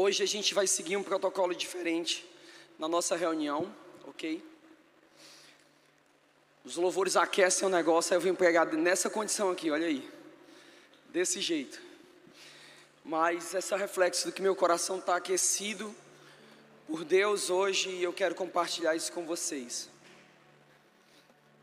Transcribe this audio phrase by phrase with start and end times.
[0.00, 2.24] Hoje a gente vai seguir um protocolo diferente
[2.78, 3.74] na nossa reunião,
[4.06, 4.40] ok?
[6.64, 10.08] Os louvores aquecem o negócio, aí eu vim pregar nessa condição aqui, olha aí.
[11.08, 11.82] Desse jeito.
[13.04, 15.92] Mas essa é reflexo do que meu coração está aquecido
[16.86, 19.90] por Deus hoje e eu quero compartilhar isso com vocês.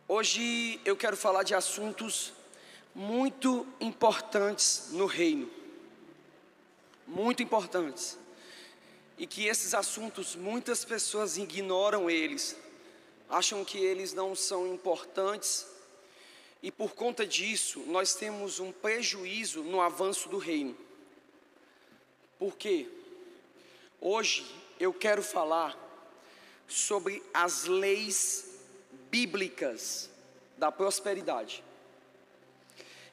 [0.10, 2.34] Hoje eu quero falar de assuntos
[2.94, 5.50] muito importantes no reino.
[7.08, 8.25] Muito importantes.
[9.18, 12.56] E que esses assuntos muitas pessoas ignoram eles,
[13.30, 15.66] acham que eles não são importantes,
[16.62, 20.76] e por conta disso nós temos um prejuízo no avanço do reino.
[22.38, 22.90] Por quê?
[24.02, 24.46] Hoje
[24.80, 25.78] eu quero falar
[26.68, 28.50] sobre as leis
[29.10, 30.10] bíblicas
[30.58, 31.64] da prosperidade.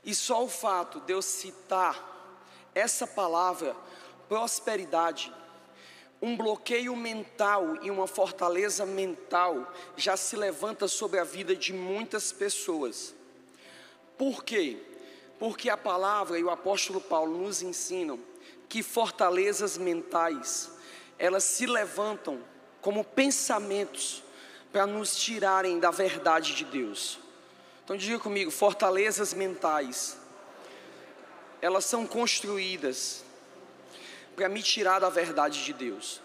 [0.05, 2.11] E só o fato de eu citar
[2.75, 3.77] essa palavra,
[4.29, 5.33] prosperidade,
[6.23, 12.31] um bloqueio mental e uma fortaleza mental já se levanta sobre a vida de muitas
[12.31, 13.13] pessoas.
[14.17, 14.79] Por quê?
[15.37, 18.21] Porque a palavra e o apóstolo Paulo nos ensinam
[18.69, 20.71] que fortalezas mentais,
[21.19, 22.41] elas se levantam
[22.81, 24.23] como pensamentos
[24.73, 27.19] para nos tirarem da verdade de Deus.
[27.85, 30.17] Então diga comigo, fortalezas mentais,
[31.61, 33.25] elas são construídas
[34.35, 36.21] para me tirar da verdade de Deus.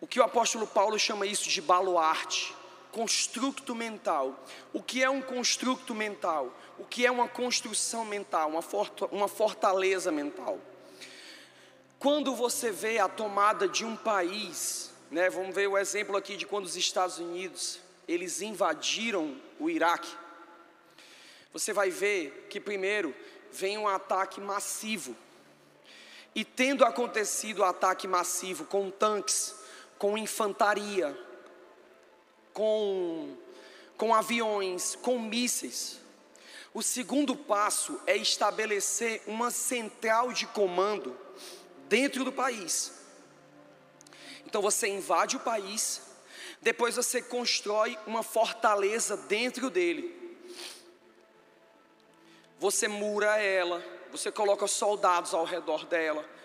[0.00, 2.54] O que o apóstolo Paulo chama isso de baluarte,
[2.92, 4.44] construto mental.
[4.72, 6.52] O que é um construto mental?
[6.78, 8.52] O que é uma construção mental,
[9.10, 10.58] uma fortaleza mental?
[11.98, 16.46] Quando você vê a tomada de um país, né, vamos ver o exemplo aqui de
[16.46, 20.14] quando os Estados Unidos eles invadiram o Iraque.
[21.52, 23.14] Você vai ver que primeiro
[23.50, 25.16] vem um ataque massivo.
[26.36, 29.54] E tendo acontecido o ataque massivo com tanques,
[29.98, 31.18] com infantaria,
[32.52, 33.34] com,
[33.96, 35.98] com aviões, com mísseis,
[36.74, 41.16] o segundo passo é estabelecer uma central de comando
[41.88, 42.92] dentro do país.
[44.44, 46.02] Então você invade o país,
[46.60, 50.14] depois você constrói uma fortaleza dentro dele.
[52.58, 56.35] Você mura ela, você coloca soldados ao redor dela.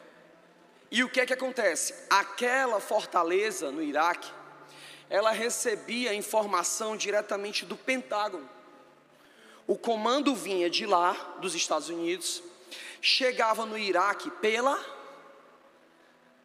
[0.92, 1.96] E o que é que acontece?
[2.10, 4.30] Aquela fortaleza no Iraque,
[5.10, 8.48] ela recebia informação diretamente do Pentágono.
[9.66, 12.44] O comando vinha de lá, dos Estados Unidos,
[13.02, 14.78] chegava no Iraque pela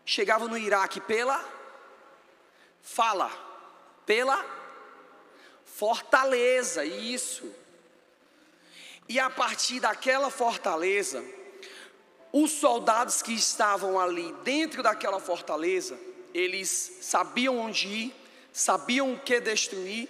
[0.04, 1.44] chegava no Iraque pela
[2.80, 3.28] fala,
[4.06, 4.46] pela
[5.64, 7.52] fortaleza, isso.
[9.08, 11.24] E a partir daquela fortaleza,
[12.38, 15.98] os soldados que estavam ali dentro daquela fortaleza,
[16.34, 18.14] eles sabiam onde ir,
[18.52, 20.06] sabiam o que destruir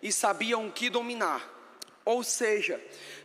[0.00, 1.42] e sabiam o que dominar.
[2.04, 2.80] Ou seja,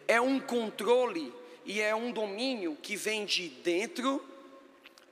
[0.08, 1.32] é um controle
[1.64, 4.20] e é um domínio que vem de dentro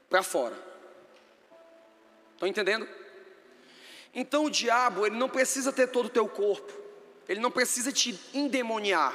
[0.10, 0.58] para fora.
[2.34, 2.90] Estão entendendo?
[4.16, 6.74] Então o diabo, ele não precisa ter todo o teu corpo.
[7.30, 9.14] Ele não precisa te endemoniar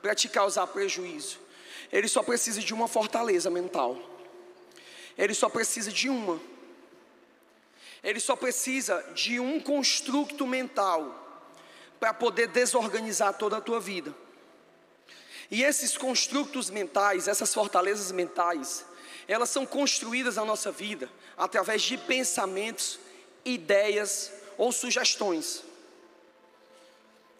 [0.00, 1.49] para te causar prejuízo.
[1.92, 3.98] Ele só precisa de uma fortaleza mental.
[5.18, 6.40] Ele só precisa de uma.
[8.02, 11.16] Ele só precisa de um construto mental
[11.98, 14.14] para poder desorganizar toda a tua vida.
[15.50, 18.86] E esses construtos mentais, essas fortalezas mentais,
[19.26, 22.98] elas são construídas na nossa vida através de pensamentos,
[23.44, 25.62] ideias ou sugestões.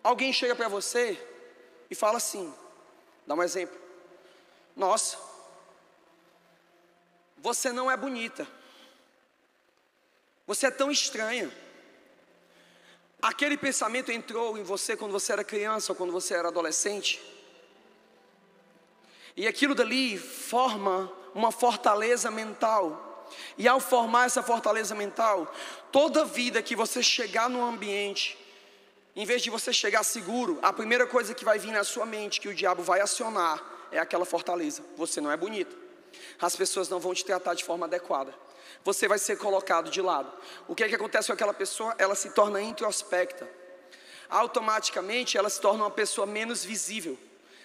[0.02, 1.18] Alguém chega para você
[1.90, 2.52] e fala assim:
[3.26, 3.79] dá um exemplo.
[4.76, 5.18] Nossa,
[7.38, 8.46] você não é bonita.
[10.46, 11.50] Você é tão estranha.
[13.22, 17.20] Aquele pensamento entrou em você quando você era criança ou quando você era adolescente.
[19.36, 23.28] E aquilo dali forma uma fortaleza mental.
[23.56, 25.52] E ao formar essa fortaleza mental,
[25.92, 28.36] toda vida que você chegar no ambiente,
[29.14, 32.40] em vez de você chegar seguro, a primeira coisa que vai vir na sua mente,
[32.40, 34.82] que o diabo vai acionar, é aquela fortaleza.
[34.96, 35.76] Você não é bonita.
[36.40, 38.34] As pessoas não vão te tratar de forma adequada.
[38.84, 40.32] Você vai ser colocado de lado.
[40.66, 41.94] O que é que acontece com aquela pessoa?
[41.98, 43.48] Ela se torna introspecta.
[44.28, 47.18] Automaticamente ela se torna uma pessoa menos visível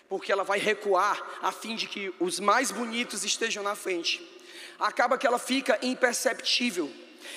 [0.10, 4.24] porque ela vai recuar a fim de que os mais bonitos estejam na frente.
[4.80, 6.92] Acaba que ela fica imperceptível.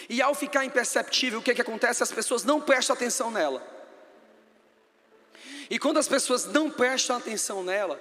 [0.08, 2.02] E ao ficar imperceptível, o que, que acontece?
[2.02, 3.66] As pessoas não prestam atenção nela.
[5.70, 8.00] E quando as pessoas não prestam atenção nela,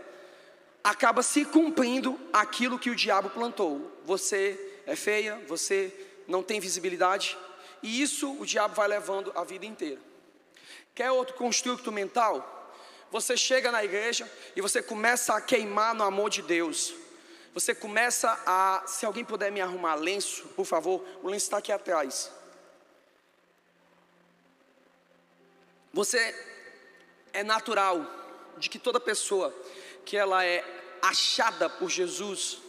[0.90, 3.92] acaba se cumprindo aquilo que o diabo plantou.
[4.06, 5.94] Você é feia, você
[6.26, 7.38] não tem visibilidade,
[7.84, 10.00] e isso o diabo vai levando a vida inteira.
[10.96, 12.72] Quer outro construto mental?
[13.12, 16.94] Você chega na igreja e você começa a queimar no amor de Deus.
[17.54, 21.72] Você começa a, se alguém puder me arrumar lenço, por favor, o lenço está aqui
[21.72, 22.32] atrás.
[25.94, 26.34] Você
[27.34, 28.06] é natural
[28.58, 29.54] de que toda pessoa
[30.06, 32.60] que ela é achada por Jesus,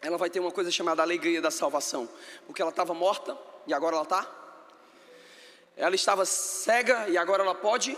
[0.00, 2.08] ela vai ter uma coisa chamada alegria da salvação,
[2.46, 4.26] porque ela estava morta e agora ela está.
[5.76, 7.96] Ela estava cega e agora ela pode.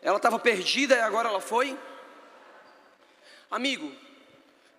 [0.00, 1.78] Ela estava perdida e agora ela foi.
[3.50, 3.92] Amigo,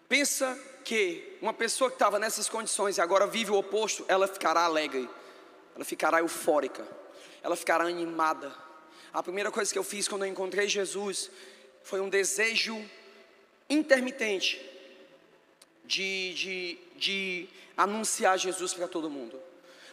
[0.10, 4.64] pensa que uma pessoa que estava nessas condições e agora vive o oposto, ela ficará
[4.64, 5.10] alegre,
[5.76, 6.86] ela ficará eufórica,
[7.42, 8.54] ela ficará animada.
[9.14, 11.30] A primeira coisa que eu fiz quando eu encontrei Jesus
[11.84, 12.84] foi um desejo
[13.70, 14.62] intermitente
[15.86, 19.40] de, de, de anunciar Jesus para todo mundo,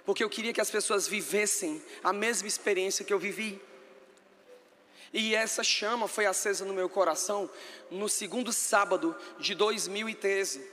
[0.05, 3.61] porque eu queria que as pessoas vivessem a mesma experiência que eu vivi.
[5.12, 7.50] E essa chama foi acesa no meu coração
[7.90, 10.64] no segundo sábado de 2013.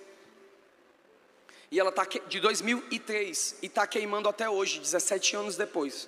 [1.71, 6.07] E ela está de 2003 e está queimando até hoje, 17 anos depois.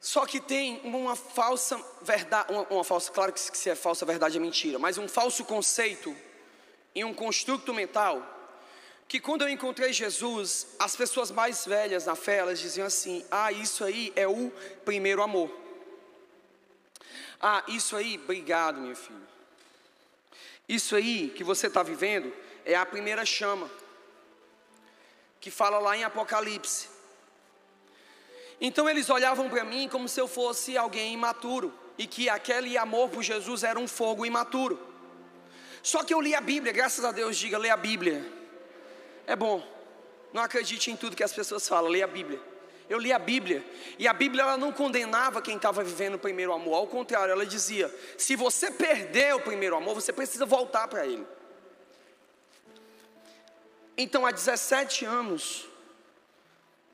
[0.00, 4.38] Só que tem uma falsa verdade, uma, uma falsa, claro que se é falsa verdade
[4.38, 6.16] é mentira, mas um falso conceito
[6.94, 8.38] em um construto mental
[9.06, 13.50] que quando eu encontrei Jesus, as pessoas mais velhas na fé, elas diziam assim: "Ah,
[13.50, 14.52] isso aí é o
[14.84, 15.50] primeiro amor".
[17.40, 19.28] Ah, isso aí, obrigado, minha filha.
[20.68, 22.32] Isso aí que você está vivendo
[22.64, 23.68] é a primeira chama,
[25.40, 26.89] que fala lá em Apocalipse.
[28.60, 33.08] Então eles olhavam para mim como se eu fosse alguém imaturo e que aquele amor
[33.08, 34.78] por Jesus era um fogo imaturo.
[35.82, 38.24] Só que eu li a Bíblia, graças a Deus, diga, lê a Bíblia.
[39.26, 39.66] É bom.
[40.32, 42.40] Não acredite em tudo que as pessoas falam, lê a Bíblia.
[42.88, 43.64] Eu li a Bíblia
[43.98, 47.46] e a Bíblia ela não condenava quem estava vivendo o primeiro amor, ao contrário, ela
[47.46, 51.24] dizia: se você perder o primeiro amor, você precisa voltar para ele.
[53.96, 55.68] Então, há 17 anos,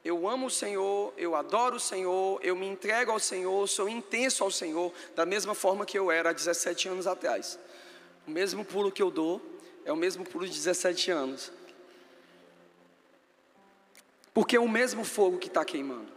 [0.06, 4.44] eu amo o Senhor, eu adoro o Senhor, eu me entrego ao Senhor, sou intenso
[4.44, 7.58] ao Senhor, da mesma forma que eu era há 17 anos atrás.
[8.24, 9.42] O mesmo pulo que eu dou
[9.84, 11.50] é o mesmo pulo de 17 anos.
[14.32, 16.12] Porque é o mesmo fogo que está queimando.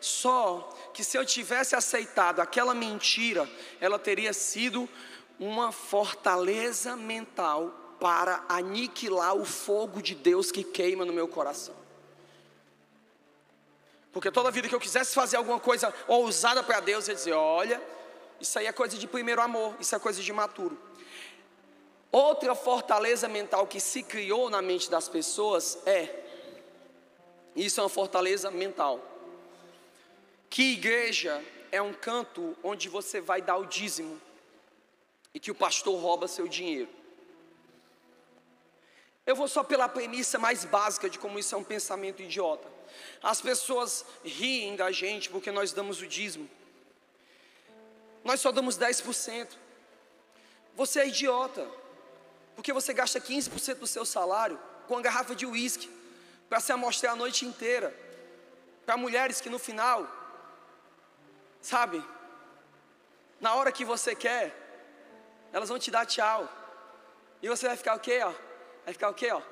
[0.00, 3.50] Só que se eu tivesse aceitado aquela mentira,
[3.80, 4.88] ela teria sido
[5.40, 11.87] uma fortaleza mental para aniquilar o fogo de Deus que queima no meu coração.
[14.12, 17.32] Porque toda vida que eu quisesse fazer alguma coisa ousada para Deus, eu ia dizer:
[17.32, 17.82] olha,
[18.40, 20.78] isso aí é coisa de primeiro amor, isso é coisa de maturo.
[22.10, 26.24] Outra fortaleza mental que se criou na mente das pessoas é
[27.54, 29.00] isso é uma fortaleza mental.
[30.48, 34.18] Que igreja é um canto onde você vai dar o dízimo
[35.34, 36.88] e que o pastor rouba seu dinheiro.
[39.26, 42.77] Eu vou só pela premissa mais básica de como isso é um pensamento idiota.
[43.22, 46.48] As pessoas riem da gente porque nós damos o dízimo.
[48.24, 49.48] Nós só damos 10%.
[50.74, 51.68] Você é idiota,
[52.54, 55.90] porque você gasta 15% do seu salário com uma garrafa de uísque
[56.48, 57.94] para se amostrar a noite inteira,
[58.86, 60.06] para mulheres que no final,
[61.60, 62.02] sabe,
[63.40, 64.54] na hora que você quer,
[65.52, 66.48] elas vão te dar tchau,
[67.42, 68.32] e você vai ficar o quê, ó?
[68.84, 69.42] Vai ficar o quê, ó?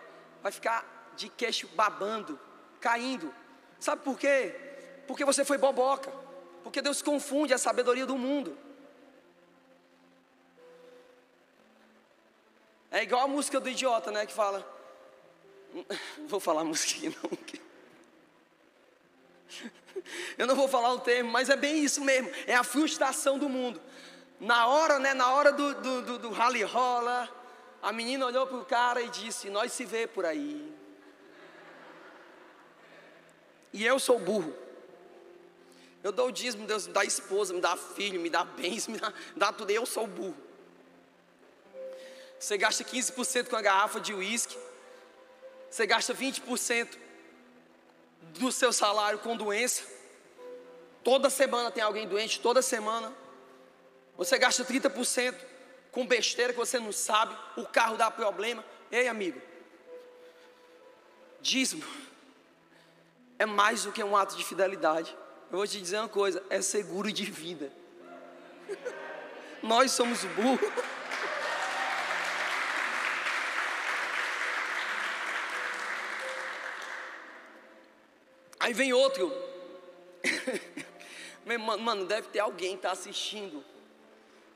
[0.43, 2.39] Vai ficar de queixo babando,
[2.81, 3.35] caindo.
[3.79, 4.55] Sabe por quê?
[5.07, 6.13] Porque você foi boboca.
[6.63, 8.59] Porque Deus confunde a sabedoria do mundo.
[12.91, 14.27] É igual a música do idiota, né?
[14.27, 14.67] Que fala:
[16.27, 17.31] Vou falar música aqui não.
[20.37, 22.31] Eu não vou falar o termo, mas é bem isso mesmo.
[22.47, 23.81] É a frustração do mundo.
[24.39, 25.15] Na hora, né?
[25.15, 27.29] Na hora do, do, do, do rally rola,
[27.83, 30.75] a menina olhou para o cara e disse: Nós se vê por aí.
[33.77, 34.57] E eu sou burro.
[36.03, 38.97] Eu dou o dízimo, Deus me dá esposa, me dá filho, me dá bens, me
[38.97, 39.71] dá, dá tudo.
[39.71, 40.35] Eu sou burro.
[42.41, 44.57] Você gasta 15% com a garrafa de uísque.
[45.71, 46.97] Você gasta 20%
[48.39, 49.83] do seu salário com doença.
[51.05, 53.13] Toda semana tem alguém doente, toda semana.
[54.17, 55.35] Você gasta 30%
[55.93, 58.65] com besteira que você não sabe, o carro dá problema.
[58.91, 59.41] Ei, amigo,
[61.43, 61.85] dízimo
[63.39, 65.17] é mais do que um ato de fidelidade.
[65.51, 67.73] Eu vou te dizer uma coisa: é seguro de vida.
[69.63, 70.71] Nós somos burros.
[78.59, 79.33] Aí vem outro.
[81.81, 83.65] Mano, deve ter alguém que está assistindo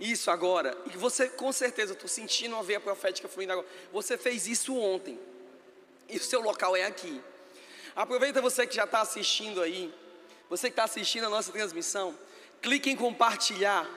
[0.01, 0.77] isso agora.
[0.93, 3.69] E você, com certeza, estou sentindo uma veia profética fluindo agora.
[3.93, 5.21] Você fez isso ontem.
[6.09, 7.23] E o seu local é aqui.
[7.95, 9.93] Aproveita você que já está assistindo aí.
[10.49, 12.17] Você que está assistindo a nossa transmissão.
[12.61, 13.89] Clique em compartilhar.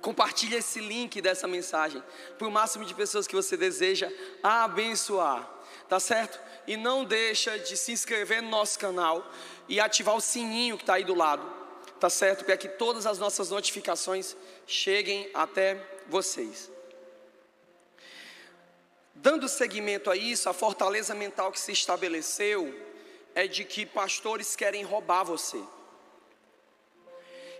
[0.00, 2.02] Compartilhe esse link dessa mensagem
[2.38, 4.10] para o máximo de pessoas que você deseja
[4.42, 5.48] abençoar,
[5.88, 6.40] tá certo?
[6.66, 9.30] E não deixa de se inscrever no nosso canal
[9.68, 11.46] e ativar o sininho que está aí do lado,
[12.00, 12.44] tá certo?
[12.44, 14.34] Para que todas as nossas notificações
[14.66, 15.76] cheguem até
[16.08, 16.70] vocês.
[19.14, 22.74] Dando seguimento a isso, a fortaleza mental que se estabeleceu
[23.34, 25.62] é de que pastores querem roubar você.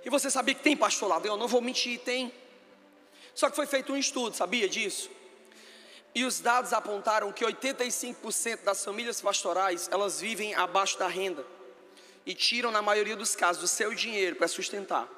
[0.04, 1.24] E você sabia que tem pastor?
[1.24, 2.32] Eu não vou mentir, tem.
[3.34, 5.10] Só que foi feito um estudo, sabia disso?
[6.14, 11.46] E os dados apontaram que 85% das famílias pastorais, elas vivem abaixo da renda.
[12.26, 15.08] E tiram, na maioria dos casos, o seu dinheiro para sustentar.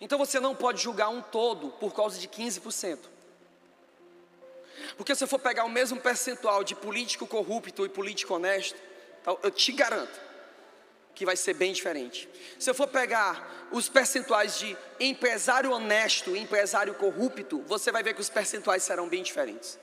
[0.00, 2.98] Então você não pode julgar um todo por causa de 15%.
[4.96, 8.78] Porque se eu for pegar o mesmo percentual de político corrupto e político honesto,
[9.42, 10.20] eu te garanto,
[11.14, 12.28] que vai ser bem diferente.
[12.58, 18.14] Se eu for pegar os percentuais de empresário honesto e empresário corrupto, você vai ver
[18.14, 19.78] que os percentuais serão bem diferentes.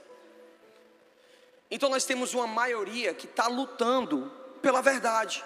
[1.69, 4.31] Então nós temos uma maioria que está lutando
[4.61, 5.43] pela verdade.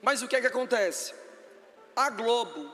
[0.00, 1.12] Mas o que é que acontece?
[1.96, 2.72] A Globo,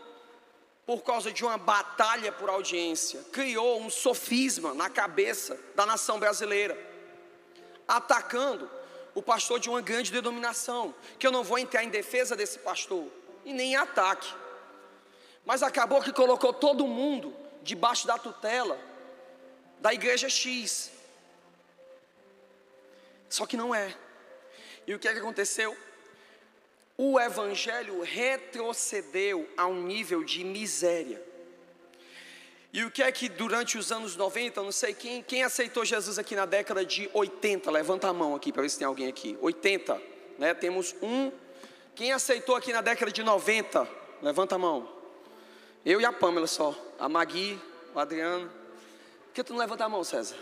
[0.85, 6.79] por causa de uma batalha por audiência, criou um sofisma na cabeça da nação brasileira,
[7.89, 8.71] atacando
[9.15, 13.07] o pastor de uma grande denominação, que eu não vou entrar em defesa desse pastor
[13.45, 14.33] e nem em ataque.
[15.45, 18.79] Mas acabou que colocou todo mundo debaixo da tutela
[19.81, 20.91] da igreja X.
[23.29, 23.95] Só que não é.
[24.87, 25.77] E o que é que aconteceu?
[26.97, 31.23] O evangelho retrocedeu a um nível de miséria.
[32.75, 36.19] E o que é que durante os anos 90, não sei quem, quem aceitou Jesus
[36.19, 39.39] aqui na década de 80, levanta a mão aqui para ver se tem alguém aqui.
[39.41, 40.03] 80,
[40.41, 40.53] né?
[40.55, 41.31] Temos um.
[41.95, 43.89] Quem aceitou aqui na década de 90?
[44.21, 44.93] Levanta a mão.
[45.87, 46.75] Eu e a Pamela só.
[46.99, 47.57] A Magui,
[47.95, 48.51] o Adriano.
[49.27, 50.35] Por que tu não levanta a mão, César?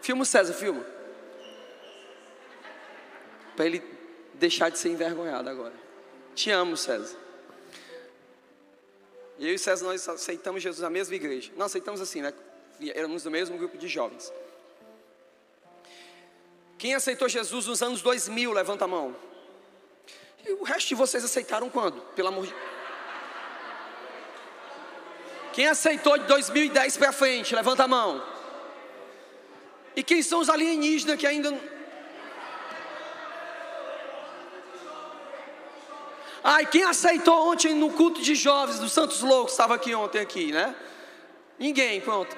[0.00, 0.86] Filma César, filma.
[3.56, 3.82] Para ele
[4.34, 5.74] deixar de ser envergonhado agora.
[6.36, 7.23] Te amo, César.
[9.38, 11.52] E eu e César, nós aceitamos Jesus na mesma igreja.
[11.56, 12.32] Não aceitamos assim, né?
[12.94, 14.32] Éramos do mesmo grupo de jovens.
[16.78, 19.16] Quem aceitou Jesus nos anos 2000, levanta a mão.
[20.46, 22.00] E o resto de vocês aceitaram quando?
[22.14, 22.54] Pelo amor de
[25.52, 28.22] Quem aceitou de 2010 para frente, levanta a mão.
[29.96, 31.52] E quem são os alienígenas que ainda
[36.46, 40.52] Ai, quem aceitou ontem no culto de jovens dos Santos Loucos estava aqui ontem aqui,
[40.52, 40.76] né?
[41.58, 42.36] Ninguém, pronto.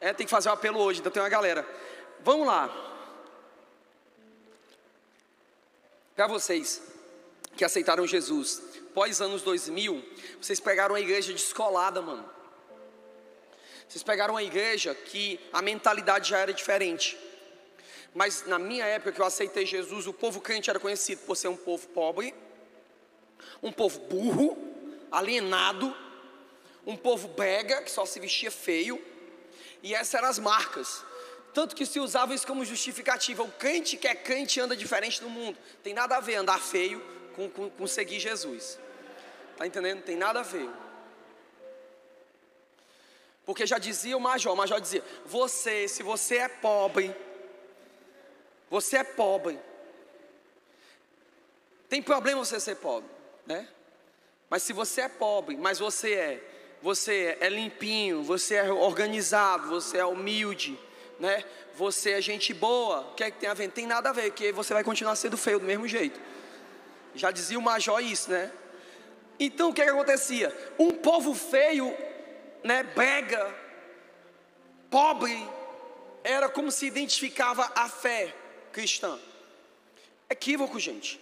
[0.00, 1.64] É, tem que fazer um apelo hoje, ainda tem uma galera.
[2.24, 2.68] Vamos lá.
[6.16, 6.82] Para vocês
[7.56, 8.60] que aceitaram Jesus,
[8.92, 10.04] pós anos 2000,
[10.40, 12.28] vocês pegaram a igreja descolada, mano.
[13.88, 17.16] Vocês pegaram a igreja que a mentalidade já era diferente.
[18.14, 21.48] Mas na minha época que eu aceitei Jesus, o povo crente era conhecido por ser
[21.48, 22.34] um povo pobre,
[23.62, 24.56] um povo burro,
[25.10, 25.94] alienado,
[26.86, 29.00] um povo brega, que só se vestia feio,
[29.82, 31.04] e essas eram as marcas.
[31.52, 33.42] Tanto que se usava isso como justificativa.
[33.42, 35.58] O crente que é crente anda diferente no mundo.
[35.82, 37.02] Tem nada a ver andar feio
[37.34, 38.78] com, com, com seguir Jesus.
[39.52, 40.02] Está entendendo?
[40.02, 40.68] Tem nada a ver.
[43.44, 47.14] Porque já dizia o Major, o Major dizia: Você, se você é pobre,
[48.70, 49.58] você é pobre.
[51.88, 53.10] Tem problema você ser pobre,
[53.44, 53.68] né?
[54.48, 56.50] Mas se você é pobre, mas você é,
[56.80, 60.78] você é limpinho, você é organizado, você é humilde,
[61.18, 61.44] né?
[61.74, 63.70] Você é gente boa, o que é que tem a ver?
[63.70, 66.20] Tem nada a ver, porque você vai continuar sendo feio do mesmo jeito.
[67.14, 68.52] Já dizia o Major isso, né?
[69.38, 70.56] Então o que, é que acontecia?
[70.78, 71.96] Um povo feio,
[72.62, 73.52] né, brega,
[74.90, 75.48] pobre,
[76.22, 78.34] era como se identificava a fé
[78.72, 79.18] cristã.
[80.28, 81.20] Equívoco, gente.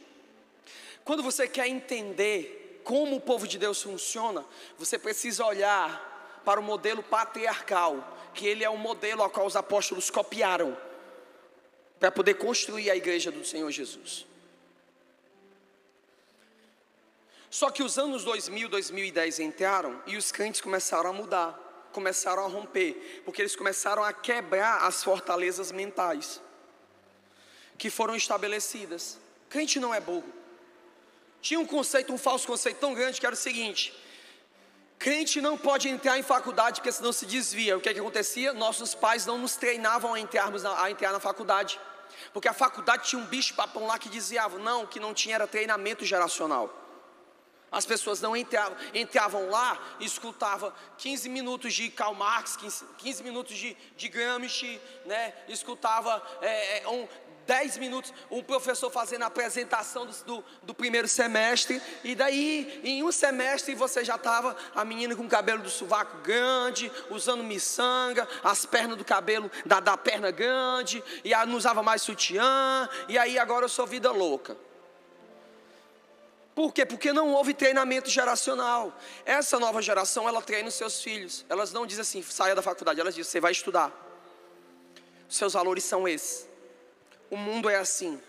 [1.04, 4.44] Quando você quer entender como o povo de Deus funciona,
[4.76, 9.56] você precisa olhar para o modelo patriarcal, que ele é o modelo ao qual os
[9.56, 10.76] apóstolos copiaram
[11.98, 14.26] para poder construir a igreja do Senhor Jesus.
[17.50, 22.48] Só que os anos 2000, 2010 entraram e os crentes começaram a mudar começaram a
[22.48, 26.40] romper, porque eles começaram a quebrar as fortalezas mentais
[27.78, 29.18] que foram estabelecidas.
[29.48, 30.34] Crente não é burro.
[31.40, 33.94] Tinha um conceito, um falso conceito tão grande que era o seguinte:
[34.98, 37.76] crente não pode entrar em faculdade porque senão se desvia.
[37.76, 38.52] O que, é que acontecia?
[38.52, 41.80] Nossos pais não nos treinavam a, entrarmos na, a entrar na faculdade.
[42.32, 45.46] Porque a faculdade tinha um bicho papão lá que dizia, não, que não tinha era
[45.46, 46.74] treinamento geracional.
[47.70, 53.22] As pessoas não entravam, entravam lá e escutavam 15 minutos de Karl Marx, 15, 15
[53.22, 55.34] minutos de, de Gramsci, né?
[55.48, 57.06] escutava é, é um,
[57.48, 63.02] 10 minutos, um professor fazendo a apresentação do, do, do, primeiro semestre, e daí, em
[63.02, 68.28] um semestre, você já estava, a menina com o cabelo do sovaco grande, usando miçanga,
[68.44, 73.38] as pernas do cabelo, da, da perna grande, e não usava mais sutiã, e aí
[73.38, 74.54] agora eu sou vida louca.
[76.54, 76.84] Por quê?
[76.84, 78.92] Porque não houve treinamento geracional.
[79.24, 81.46] Essa nova geração, ela treina os seus filhos.
[81.48, 83.00] Elas não dizem assim, saia da faculdade.
[83.00, 83.92] Elas dizem, você vai estudar.
[85.28, 86.47] Seus valores são esses.
[87.30, 88.20] O mundo é assim.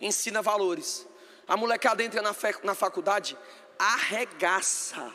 [0.00, 1.06] Ensina valores.
[1.46, 3.36] A molecada entra na, na faculdade,
[3.78, 5.12] arregaça.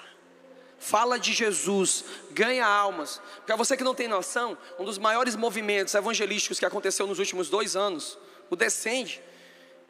[0.77, 3.22] Fala de Jesus, ganha almas.
[3.46, 7.50] Para você que não tem noção, um dos maiores movimentos evangelísticos que aconteceu nos últimos
[7.50, 8.17] dois anos,
[8.50, 9.22] o Descende,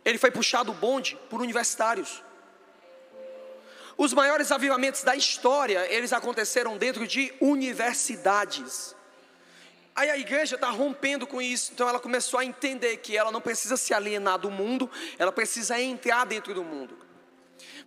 [0.05, 2.23] ele foi puxado bonde por universitários.
[3.97, 8.95] Os maiores avivamentos da história, eles aconteceram dentro de universidades.
[9.95, 13.39] Aí a igreja está rompendo com isso, então ela começou a entender que ela não
[13.39, 16.97] precisa se alienar do mundo, ela precisa entrar dentro do mundo.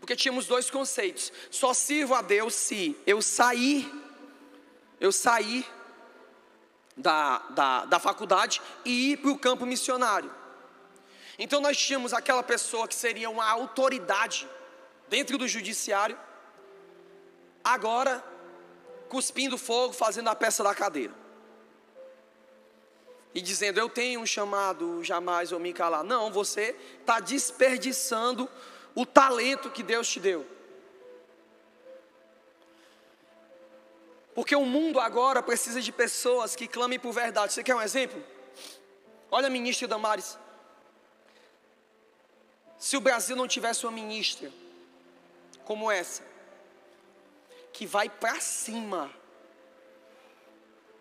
[0.00, 3.92] Porque tínhamos dois conceitos: só sirvo a Deus se eu sair,
[4.98, 5.66] eu sair
[6.96, 10.34] da, da, da faculdade e ir para o campo missionário.
[11.38, 14.48] Então nós tínhamos aquela pessoa que seria uma autoridade
[15.10, 16.18] dentro do judiciário,
[17.62, 18.24] agora
[19.10, 21.27] cuspindo fogo, fazendo a peça da cadeira
[23.38, 26.02] e dizendo eu tenho um chamado, jamais vou me calar.
[26.02, 28.50] Não, você está desperdiçando
[28.96, 30.44] o talento que Deus te deu.
[34.34, 37.52] Porque o mundo agora precisa de pessoas que clamem por verdade.
[37.52, 38.20] Você quer um exemplo?
[39.30, 40.36] Olha a ministra Damares.
[42.76, 44.50] Se o Brasil não tivesse uma ministra
[45.64, 46.24] como essa,
[47.72, 49.12] que vai para cima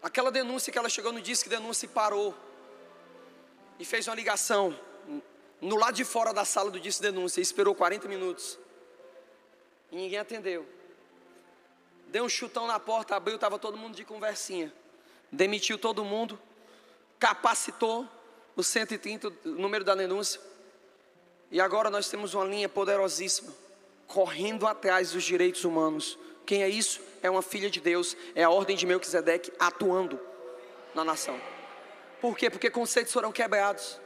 [0.02, 2.36] Aquela denúncia que ela chegou no disco, denúncia e parou.
[3.80, 4.78] E fez uma ligação
[5.60, 7.40] no lado de fora da sala do disco denúncia.
[7.40, 8.58] E esperou 40 minutos.
[9.92, 10.66] E ninguém atendeu.
[12.08, 14.74] Deu um chutão na porta, abriu, estava todo mundo de conversinha.
[15.32, 16.40] Demitiu todo mundo.
[17.20, 18.08] Capacitou
[18.56, 20.40] o 130, o número da denúncia.
[21.52, 23.54] E agora nós temos uma linha poderosíssima.
[24.06, 26.18] Correndo atrás dos direitos humanos.
[26.48, 27.06] Quem é isso?
[27.22, 30.20] é uma filha de Deus, é a ordem de Melquisedeque atuando
[30.94, 31.40] na nação.
[32.22, 32.50] Por quê?
[32.50, 34.00] Porque conceitos foram quebrados.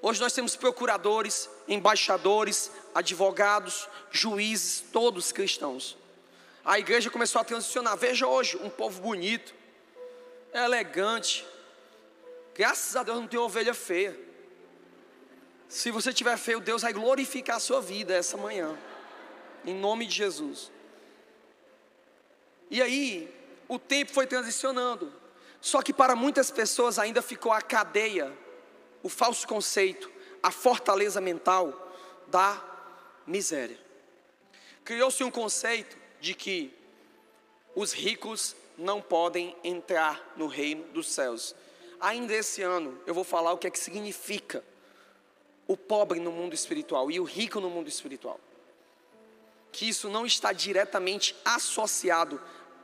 [0.00, 5.96] Hoje nós temos procuradores, embaixadores, advogados, juízes, todos cristãos.
[6.64, 7.96] A igreja começou a transicionar.
[7.96, 9.52] Veja hoje, um povo bonito,
[10.52, 11.44] elegante.
[12.54, 14.16] Graças a Deus não tem ovelha feia.
[15.68, 18.78] Se você tiver feio, Deus vai glorificar a sua vida essa manhã.
[19.68, 20.72] Em nome de Jesus.
[22.70, 23.30] E aí,
[23.68, 25.12] o tempo foi transicionando.
[25.60, 28.34] Só que para muitas pessoas ainda ficou a cadeia,
[29.02, 30.10] o falso conceito,
[30.42, 31.92] a fortaleza mental
[32.28, 32.64] da
[33.26, 33.78] miséria.
[34.86, 36.74] Criou-se um conceito de que
[37.74, 41.54] os ricos não podem entrar no reino dos céus.
[42.00, 44.64] Ainda esse ano eu vou falar o que é que significa
[45.66, 48.40] o pobre no mundo espiritual e o rico no mundo espiritual.
[49.70, 52.40] Que isso não está diretamente associado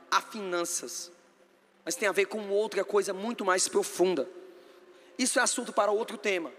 [0.09, 1.11] a finanças,
[1.83, 4.29] mas tem a ver com outra coisa muito mais profunda.
[5.17, 6.51] Isso é assunto para outro tema.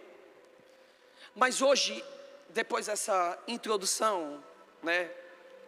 [1.34, 2.02] Mas hoje,
[2.50, 4.42] depois dessa introdução,
[4.82, 5.10] né,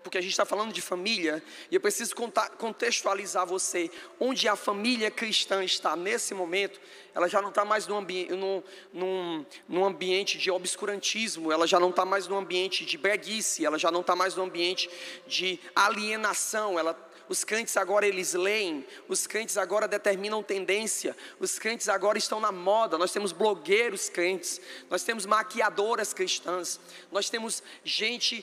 [0.09, 2.15] porque a gente está falando de família, e eu preciso
[2.57, 6.81] contextualizar você, onde a família cristã está nesse momento,
[7.15, 11.79] ela já não está mais num, ambi num, num, num, ambiente de obscurantismo, ela já
[11.79, 14.89] não está mais num ambiente de breguice, ela já não está mais num ambiente
[15.27, 16.97] de alienação, ela
[17.29, 22.51] os crentes agora eles leem, os crentes agora determinam tendência, os crentes agora estão na
[22.51, 22.97] moda.
[22.97, 26.81] Nós temos blogueiros crentes, nós temos maquiadoras cristãs,
[27.13, 28.43] nós temos gente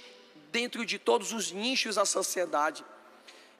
[0.55, 2.81] dentro de todos os nichos da sociedade,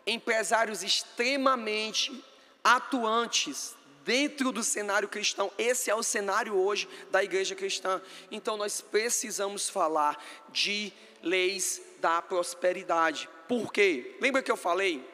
[0.07, 2.23] empresários extremamente
[2.63, 5.51] atuantes dentro do cenário cristão.
[5.57, 8.01] Esse é o cenário hoje da igreja cristã.
[8.31, 13.27] Então nós precisamos falar de leis da prosperidade.
[13.45, 14.15] Por quê?
[14.21, 15.05] Lembra que eu falei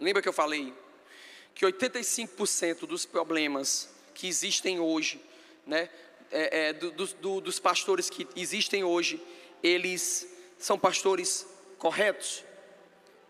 [0.00, 0.72] Lembra que eu falei
[1.54, 5.20] que 85% dos problemas que existem hoje,
[5.66, 5.90] né,
[6.30, 9.20] é, é, do, do, dos pastores que existem hoje,
[9.62, 11.46] eles são pastores
[11.78, 12.44] corretos?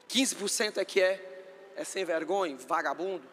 [0.08, 3.24] 15% é que é, é sem vergonha, vagabundo.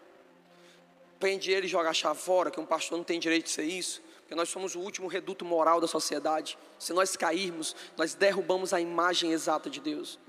[1.19, 3.63] Prende ele e joga a chave fora, que um pastor não tem direito de ser
[3.63, 4.01] isso.
[4.19, 6.57] Porque nós somos o último reduto moral da sociedade.
[6.79, 10.19] Se nós cairmos, nós derrubamos a imagem exata de Deus.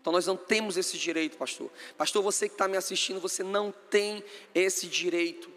[0.00, 1.68] Então nós não temos esse direito, pastor.
[1.98, 4.22] Pastor, você que está me assistindo, você não tem
[4.54, 5.50] esse direito.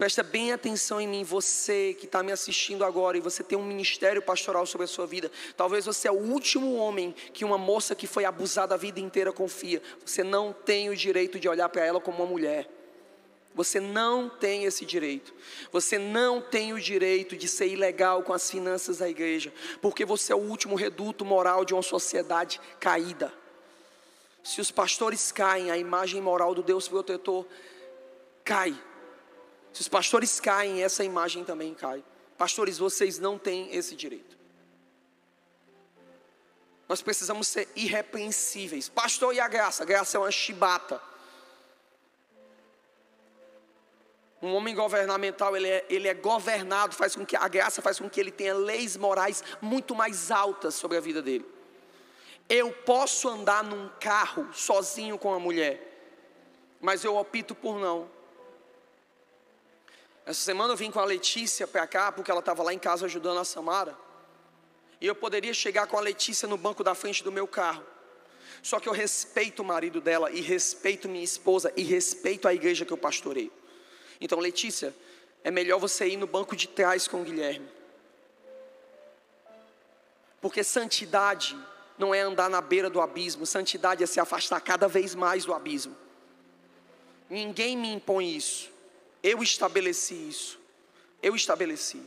[0.00, 3.62] Presta bem atenção em mim, você que está me assistindo agora e você tem um
[3.62, 5.30] ministério pastoral sobre a sua vida.
[5.54, 9.30] Talvez você é o último homem que uma moça que foi abusada a vida inteira
[9.30, 9.82] confia.
[10.02, 12.66] Você não tem o direito de olhar para ela como uma mulher.
[13.54, 15.34] Você não tem esse direito.
[15.70, 20.32] Você não tem o direito de ser ilegal com as finanças da igreja, porque você
[20.32, 23.30] é o último reduto moral de uma sociedade caída.
[24.42, 27.44] Se os pastores caem, a imagem moral do Deus protetor
[28.42, 28.74] cai.
[29.72, 32.02] Se os pastores caem, essa imagem também cai.
[32.36, 34.38] Pastores, vocês não têm esse direito.
[36.88, 38.88] Nós precisamos ser irrepreensíveis.
[38.88, 39.84] Pastor, e a graça?
[39.84, 41.00] A graça é uma chibata.
[44.42, 48.08] Um homem governamental, ele é, ele é governado, faz com que a graça faz com
[48.08, 51.46] que ele tenha leis morais muito mais altas sobre a vida dele.
[52.48, 55.80] Eu posso andar num carro sozinho com a mulher,
[56.80, 58.10] mas eu opto por não.
[60.30, 63.04] Essa semana eu vim com a Letícia para cá, porque ela estava lá em casa
[63.06, 63.98] ajudando a Samara.
[65.00, 67.84] E eu poderia chegar com a Letícia no banco da frente do meu carro.
[68.62, 72.84] Só que eu respeito o marido dela, e respeito minha esposa, e respeito a igreja
[72.84, 73.50] que eu pastorei.
[74.20, 74.94] Então, Letícia,
[75.42, 77.68] é melhor você ir no banco de trás com o Guilherme.
[80.40, 81.58] Porque santidade
[81.98, 85.52] não é andar na beira do abismo, santidade é se afastar cada vez mais do
[85.52, 85.96] abismo.
[87.28, 88.78] Ninguém me impõe isso.
[89.22, 90.58] Eu estabeleci isso.
[91.22, 92.02] Eu estabeleci.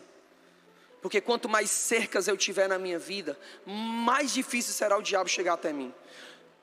[1.01, 5.53] Porque quanto mais cercas eu tiver na minha vida, mais difícil será o diabo chegar
[5.53, 5.93] até mim.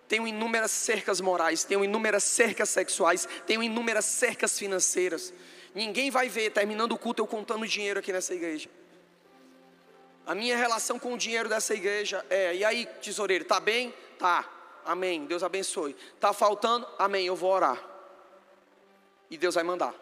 [0.08, 5.32] Tenho inúmeras cercas morais, tenho inúmeras cercas sexuais, tenho inúmeras cercas financeiras.
[5.74, 8.68] Ninguém vai ver, terminando o culto, eu contando dinheiro aqui nessa igreja.
[10.26, 13.94] A minha relação com o dinheiro dessa igreja é: e aí, tesoureiro, tá bem?
[14.18, 14.48] Tá,
[14.86, 15.94] amém, Deus abençoe.
[16.18, 16.88] Tá faltando?
[16.98, 17.78] Amém, eu vou orar.
[19.30, 19.94] E Deus vai mandar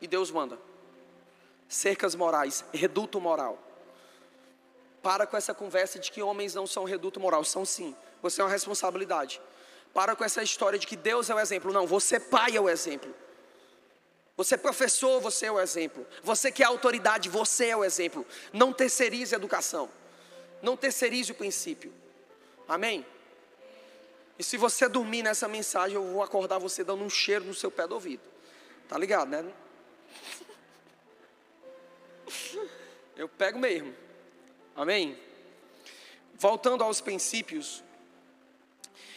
[0.00, 0.58] e Deus manda.
[1.68, 3.58] Cercas morais, reduto moral.
[5.02, 7.94] Para com essa conversa de que homens não são reduto moral, são sim.
[8.22, 9.40] Você é uma responsabilidade.
[9.94, 11.72] Para com essa história de que Deus é o exemplo.
[11.72, 13.14] Não, você pai é o exemplo.
[14.36, 16.06] Você é professor, você é o exemplo.
[16.22, 18.26] Você que é autoridade, você é o exemplo.
[18.52, 19.88] Não terceirize a educação.
[20.62, 21.92] Não terceirize o princípio.
[22.68, 23.04] Amém?
[24.38, 27.70] E se você dormir nessa mensagem, eu vou acordar você dando um cheiro no seu
[27.70, 28.22] pé do ouvido.
[28.88, 29.44] Tá ligado, né?
[33.16, 33.94] Eu pego mesmo.
[34.74, 35.18] Amém?
[36.34, 37.82] Voltando aos princípios,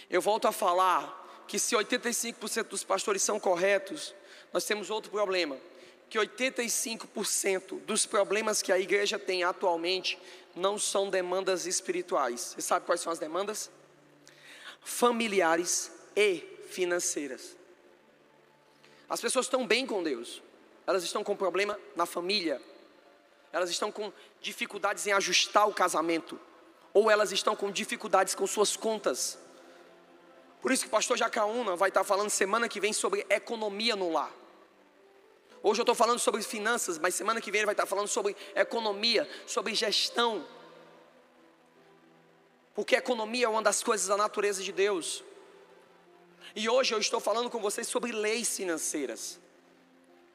[0.09, 4.13] eu volto a falar que se 85% dos pastores são corretos,
[4.51, 5.57] nós temos outro problema,
[6.09, 10.19] que 85% dos problemas que a igreja tem atualmente
[10.55, 12.53] não são demandas espirituais.
[12.55, 13.71] Você sabe quais são as demandas?
[14.81, 17.55] Familiares e financeiras.
[19.09, 20.41] As pessoas estão bem com Deus,
[20.85, 22.61] elas estão com problema na família,
[23.51, 26.39] elas estão com dificuldades em ajustar o casamento,
[26.93, 29.37] ou elas estão com dificuldades com suas contas.
[30.61, 34.11] Por isso que o pastor Jacaúna vai estar falando semana que vem sobre economia no
[34.11, 34.31] lar.
[35.61, 38.35] Hoje eu estou falando sobre finanças, mas semana que vem ele vai estar falando sobre
[38.55, 40.45] economia, sobre gestão.
[42.73, 45.23] Porque economia é uma das coisas da natureza de Deus.
[46.55, 49.39] E hoje eu estou falando com vocês sobre leis financeiras.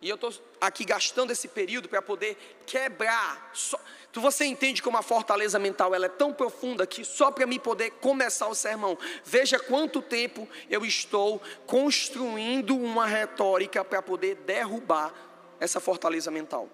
[0.01, 3.51] E eu estou aqui gastando esse período para poder quebrar.
[3.53, 3.79] Só,
[4.13, 7.59] tu você entende como a fortaleza mental ela é tão profunda que só para me
[7.59, 15.13] poder começar o sermão, veja quanto tempo eu estou construindo uma retórica para poder derrubar
[15.59, 16.69] essa fortaleza mental.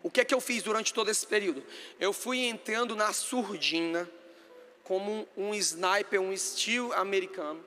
[0.00, 1.64] O que é que eu fiz durante todo esse período?
[1.98, 4.08] Eu fui entrando na surdina
[4.84, 7.64] como um sniper, um estilo americano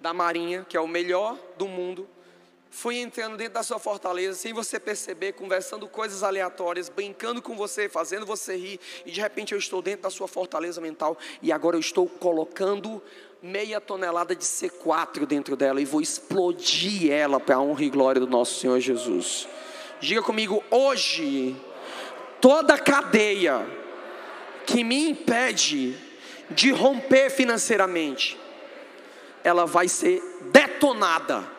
[0.00, 2.08] da Marinha, que é o melhor do mundo,
[2.76, 7.88] fui entrando dentro da sua fortaleza sem você perceber, conversando coisas aleatórias, brincando com você,
[7.88, 11.76] fazendo você rir, e de repente eu estou dentro da sua fortaleza mental e agora
[11.76, 13.02] eu estou colocando
[13.40, 18.20] meia tonelada de C4 dentro dela e vou explodir ela para a honra e glória
[18.20, 19.48] do nosso Senhor Jesus.
[19.98, 21.56] Diga comigo, hoje,
[22.42, 23.66] toda cadeia
[24.66, 25.96] que me impede
[26.50, 28.38] de romper financeiramente,
[29.42, 31.55] ela vai ser detonada.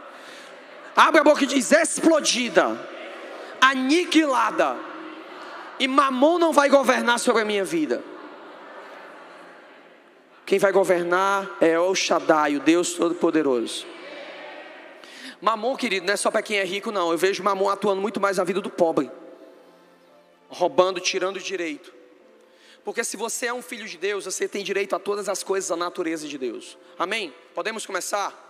[0.98, 2.76] Abre a boca e diz: explodida,
[3.62, 4.76] aniquilada.
[5.80, 8.04] E mamon não vai governar sobre a minha vida.
[10.44, 13.86] Quem vai governar é o Shaddai, o Deus Todo-Poderoso.
[15.40, 17.12] Mamon, querido, não é só para quem é rico, não.
[17.12, 19.12] Eu vejo mamon atuando muito mais na vida do pobre,
[20.50, 21.94] roubando, tirando direito.
[22.84, 25.70] Porque se você é um filho de Deus, você tem direito a todas as coisas
[25.70, 26.76] da natureza de Deus.
[26.98, 27.36] Amém?
[27.54, 28.47] Podemos começar?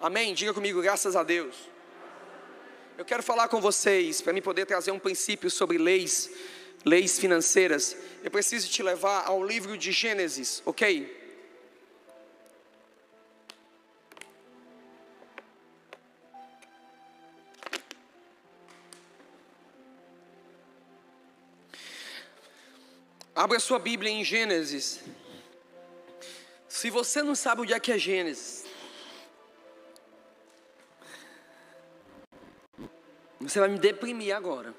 [0.00, 0.32] Amém?
[0.32, 1.54] Diga comigo, graças a Deus.
[2.96, 6.30] Eu quero falar com vocês, para mim poder trazer um princípio sobre leis,
[6.86, 7.94] leis financeiras.
[8.24, 11.18] Eu preciso te levar ao livro de Gênesis, ok?
[23.34, 25.00] Abra sua Bíblia em Gênesis.
[26.66, 28.59] Se você não sabe onde é que é Gênesis,
[33.40, 34.74] você vai me deprimir agora.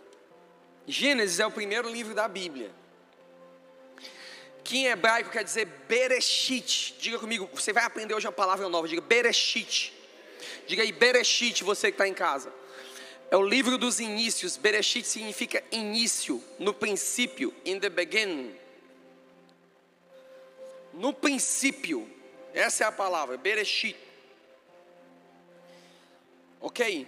[0.88, 2.72] Gênesis é o primeiro livro da Bíblia.
[4.64, 6.96] Que em hebraico quer dizer Bereshit.
[7.00, 8.88] Diga comigo, você vai aprender hoje uma palavra nova.
[8.88, 9.94] Diga Bereshit.
[10.68, 12.54] Diga aí Bereshit, você que está em casa.
[13.32, 14.58] É o livro dos inícios.
[14.58, 18.56] Bereshit significa início, no princípio, in the beginning.
[20.94, 22.08] No princípio,
[22.54, 23.98] essa é a palavra, Bereshit.
[26.60, 27.08] Ok?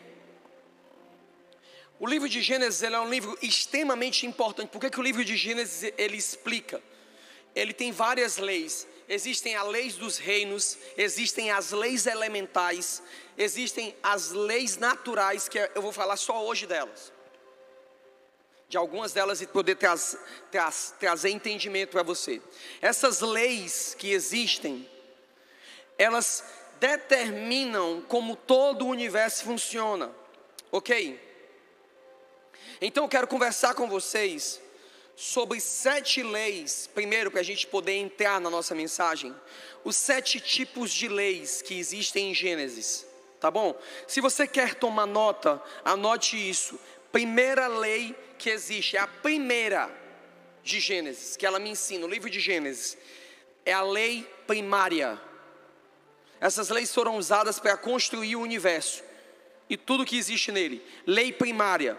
[2.00, 4.70] O livro de Gênesis é um livro extremamente importante.
[4.70, 6.82] Por que, que o livro de Gênesis ele explica?
[7.56, 8.88] Ele tem várias leis.
[9.08, 13.04] Existem as leis dos reinos, existem as leis elementais,
[13.38, 17.12] existem as leis naturais, que eu vou falar só hoje delas.
[18.70, 20.18] De algumas delas e poder traz,
[20.50, 22.42] traz, trazer entendimento para você.
[22.82, 24.90] Essas leis que existem,
[25.98, 26.44] elas
[26.80, 30.12] determinam como todo o universo funciona,
[30.72, 31.33] ok?
[32.86, 34.62] Então eu quero conversar com vocês
[35.16, 39.34] sobre sete leis, primeiro para a gente poder entrar na nossa mensagem,
[39.86, 43.06] os sete tipos de leis que existem em Gênesis,
[43.40, 43.74] tá bom?
[44.06, 46.78] Se você quer tomar nota, anote isso.
[47.10, 49.90] Primeira lei que existe, é a primeira
[50.62, 52.98] de Gênesis, que ela me ensina, o livro de Gênesis,
[53.66, 55.18] é a lei primária.
[56.42, 59.02] Essas leis foram usadas para construir o universo
[59.70, 60.86] e tudo que existe nele.
[61.08, 61.98] Lei primária.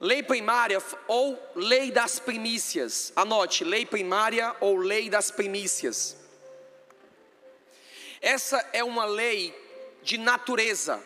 [0.00, 3.12] Lei primária ou lei das primícias.
[3.16, 6.16] Anote, lei primária ou lei das primícias.
[8.20, 9.54] Essa é uma lei
[10.02, 11.02] de natureza.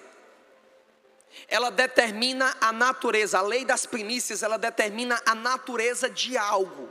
[1.49, 3.39] Ela determina a natureza.
[3.39, 6.91] A lei das primícias, ela determina a natureza de algo.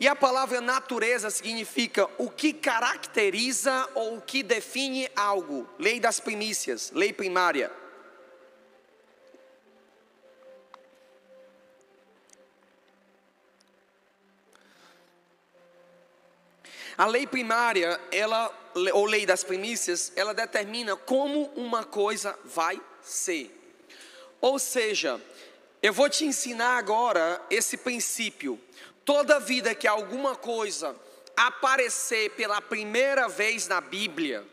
[0.00, 5.68] E a palavra natureza significa o que caracteriza ou o que define algo.
[5.78, 7.70] Lei das primícias, lei primária.
[16.98, 18.52] A lei primária, ela,
[18.92, 23.56] ou lei das primícias, ela determina como uma coisa vai ser.
[24.40, 25.20] Ou seja,
[25.80, 28.58] eu vou te ensinar agora esse princípio.
[29.04, 30.96] Toda vida que alguma coisa
[31.36, 34.44] aparecer pela primeira vez na Bíblia,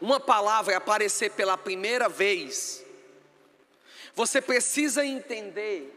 [0.00, 2.84] uma palavra aparecer pela primeira vez,
[4.14, 5.92] você precisa entender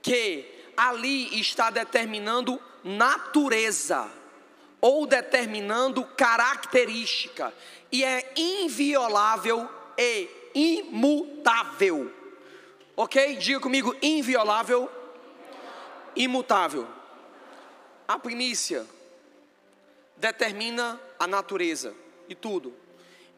[0.00, 0.44] que
[0.76, 4.19] ali está determinando natureza
[4.80, 7.52] ou determinando característica,
[7.92, 12.12] e é inviolável e imutável.
[12.96, 13.36] Ok?
[13.36, 14.90] Diga comigo: inviolável,
[16.16, 16.88] imutável.
[18.08, 18.86] A primícia
[20.16, 21.94] determina a natureza
[22.28, 22.74] e tudo.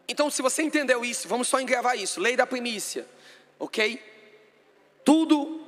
[0.08, 3.06] Então, se você entendeu isso, vamos só engravar isso: lei da primícia,
[3.58, 4.00] ok?
[5.04, 5.60] Tudo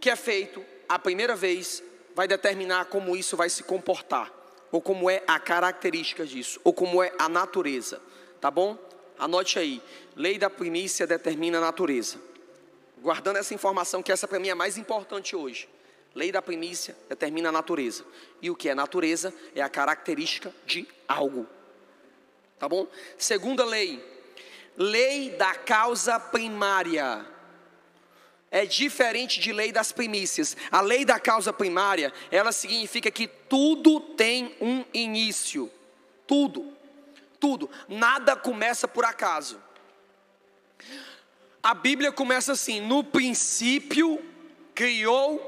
[0.00, 1.82] que é feito a primeira vez
[2.14, 4.41] vai determinar como isso vai se comportar
[4.72, 8.00] ou como é a característica disso, ou como é a natureza,
[8.40, 8.76] tá bom?
[9.18, 9.82] Anote aí,
[10.16, 12.16] lei da primícia determina a natureza.
[12.98, 15.68] Guardando essa informação, que essa para mim é mais importante hoje.
[16.14, 18.04] Lei da primícia determina a natureza.
[18.40, 21.46] E o que é natureza é a característica de algo.
[22.58, 22.86] Tá bom?
[23.18, 24.02] Segunda lei,
[24.76, 27.26] lei da causa primária
[28.52, 30.54] é diferente de lei das primícias.
[30.70, 35.72] A lei da causa primária, ela significa que tudo tem um início.
[36.26, 36.76] Tudo.
[37.40, 37.68] Tudo.
[37.88, 39.58] Nada começa por acaso.
[41.62, 44.22] A Bíblia começa assim: no princípio
[44.74, 45.40] criou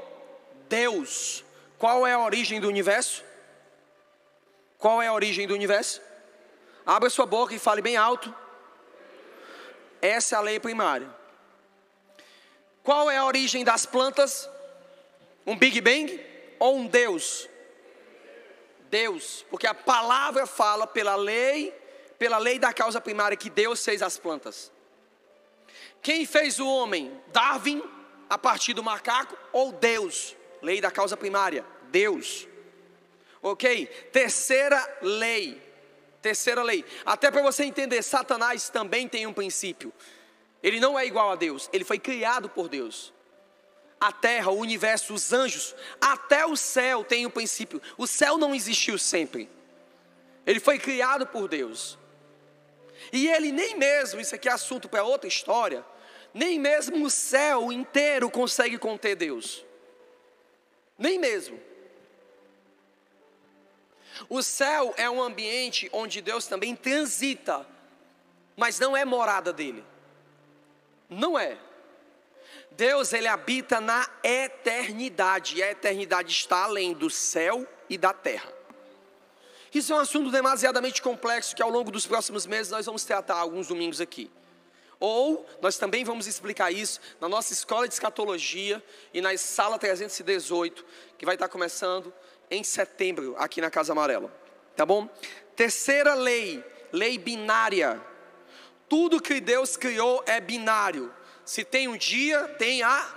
[0.67, 1.45] Deus.
[1.77, 3.23] Qual é a origem do universo?
[4.79, 6.01] Qual é a origem do universo?
[6.83, 8.33] Abra sua boca e fale bem alto.
[10.01, 11.07] Essa é a lei primária.
[12.85, 14.47] Qual é a origem das plantas?
[15.43, 16.23] Um Big Bang
[16.59, 17.49] ou um Deus?
[18.91, 21.73] Deus, porque a palavra fala pela lei,
[22.19, 24.71] pela lei da causa primária que Deus fez as plantas.
[25.99, 27.11] Quem fez o homem?
[27.33, 27.83] Darwin,
[28.29, 30.35] a partir do macaco, ou Deus?
[30.61, 32.47] Lei da causa primária, Deus.
[33.41, 33.87] Ok?
[34.13, 35.59] Terceira lei.
[36.21, 36.85] Terceira lei.
[37.03, 39.91] Até para você entender, Satanás também tem um princípio.
[40.65, 43.13] Ele não é igual a Deus, ele foi criado por Deus
[43.99, 47.81] a terra, o universo, os anjos, até o céu tem um princípio.
[47.97, 49.49] O céu não existiu sempre.
[50.45, 51.97] Ele foi criado por Deus.
[53.11, 55.83] E ele nem mesmo, isso aqui é assunto para outra história,
[56.33, 59.65] nem mesmo o céu inteiro consegue conter Deus.
[60.97, 61.59] Nem mesmo.
[64.29, 67.65] O céu é um ambiente onde Deus também transita,
[68.55, 69.83] mas não é morada dele.
[71.09, 71.57] Não é.
[72.71, 78.51] Deus ele habita na eternidade, e a eternidade está além do céu e da terra.
[79.73, 83.35] Isso é um assunto demasiadamente complexo que ao longo dos próximos meses nós vamos tratar
[83.35, 84.31] alguns domingos aqui.
[84.99, 88.81] Ou nós também vamos explicar isso na nossa escola de escatologia
[89.13, 90.85] e na sala 318,
[91.17, 92.13] que vai estar começando
[92.49, 94.33] em setembro aqui na Casa Amarela.
[94.75, 95.09] Tá bom?
[95.55, 98.01] Terceira lei, lei binária.
[98.87, 101.13] Tudo que Deus criou é binário.
[101.43, 103.13] Se tem um dia, tem a.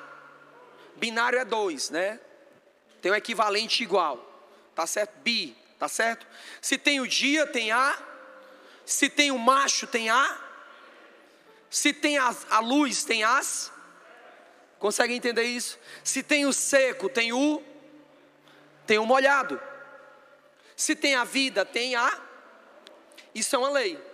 [0.97, 2.21] Binário é dois, né?
[3.01, 4.25] Tem um equivalente igual.
[4.75, 5.19] Tá certo?
[5.21, 6.27] Bi, tá certo?
[6.61, 7.99] Se tem o dia, tem a.
[8.85, 10.41] Se tem o macho, tem a.
[11.71, 13.71] Se tem a, a luz, tem as.
[14.79, 15.79] Consegue entender isso?
[16.03, 17.63] Se tem o seco, tem o.
[18.87, 19.61] Tem o molhado.
[20.77, 22.21] Se tem a vida, tem a.
[23.35, 24.08] Isso é uma lei.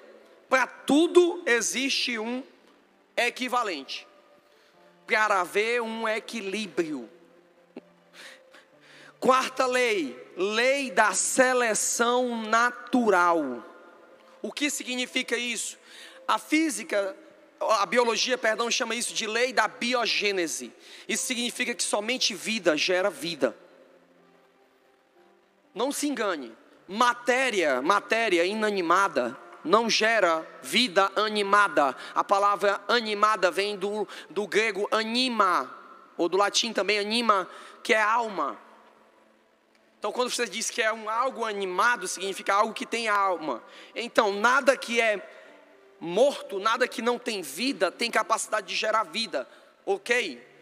[0.49, 2.43] Para tudo existe um
[3.17, 4.07] equivalente
[5.07, 7.09] para haver um equilíbrio.
[9.21, 13.65] Quarta lei, lei da seleção natural.
[14.43, 15.79] O que significa isso?
[16.29, 17.17] A física,
[17.61, 20.73] a biologia, perdão, chama isso de lei da biogênese.
[21.09, 23.57] Isso significa que somente vida gera vida.
[25.75, 26.55] Não se engane.
[26.87, 31.97] Matéria, matéria inanimada, não gera vida animada.
[32.15, 35.73] A palavra animada vem do, do grego anima,
[36.17, 37.49] ou do latim também anima,
[37.83, 38.59] que é alma.
[39.99, 43.63] Então, quando você diz que é um algo animado, significa algo que tem alma.
[43.95, 45.27] Então, nada que é
[45.99, 49.49] morto, nada que não tem vida, tem capacidade de gerar vida,
[49.87, 50.54] ok?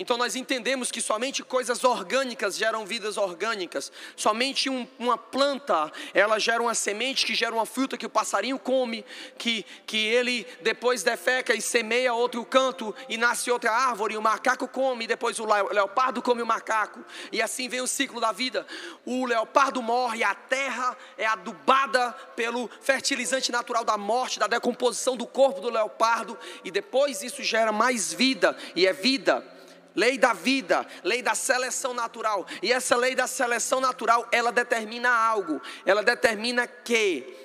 [0.00, 3.92] Então nós entendemos que somente coisas orgânicas geram vidas orgânicas.
[4.16, 8.58] Somente um, uma planta, ela gera uma semente que gera uma fruta que o passarinho
[8.58, 9.04] come,
[9.36, 14.66] que, que ele depois defeca e semeia outro canto e nasce outra árvore, o macaco
[14.66, 17.04] come, e depois o leopardo come o macaco.
[17.30, 18.66] E assim vem o ciclo da vida.
[19.04, 25.26] O leopardo morre, a terra é adubada pelo fertilizante natural da morte, da decomposição do
[25.26, 29.59] corpo do leopardo, e depois isso gera mais vida, e é vida
[30.00, 32.46] lei da vida, lei da seleção natural.
[32.62, 35.60] E essa lei da seleção natural, ela determina algo.
[35.84, 37.36] Ela determina que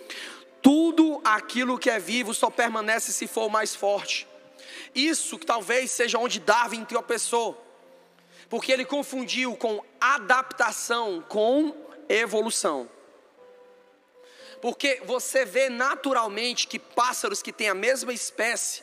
[0.61, 4.25] tudo aquilo que é vivo só permanece se for mais forte.
[4.95, 7.61] Isso que talvez seja onde Darwin tropeçou.
[8.49, 11.75] Porque ele confundiu com adaptação com
[12.07, 12.89] evolução.
[14.61, 18.81] Porque você vê naturalmente que pássaros que têm a mesma espécie,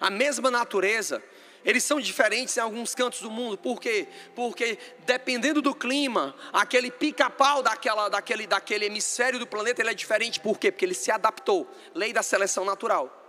[0.00, 1.22] a mesma natureza,
[1.64, 3.56] eles são diferentes em alguns cantos do mundo.
[3.56, 4.06] Por quê?
[4.34, 10.40] Porque dependendo do clima, aquele pica-pau daquela, daquele, daquele hemisfério do planeta ele é diferente.
[10.40, 10.70] Por quê?
[10.70, 11.68] Porque ele se adaptou.
[11.94, 13.22] Lei da seleção natural.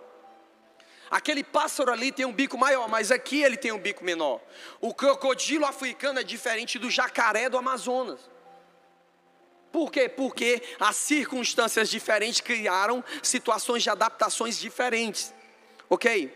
[1.10, 4.42] Aquele pássaro ali tem um bico maior, mas aqui ele tem um bico menor.
[4.82, 8.20] O crocodilo africano é diferente do jacaré do Amazonas.
[9.72, 10.10] Por quê?
[10.10, 15.34] Porque as circunstâncias diferentes criaram situações de adaptações diferentes.
[15.90, 16.34] Ok?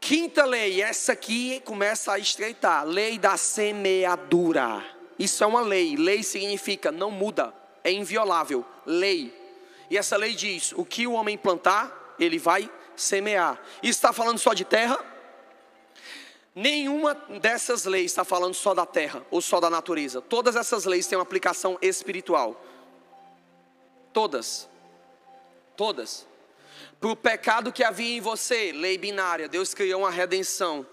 [0.00, 4.84] Quinta lei, essa aqui começa a estreitar: lei da semeadura.
[5.18, 5.96] Isso é uma lei.
[5.96, 8.64] Lei significa não muda, é inviolável.
[8.84, 9.34] Lei.
[9.90, 13.60] E essa lei diz: o que o homem plantar, ele vai semear.
[13.82, 14.98] Isso está falando só de terra?
[16.54, 20.22] Nenhuma dessas leis está falando só da terra ou só da natureza.
[20.22, 22.64] Todas essas leis têm uma aplicação espiritual.
[24.12, 24.66] Todas.
[25.76, 26.26] Todas
[27.00, 30.86] para o pecado que havia em você, lei binária, Deus criou uma redenção.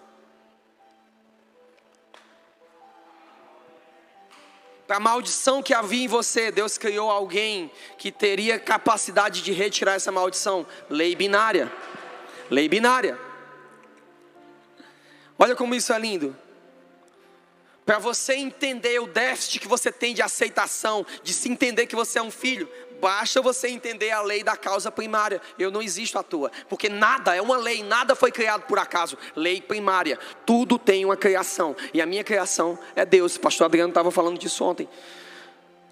[4.86, 9.94] Para a maldição que havia em você, Deus criou alguém que teria capacidade de retirar
[9.94, 10.68] essa maldição.
[10.90, 11.72] Lei binária.
[12.50, 13.18] Lei binária.
[15.40, 16.36] Olha como isso é lindo.
[17.86, 22.20] Para você entender o déficit que você tem de aceitação, de se entender que você
[22.20, 22.70] é um filho,
[23.04, 25.42] basta você entender a lei da causa primária.
[25.60, 29.18] Eu não existo à toa, porque nada é uma lei, nada foi criado por acaso.
[29.36, 33.36] Lei primária, tudo tem uma criação, e a minha criação é Deus.
[33.36, 34.88] O pastor Adriano estava falando disso ontem.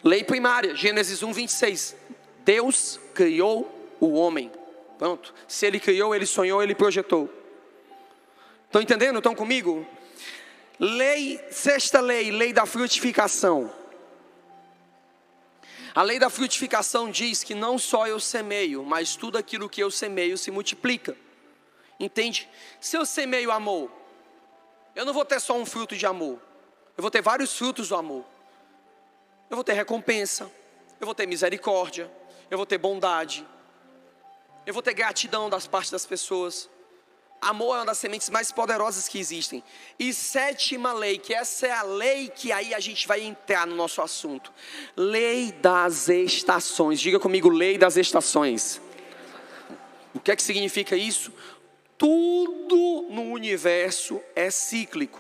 [0.02, 1.98] Lei primária, Gênesis 1, 26.
[2.46, 4.50] Deus criou o homem.
[4.98, 5.34] Pronto.
[5.50, 7.30] Se ele criou, ele sonhou, ele projetou.
[8.68, 9.18] Estão entendendo?
[9.18, 9.86] Estão comigo?
[10.80, 13.81] Lei, sexta lei, lei da frutificação.
[15.94, 19.92] A lei da frutificação diz que não só eu semeio, mas tudo aquilo que eu
[19.92, 21.18] semeio se multiplica.
[22.00, 22.50] Entende?
[22.80, 23.92] Se eu semeio amor,
[24.96, 26.40] eu não vou ter só um fruto de amor.
[26.98, 28.26] Eu vou ter vários frutos do amor.
[29.50, 30.50] Eu vou ter recompensa,
[31.00, 32.10] eu vou ter misericórdia,
[32.50, 33.46] eu vou ter bondade,
[34.66, 36.70] eu vou ter gratidão das partes das pessoas.
[37.42, 39.64] Amor é uma das sementes mais poderosas que existem.
[39.98, 43.76] E sétima lei, que essa é a lei que aí a gente vai entrar no
[43.76, 44.54] nosso assunto.
[44.96, 47.02] Lei das estações.
[47.02, 48.80] Diga comigo, lei das estações.
[50.14, 51.34] O que é que significa isso?
[51.98, 55.20] Tudo no universo é cíclico.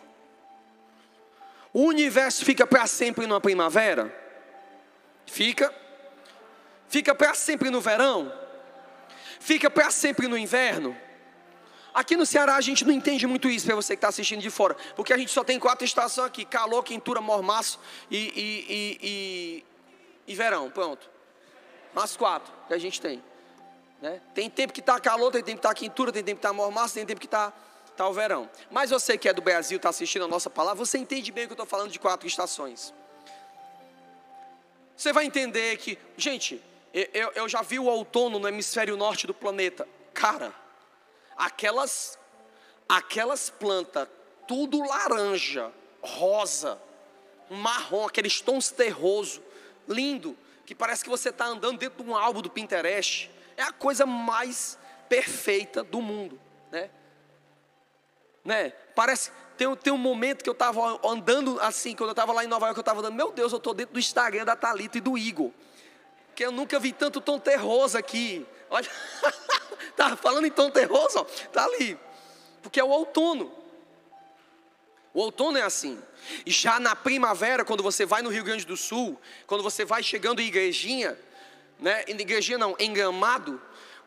[1.73, 4.15] O universo fica para sempre na primavera?
[5.25, 5.73] Fica.
[6.87, 8.31] Fica para sempre no verão?
[9.39, 10.95] Fica para sempre no inverno?
[11.93, 14.49] Aqui no Ceará a gente não entende muito isso, para você que está assistindo de
[14.49, 17.79] fora, porque a gente só tem quatro estações aqui: calor, quentura, mormaço
[18.09, 19.65] e, e, e, e,
[20.27, 20.69] e verão.
[20.69, 21.09] Pronto.
[21.95, 23.21] As quatro que a gente tem.
[24.01, 24.21] Né?
[24.33, 26.93] Tem tempo que está calor, tem tempo que está quentura, tem tempo que está mormaço,
[26.93, 27.53] tem tempo que está
[27.95, 28.49] tá o verão.
[28.71, 31.51] Mas você que é do Brasil, está assistindo a nossa palavra, você entende bem que
[31.51, 32.93] eu estou falando de quatro estações.
[34.95, 36.61] Você vai entender que, gente,
[36.93, 39.87] eu, eu já vi o outono no hemisfério norte do planeta.
[40.13, 40.53] Cara,
[41.41, 42.19] aquelas
[42.87, 44.07] aquelas plantas
[44.47, 45.71] tudo laranja,
[46.01, 46.77] rosa,
[47.49, 49.41] marrom, aqueles tons terroso,
[49.87, 53.31] lindo, que parece que você está andando dentro de um álbum do Pinterest.
[53.55, 54.77] É a coisa mais
[55.07, 56.39] perfeita do mundo,
[56.69, 56.89] né?
[58.43, 58.71] Né?
[58.95, 62.47] Parece tem, tem um momento que eu estava andando assim, quando eu estava lá em
[62.47, 65.01] Nova York, eu estava andando, meu Deus, eu estou dentro do Instagram da Talita e
[65.01, 65.51] do Igor.
[66.35, 68.45] Que eu nunca vi tanto tom terroso aqui.
[68.71, 68.89] Olha,
[69.97, 71.99] tá falando em tom terroso, ó, tá ali.
[72.63, 73.53] Porque é o outono.
[75.13, 76.01] O outono é assim.
[76.45, 80.01] E já na primavera, quando você vai no Rio Grande do Sul, quando você vai
[80.01, 81.19] chegando em igrejinha,
[81.77, 83.61] né, em igrejinha não, em Gramado,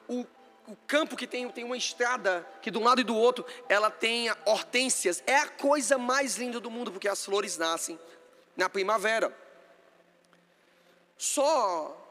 [0.08, 0.24] o,
[0.66, 3.90] o campo que tem, tem uma estrada que de um lado e do outro, ela
[3.90, 5.22] tem hortênsias.
[5.26, 7.98] É a coisa mais linda do mundo, porque as flores nascem
[8.56, 9.36] na primavera.
[11.18, 12.03] Só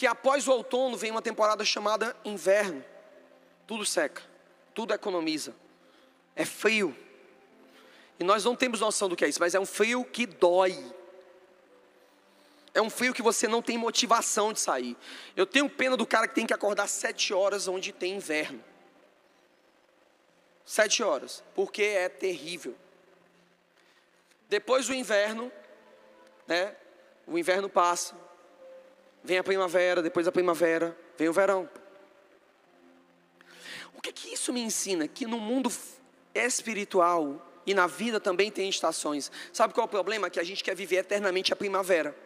[0.00, 2.82] que após o outono vem uma temporada chamada inverno.
[3.66, 4.22] Tudo seca,
[4.72, 5.54] tudo economiza.
[6.34, 6.96] É frio.
[8.18, 10.74] E nós não temos noção do que é isso, mas é um frio que dói.
[12.72, 14.96] É um frio que você não tem motivação de sair.
[15.36, 18.64] Eu tenho pena do cara que tem que acordar sete horas onde tem inverno.
[20.64, 22.74] Sete horas, porque é terrível.
[24.48, 25.52] Depois do inverno,
[26.46, 26.74] né?
[27.26, 28.16] O inverno passa,
[29.22, 31.68] Vem a primavera, depois da primavera, vem o verão.
[33.94, 35.06] O que, que isso me ensina?
[35.06, 35.70] Que no mundo
[36.34, 39.30] espiritual e na vida também tem estações.
[39.52, 40.30] Sabe qual é o problema?
[40.30, 42.16] Que a gente quer viver eternamente a primavera.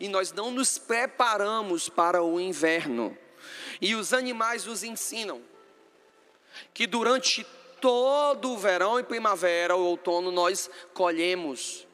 [0.00, 3.16] E nós não nos preparamos para o inverno.
[3.80, 5.42] E os animais nos ensinam
[6.72, 7.46] que durante
[7.80, 11.86] todo o verão e primavera, o outono, nós colhemos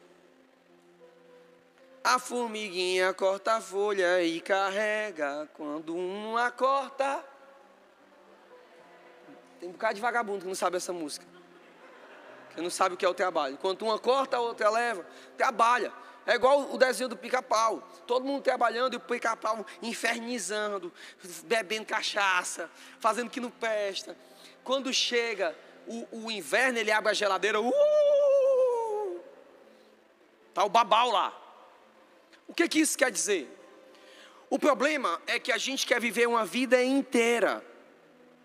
[2.15, 5.47] a formiguinha corta a folha e carrega.
[5.53, 7.23] Quando uma corta.
[9.61, 11.27] Tem um bocado de vagabundo que não sabe essa música.
[12.55, 13.59] Que não sabe o que é o trabalho.
[13.59, 15.05] Quando uma corta, a outra leva.
[15.37, 15.93] Trabalha.
[16.25, 17.87] É igual o desenho do pica-pau.
[18.07, 20.91] Todo mundo trabalhando e o pica-pau infernizando,
[21.45, 24.17] bebendo cachaça, fazendo que não presta.
[24.65, 25.55] Quando chega
[25.87, 27.61] o, o inverno, ele abre a geladeira.
[27.61, 29.21] Uh!
[30.55, 31.48] Tá o babau lá.
[32.49, 33.49] O que, que isso quer dizer?
[34.51, 37.63] O problema é que a gente quer viver uma vida inteira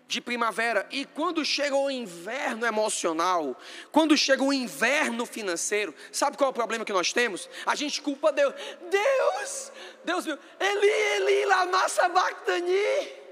[0.06, 3.58] de primavera e quando chega o inverno emocional,
[3.90, 7.48] quando chega o inverno financeiro, sabe qual é o problema que nós temos?
[7.64, 8.54] A gente culpa Deus.
[8.90, 9.72] Deus,
[10.04, 13.24] Deus meu, Eli, Eli, lama sabachthani.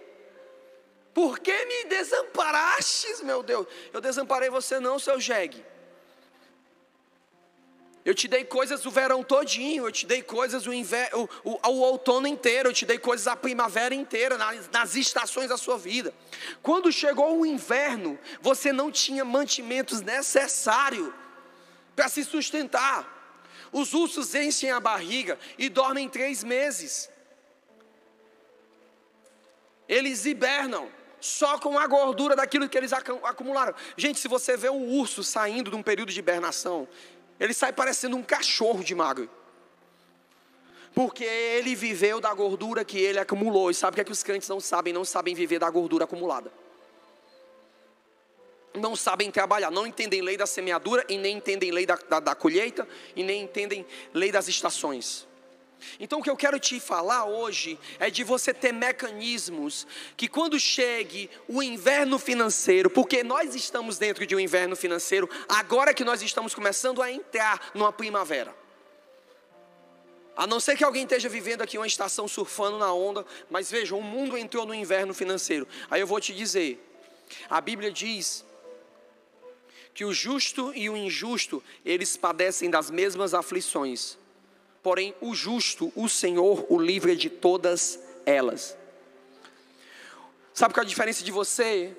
[1.13, 3.67] Por que me desamparastes, meu Deus?
[3.93, 5.63] Eu desamparei você não, seu jegue.
[8.05, 11.81] Eu te dei coisas o verão todinho, eu te dei coisas o, o, o, o
[11.81, 16.13] outono inteiro, eu te dei coisas a primavera inteira, nas, nas estações da sua vida.
[16.63, 21.13] Quando chegou o inverno, você não tinha mantimentos necessários
[21.95, 23.21] para se sustentar.
[23.71, 27.09] Os ursos enchem a barriga e dormem três meses.
[29.89, 30.91] Eles hibernam
[31.21, 33.75] só com a gordura daquilo que eles acumularam.
[33.97, 36.89] Gente, se você vê um urso saindo de um período de hibernação,
[37.43, 39.29] ele sai parecendo um cachorro de magro.
[40.95, 43.69] Porque ele viveu da gordura que ele acumulou.
[43.69, 44.93] E sabe o que, é que os crentes não sabem?
[44.93, 46.53] Não sabem viver da gordura acumulada.
[48.75, 52.35] Não sabem trabalhar, não entendem lei da semeadura e nem entendem lei da, da, da
[52.37, 52.87] colheita
[53.17, 53.85] e nem entendem
[54.15, 55.27] lei das estações.
[55.99, 60.59] Então o que eu quero te falar hoje é de você ter mecanismos que quando
[60.59, 66.23] chegue o inverno financeiro, porque nós estamos dentro de um inverno financeiro, agora que nós
[66.23, 68.55] estamos começando a entrar numa primavera.
[70.35, 73.95] A não ser que alguém esteja vivendo aqui uma estação surfando na onda, mas veja,
[73.95, 75.69] o mundo entrou no inverno financeiro.
[75.91, 76.83] Aí eu vou te dizer,
[77.51, 78.45] a Bíblia diz
[79.93, 84.17] que o justo e o injusto, eles padecem das mesmas aflições
[84.83, 88.77] porém o justo, o Senhor, o livra de todas elas.
[90.53, 91.97] Sabe qual é a diferença de você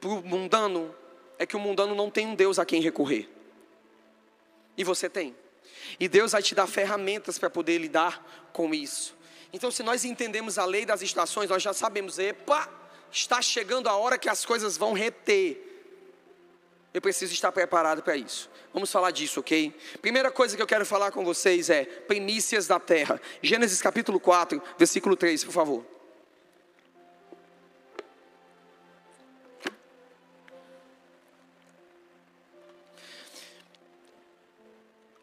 [0.00, 0.94] para o mundano?
[1.38, 3.28] É que o mundano não tem um Deus a quem recorrer.
[4.76, 5.34] E você tem.
[5.98, 9.16] E Deus vai te dar ferramentas para poder lidar com isso.
[9.52, 12.68] Então, se nós entendemos a lei das estações, nós já sabemos, epa,
[13.10, 15.69] está chegando a hora que as coisas vão reter.
[16.92, 18.50] Eu preciso estar preparado para isso.
[18.74, 19.72] Vamos falar disso, ok?
[20.02, 23.20] Primeira coisa que eu quero falar com vocês é primícias da terra.
[23.40, 25.84] Gênesis capítulo 4, versículo 3, por favor.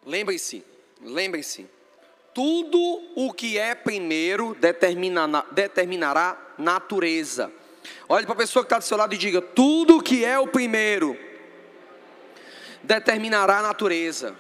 [0.05, 0.63] Lembre-se,
[1.01, 1.68] lembre-se,
[2.34, 2.80] tudo
[3.13, 7.51] o que é primeiro determina, determinará natureza.
[8.07, 10.39] Olhe para a pessoa que está do seu lado e diga: tudo o que é
[10.39, 11.26] o primeiro
[12.88, 14.33] determinará a natureza.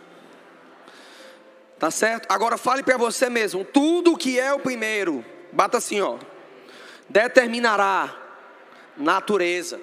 [1.77, 2.31] Tá certo?
[2.31, 6.17] Agora fale para você mesmo, tudo que é o primeiro, bata assim, ó.
[7.07, 8.15] Determinará
[8.95, 9.79] natureza.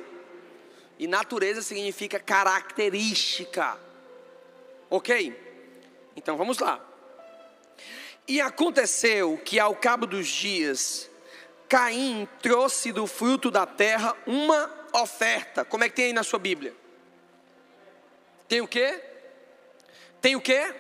[0.99, 3.77] E natureza significa característica.
[4.91, 5.39] OK?
[6.17, 6.81] Então vamos lá.
[8.27, 11.11] E aconteceu que ao cabo dos dias,
[11.69, 15.65] Caim trouxe do fruto da terra uma oferta.
[15.65, 16.84] Como é que tem aí na sua Bíblia?
[18.49, 19.03] Tem o quê?
[20.21, 20.75] Tem o quê?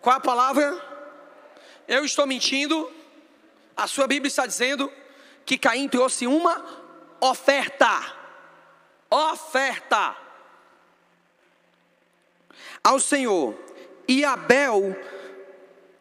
[0.00, 0.80] Qual a palavra?
[1.88, 2.92] Eu estou mentindo.
[3.76, 4.92] A sua Bíblia está dizendo
[5.44, 6.64] que Caim trouxe uma
[7.20, 8.14] oferta.
[9.10, 10.24] Oferta
[12.84, 13.58] ao Senhor.
[14.06, 14.94] E Abel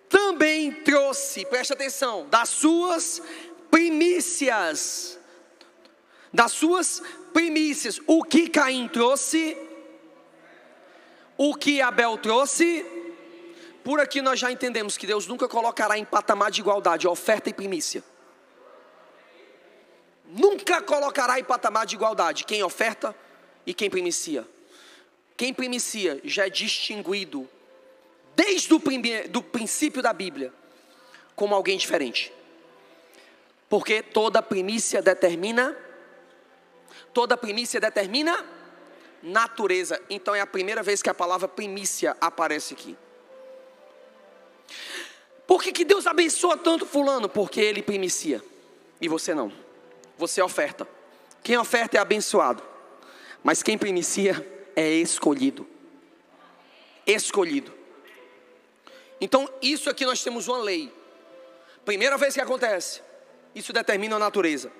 [0.09, 3.21] também trouxe, preste atenção, das suas
[3.71, 5.17] primícias.
[6.33, 8.01] Das suas primícias.
[8.05, 9.57] O que Caim trouxe?
[11.37, 12.85] O que Abel trouxe,
[13.83, 17.53] por aqui nós já entendemos que Deus nunca colocará em patamar de igualdade oferta e
[17.53, 18.03] primícia.
[20.25, 23.15] Nunca colocará em patamar de igualdade quem oferta
[23.65, 24.47] e quem primicia.
[25.35, 27.49] Quem primicia já é distinguido
[28.35, 28.81] desde o
[29.29, 30.53] do princípio da Bíblia
[31.35, 32.31] como alguém diferente.
[33.67, 35.75] Porque toda primícia determina
[37.11, 38.43] toda primícia determina
[39.23, 39.99] natureza.
[40.09, 42.95] Então é a primeira vez que a palavra primícia aparece aqui.
[45.47, 47.29] Por que, que Deus abençoa tanto fulano?
[47.29, 48.43] Porque ele primicia.
[49.01, 49.51] E você não.
[50.17, 50.87] Você oferta.
[51.41, 52.63] Quem oferta é abençoado.
[53.43, 54.45] Mas quem primicia
[54.75, 55.67] é escolhido.
[57.05, 57.73] Escolhido.
[59.19, 60.91] Então, isso aqui nós temos uma lei.
[61.85, 63.01] Primeira vez que acontece,
[63.53, 64.71] isso determina a natureza.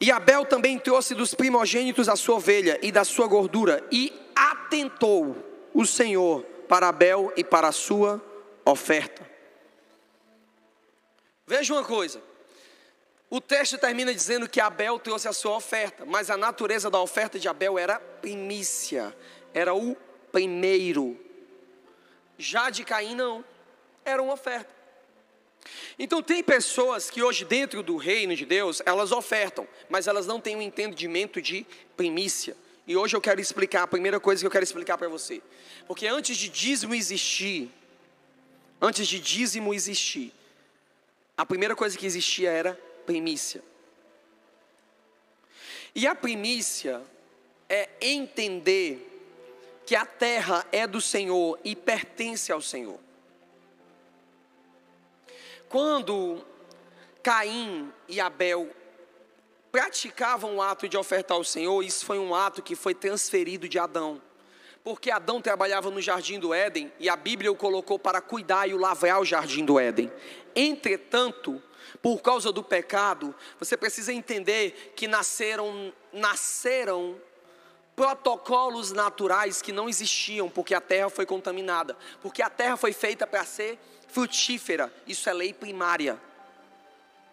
[0.00, 5.36] E Abel também trouxe dos primogênitos a sua ovelha e da sua gordura, e atentou
[5.72, 8.22] o Senhor para Abel e para a sua
[8.64, 9.28] oferta.
[11.46, 12.20] Veja uma coisa.
[13.30, 17.38] O texto termina dizendo que Abel trouxe a sua oferta, mas a natureza da oferta
[17.38, 19.16] de Abel era primícia,
[19.54, 19.96] era o
[20.30, 21.18] primeiro.
[22.38, 23.44] Já de Caim não,
[24.04, 24.75] era uma oferta.
[25.98, 30.40] Então tem pessoas que hoje dentro do reino de Deus, elas ofertam, mas elas não
[30.40, 32.56] têm um entendimento de primícia.
[32.86, 35.42] E hoje eu quero explicar, a primeira coisa que eu quero explicar para você.
[35.86, 37.70] Porque antes de dízimo existir,
[38.80, 40.32] antes de dízimo existir,
[41.36, 43.62] a primeira coisa que existia era primícia.
[45.94, 47.02] E a primícia
[47.68, 49.12] é entender
[49.86, 52.98] que a terra é do Senhor e pertence ao Senhor.
[55.68, 56.44] Quando
[57.22, 58.70] Caim e Abel
[59.72, 63.78] praticavam o ato de ofertar ao Senhor, isso foi um ato que foi transferido de
[63.78, 64.22] Adão.
[64.84, 68.74] Porque Adão trabalhava no jardim do Éden e a Bíblia o colocou para cuidar e
[68.74, 70.10] o lavrar o jardim do Éden.
[70.54, 71.60] Entretanto,
[72.00, 77.20] por causa do pecado, você precisa entender que nasceram nasceram
[77.96, 83.26] protocolos naturais que não existiam porque a terra foi contaminada, porque a terra foi feita
[83.26, 83.78] para ser
[84.16, 84.90] frutífera.
[85.06, 86.18] Isso é lei primária.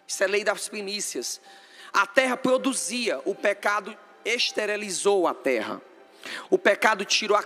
[0.06, 1.40] Isso é lei das primícias.
[1.90, 5.80] A terra produzia, o pecado esterilizou a terra.
[6.50, 7.44] O pecado tirou a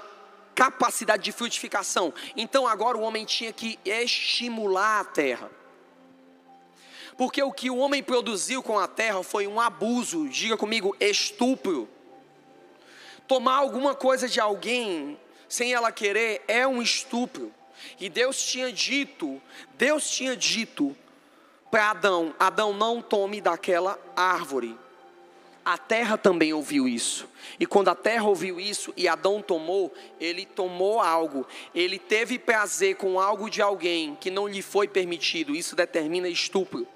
[0.57, 2.13] capacidade de frutificação.
[2.37, 5.49] Então agora o homem tinha que estimular a terra.
[7.17, 11.89] Porque o que o homem produziu com a terra foi um abuso, diga comigo, estupro.
[13.29, 15.17] Tomar alguma coisa de alguém
[15.49, 17.55] sem ela querer é um estupro.
[17.99, 19.41] E Deus tinha dito,
[19.77, 20.97] Deus tinha dito
[21.71, 24.77] para Adão: Adão, não tome daquela árvore.
[25.65, 27.29] A terra também ouviu isso.
[27.61, 31.47] E quando a terra ouviu isso e Adão tomou, ele tomou algo.
[31.75, 35.55] Ele teve prazer com algo de alguém que não lhe foi permitido.
[35.55, 36.89] Isso determina estupro.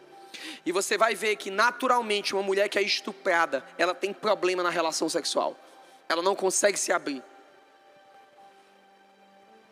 [0.64, 4.70] E você vai ver que naturalmente uma mulher que é estuprada, ela tem problema na
[4.70, 5.54] relação sexual.
[6.08, 7.22] Ela não consegue se abrir.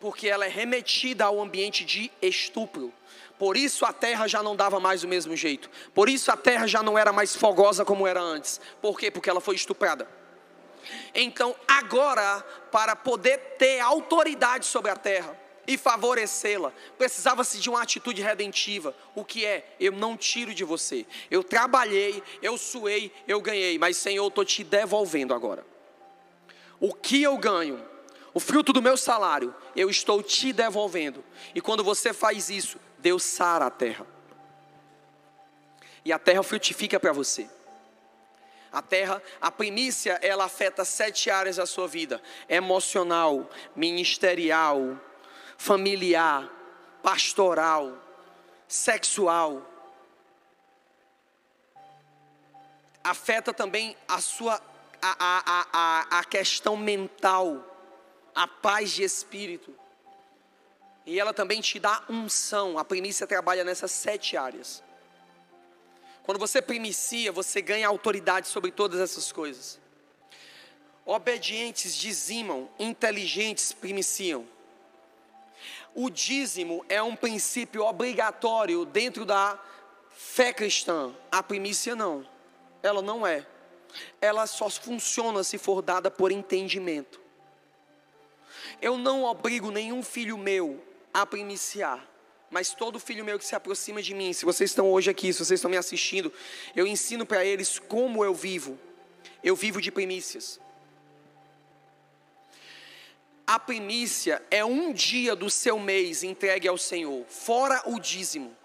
[0.01, 2.91] Porque ela é remetida ao ambiente de estupro.
[3.39, 5.69] Por isso a terra já não dava mais o mesmo jeito.
[5.93, 8.59] Por isso a terra já não era mais fogosa como era antes.
[8.81, 9.09] Por quê?
[9.09, 10.07] Porque ela foi estuprada.
[11.13, 12.41] Então, agora,
[12.71, 18.95] para poder ter autoridade sobre a terra e favorecê-la, precisava-se de uma atitude redentiva.
[19.15, 19.75] O que é?
[19.79, 21.05] Eu não tiro de você.
[21.29, 25.65] Eu trabalhei, eu suei, eu ganhei, mas Senhor, eu estou te devolvendo agora.
[26.79, 27.90] O que eu ganho?
[28.33, 31.23] O fruto do meu salário, eu estou te devolvendo.
[31.53, 34.07] E quando você faz isso, Deus sara a terra.
[36.05, 37.49] E a terra frutifica para você.
[38.71, 44.97] A terra, a primícia, ela afeta sete áreas da sua vida: emocional, ministerial,
[45.57, 46.49] familiar,
[47.03, 47.97] pastoral,
[48.67, 49.67] sexual.
[53.03, 54.61] Afeta também a sua
[55.01, 57.70] a, a, a, a questão mental,
[58.35, 59.73] a paz de espírito.
[61.05, 62.77] E ela também te dá unção.
[62.77, 64.83] A primícia trabalha nessas sete áreas.
[66.23, 69.79] Quando você primicia, você ganha autoridade sobre todas essas coisas.
[71.05, 74.47] Obedientes dizimam, inteligentes primiciam.
[75.93, 79.59] O dízimo é um princípio obrigatório dentro da
[80.15, 81.13] fé cristã.
[81.31, 82.25] A primícia não.
[82.81, 83.45] Ela não é.
[84.21, 87.19] Ela só funciona se for dada por entendimento.
[88.81, 92.07] Eu não obrigo nenhum filho meu a primiciar.
[92.51, 95.39] Mas todo filho meu que se aproxima de mim, se vocês estão hoje aqui, se
[95.39, 96.31] vocês estão me assistindo,
[96.75, 98.77] eu ensino para eles como eu vivo.
[99.41, 100.59] Eu vivo de primícias.
[103.47, 108.55] A primícia é um dia do seu mês entregue ao Senhor, fora o dízimo.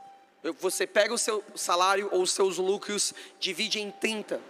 [0.61, 4.41] Você pega o seu salário ou os seus lucros, divide em 30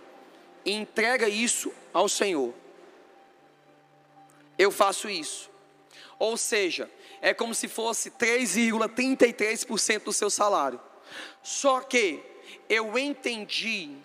[0.64, 2.52] e entrega isso ao Senhor.
[4.59, 5.50] Eu faço isso.
[6.18, 6.90] Ou seja,
[7.20, 10.80] é como se fosse 3,33% do seu salário.
[11.42, 12.22] Só que
[12.68, 13.96] eu entendi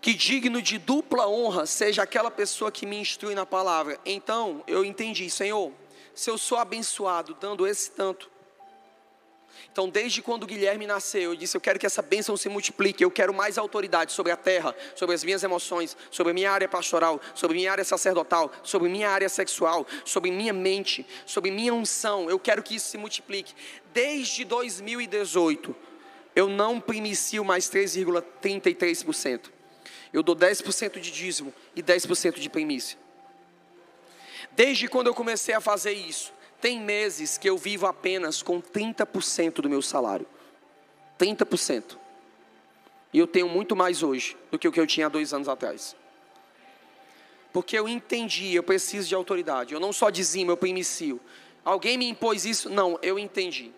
[0.00, 3.98] que digno de dupla honra seja aquela pessoa que me instrui na palavra.
[4.04, 5.72] Então eu entendi, Senhor,
[6.14, 8.30] se eu sou abençoado dando esse tanto,
[9.72, 13.04] então, desde quando Guilherme nasceu, eu disse: Eu quero que essa bênção se multiplique.
[13.04, 16.68] Eu quero mais autoridade sobre a terra, sobre as minhas emoções, sobre a minha área
[16.68, 22.28] pastoral, sobre minha área sacerdotal, sobre minha área sexual, sobre minha mente, sobre minha unção.
[22.28, 23.54] Eu quero que isso se multiplique.
[23.94, 25.74] Desde 2018,
[26.34, 29.50] eu não primicio mais 3,33%.
[30.12, 32.98] Eu dou 10% de dízimo e 10% de primícia.
[34.50, 39.54] Desde quando eu comecei a fazer isso, tem meses que eu vivo apenas com 30%
[39.54, 40.26] do meu salário.
[41.18, 41.96] 30%.
[43.12, 45.96] E eu tenho muito mais hoje do que o que eu tinha dois anos atrás.
[47.52, 49.74] Porque eu entendi, eu preciso de autoridade.
[49.74, 51.20] Eu não só dizimo, eu primicio.
[51.64, 52.70] Alguém me impôs isso?
[52.70, 53.72] Não, eu entendi.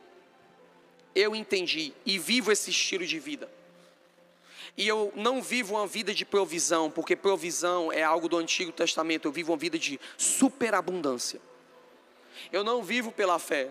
[1.14, 3.50] Eu entendi e vivo esse estilo de vida.
[4.76, 9.26] E eu não vivo uma vida de provisão, porque provisão é algo do Antigo Testamento.
[9.26, 11.40] Eu vivo uma vida de superabundância.
[12.50, 13.70] Eu não vivo pela fé.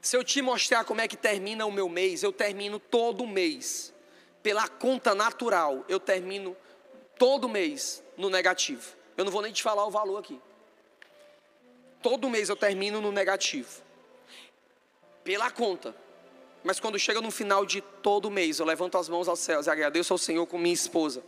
[0.00, 3.92] Se eu te mostrar como é que termina o meu mês, eu termino todo mês.
[4.42, 6.54] Pela conta natural, eu termino
[7.18, 8.94] todo mês no negativo.
[9.16, 10.40] Eu não vou nem te falar o valor aqui.
[12.02, 13.82] todo mês eu termino no negativo.
[15.22, 15.94] Pela conta.
[16.62, 19.70] Mas quando chega no final de todo mês, eu levanto as mãos aos céus e
[19.70, 21.22] agradeço ao Senhor com minha esposa,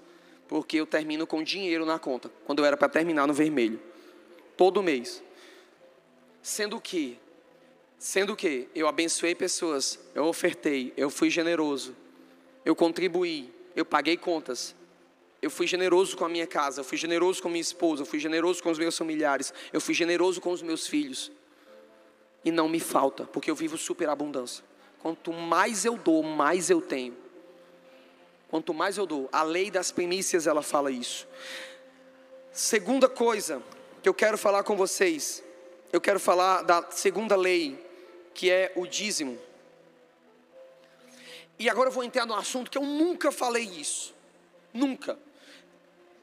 [0.49, 3.81] porque eu termino com dinheiro na conta, quando eu era para terminar no vermelho.
[4.57, 5.23] Todo mês.
[6.47, 7.19] Sendo que,
[7.99, 11.93] sendo que eu abençoei pessoas, eu ofertei, eu fui generoso,
[12.65, 14.73] eu contribuí, eu paguei contas,
[15.43, 18.21] eu fui generoso com a minha casa, eu fui generoso com minha esposa, eu fui
[18.21, 21.33] generoso com os meus familiares, eu fui generoso com os meus filhos.
[22.45, 24.65] E não me falta, porque eu vivo superabundância.
[25.01, 27.17] Quanto mais eu dou, mais eu tenho.
[28.49, 29.29] Quanto mais eu dou.
[29.33, 31.27] A lei das primícias, ela fala isso.
[32.53, 33.61] Segunda coisa
[34.01, 35.43] que eu quero falar com vocês,
[35.97, 37.83] eu quero falar da segunda lei,
[38.35, 39.39] que é o dízimo.
[41.59, 44.15] E agora eu vou entrar no assunto que eu nunca falei isso.
[44.75, 45.19] Nunca.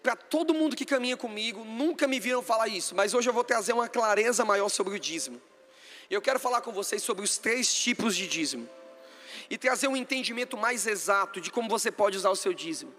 [0.03, 3.43] Para todo mundo que caminha comigo, nunca me viram falar isso, mas hoje eu vou
[3.43, 5.41] trazer uma clareza maior sobre o dízimo.
[6.07, 8.69] Eu quero falar com vocês sobre os três tipos de dízimo
[9.49, 12.93] e trazer um entendimento mais exato de como você pode usar o seu dízimo.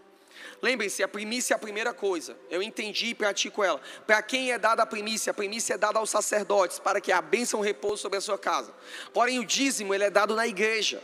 [0.61, 2.37] Lembrem-se, a primícia é a primeira coisa.
[2.51, 3.81] Eu entendi e pratico ela.
[4.07, 5.31] Para quem é dada a primícia?
[5.31, 8.73] A primícia é dada aos sacerdotes, para que a bênção repouse sobre a sua casa.
[9.13, 11.03] Porém, o dízimo ele é dado na igreja.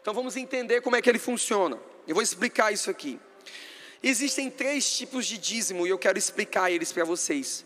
[0.00, 1.78] Então vamos entender como é que ele funciona.
[2.06, 3.20] Eu vou explicar isso aqui.
[4.02, 7.64] Existem três tipos de dízimo e eu quero explicar eles para vocês.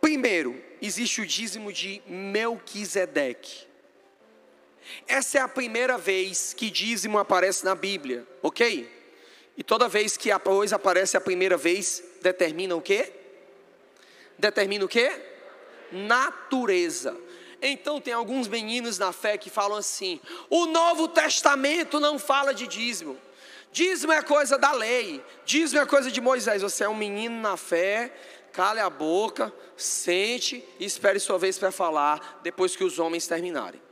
[0.00, 3.66] Primeiro, existe o dízimo de Melquisedeque.
[5.06, 8.90] Essa é a primeira vez que dízimo aparece na Bíblia, ok?
[9.56, 13.12] E toda vez que a coisa aparece a primeira vez, determina o quê?
[14.38, 15.12] Determina o quê?
[15.92, 17.16] Natureza.
[17.62, 20.20] Então tem alguns meninos na fé que falam assim:
[20.50, 23.16] o Novo Testamento não fala de dízimo.
[23.72, 26.62] Dízimo é coisa da lei, dízimo é coisa de Moisés.
[26.62, 28.12] Você é um menino na fé,
[28.52, 33.83] cale a boca, sente e espere sua vez para falar depois que os homens terminarem.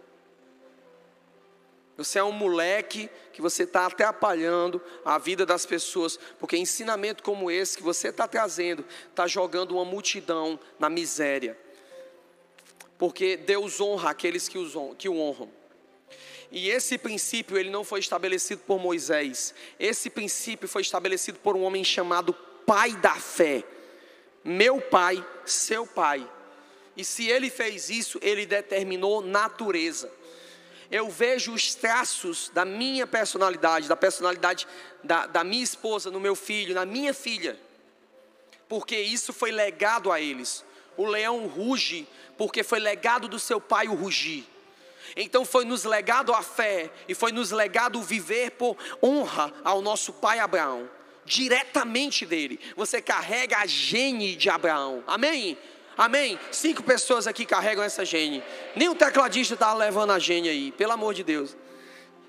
[2.05, 7.51] Você é um moleque que você está atrapalhando a vida das pessoas, porque ensinamento como
[7.51, 11.57] esse que você está trazendo está jogando uma multidão na miséria.
[12.99, 15.49] Porque Deus honra aqueles que, os, que o honram.
[16.51, 19.55] E esse princípio ele não foi estabelecido por Moisés.
[19.79, 22.35] Esse princípio foi estabelecido por um homem chamado
[22.67, 23.65] pai da fé.
[24.45, 26.29] Meu pai, seu pai.
[26.97, 30.13] E se ele fez isso, ele determinou natureza.
[30.93, 34.69] Eu vejo os traços da minha personalidade, da personalidade
[35.03, 37.59] da, da minha esposa, no meu filho, na minha filha.
[38.69, 40.63] Porque isso foi legado a eles.
[40.95, 44.45] O leão ruge porque foi legado do seu pai o rugir.
[45.17, 49.81] Então foi nos legado a fé e foi nos legado o viver por honra ao
[49.81, 50.91] nosso pai Abraão,
[51.25, 52.61] diretamente dele.
[52.77, 55.03] Você carrega a gene de Abraão.
[55.07, 55.57] Amém?
[55.97, 56.39] Amém?
[56.51, 58.43] Cinco pessoas aqui carregam essa gene.
[58.75, 61.57] Nem o tecladista está levando a gene aí, pelo amor de Deus.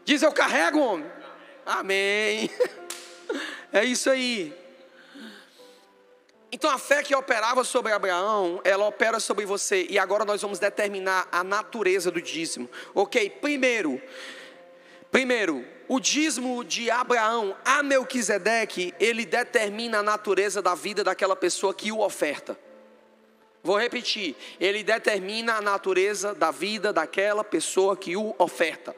[0.05, 1.11] Diz eu carrego, homem.
[1.65, 2.49] Amém.
[3.71, 4.55] É isso aí.
[6.51, 9.87] Então a fé que operava sobre Abraão, ela opera sobre você.
[9.89, 12.69] E agora nós vamos determinar a natureza do dízimo.
[12.93, 13.99] Ok, primeiro,
[15.11, 21.73] primeiro, o dízimo de Abraão a Melquisedeque, ele determina a natureza da vida daquela pessoa
[21.73, 22.55] que o oferta.
[23.63, 28.93] Vou repetir, ele determina a natureza da vida daquela pessoa que o oferta.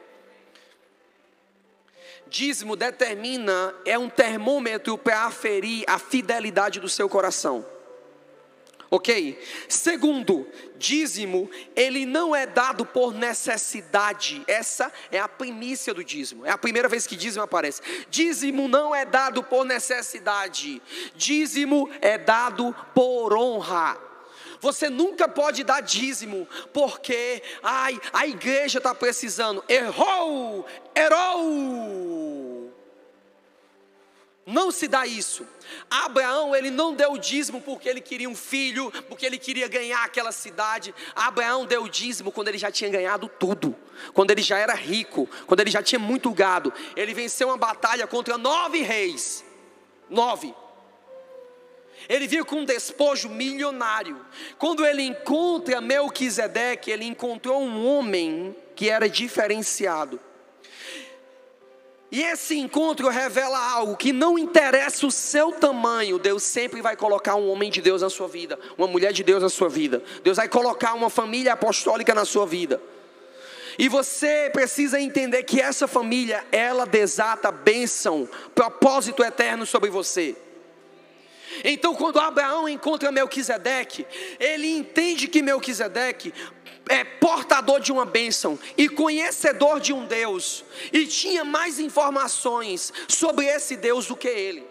[2.26, 7.64] Dízimo determina, é um termômetro para aferir a fidelidade do seu coração.
[8.90, 9.40] Ok?
[9.68, 14.42] Segundo, dízimo, ele não é dado por necessidade.
[14.48, 16.44] Essa é a primícia do dízimo.
[16.44, 17.82] É a primeira vez que dízimo aparece.
[18.10, 20.82] Dízimo não é dado por necessidade.
[21.14, 24.05] Dízimo é dado por honra.
[24.60, 29.64] Você nunca pode dar dízimo, porque ai, a igreja está precisando.
[29.68, 30.66] Errou!
[30.94, 32.46] Errou!
[34.46, 35.44] Não se dá isso.
[35.90, 40.30] Abraão, ele não deu dízimo porque ele queria um filho, porque ele queria ganhar aquela
[40.30, 40.94] cidade.
[41.16, 43.74] Abraão deu dízimo quando ele já tinha ganhado tudo,
[44.14, 46.72] quando ele já era rico, quando ele já tinha muito gado.
[46.94, 49.44] Ele venceu uma batalha contra nove reis.
[50.08, 50.54] Nove.
[52.08, 54.20] Ele viu com um despojo milionário.
[54.58, 60.20] Quando ele encontra Melquisedeque, ele encontrou um homem que era diferenciado.
[62.10, 67.34] E esse encontro revela algo que não interessa o seu tamanho, Deus sempre vai colocar
[67.34, 70.02] um homem de Deus na sua vida, uma mulher de Deus na sua vida.
[70.22, 72.80] Deus vai colocar uma família apostólica na sua vida.
[73.78, 80.36] E você precisa entender que essa família, ela desata bênção, propósito eterno sobre você.
[81.64, 84.06] Então, quando Abraão encontra Melquisedeque,
[84.38, 86.32] ele entende que Melquisedeque
[86.88, 93.46] é portador de uma bênção e conhecedor de um Deus, e tinha mais informações sobre
[93.46, 94.64] esse Deus do que ele.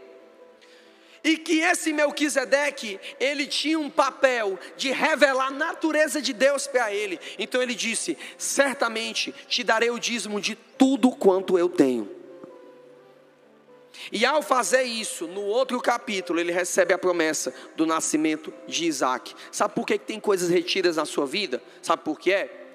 [1.24, 6.94] E que esse Melquisedeque, ele tinha um papel de revelar a natureza de Deus para
[6.94, 7.20] ele.
[7.40, 12.15] Então ele disse: Certamente te darei o dízimo de tudo quanto eu tenho.
[14.12, 19.34] E ao fazer isso, no outro capítulo, ele recebe a promessa do nascimento de Isaac.
[19.52, 21.62] Sabe por que tem coisas retidas na sua vida?
[21.82, 22.66] Sabe por que é?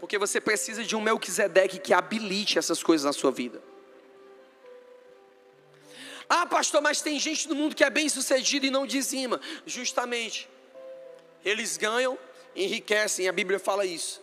[0.00, 3.62] Porque você precisa de um Melquisedeque que habilite essas coisas na sua vida.
[6.28, 9.40] Ah, pastor, mas tem gente no mundo que é bem sucedida e não dizima.
[9.66, 10.48] Justamente,
[11.44, 12.18] eles ganham,
[12.54, 14.20] enriquecem, a Bíblia fala isso.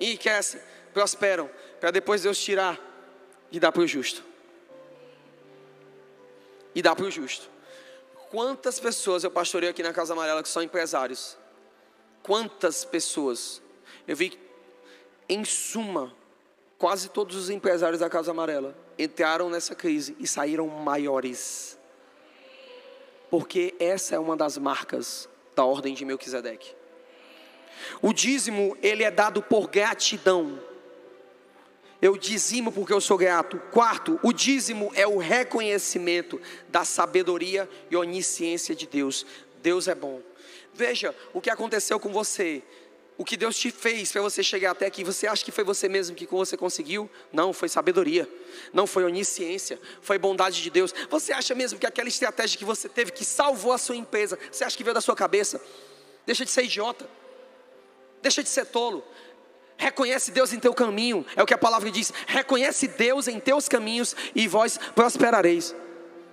[0.00, 0.60] Enriquecem,
[0.92, 2.78] prosperam, para depois Deus tirar
[3.52, 4.29] e dar para o justo.
[6.74, 7.48] E dar para o justo.
[8.30, 11.36] Quantas pessoas eu pastorei aqui na Casa Amarela que são empresários?
[12.22, 13.60] Quantas pessoas?
[14.06, 14.38] Eu vi,
[15.28, 16.14] em suma,
[16.78, 21.78] quase todos os empresários da Casa Amarela entraram nessa crise e saíram maiores.
[23.30, 26.74] Porque essa é uma das marcas da ordem de Melquisedeque.
[28.02, 30.60] O dízimo, ele é dado por gratidão.
[32.00, 33.58] Eu dizimo porque eu sou grato.
[33.70, 39.26] Quarto, o dízimo é o reconhecimento da sabedoria e onisciência de Deus.
[39.62, 40.20] Deus é bom.
[40.72, 42.62] Veja o que aconteceu com você
[43.20, 45.90] o que Deus te fez para você chegar até aqui, você acha que foi você
[45.90, 47.08] mesmo que você conseguiu?
[47.30, 48.26] Não, foi sabedoria,
[48.72, 50.94] não foi onisciência, foi bondade de Deus.
[51.10, 54.64] Você acha mesmo que aquela estratégia que você teve que salvou a sua empresa, você
[54.64, 55.60] acha que veio da sua cabeça?
[56.24, 57.06] Deixa de ser idiota,
[58.22, 59.04] deixa de ser tolo.
[59.80, 62.12] Reconhece Deus em teu caminho, é o que a palavra diz.
[62.26, 65.74] Reconhece Deus em teus caminhos e vós prosperareis.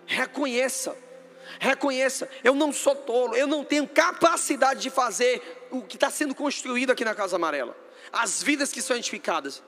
[0.06, 0.93] Reconheça.
[1.58, 6.36] Reconheça, eu não sou tolo, eu não tenho capacidade de fazer o que está sendo
[6.36, 7.74] construído aqui na Casa Amarela,
[8.12, 9.64] as vidas que são edificadas.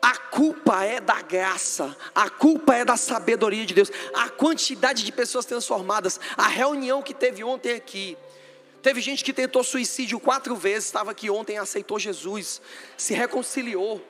[0.00, 5.10] A culpa é da graça, a culpa é da sabedoria de Deus, a quantidade de
[5.10, 8.16] pessoas transformadas, a reunião que teve ontem aqui.
[8.82, 12.60] Teve gente que tentou suicídio quatro vezes, estava aqui ontem, aceitou Jesus,
[12.96, 14.04] se reconciliou.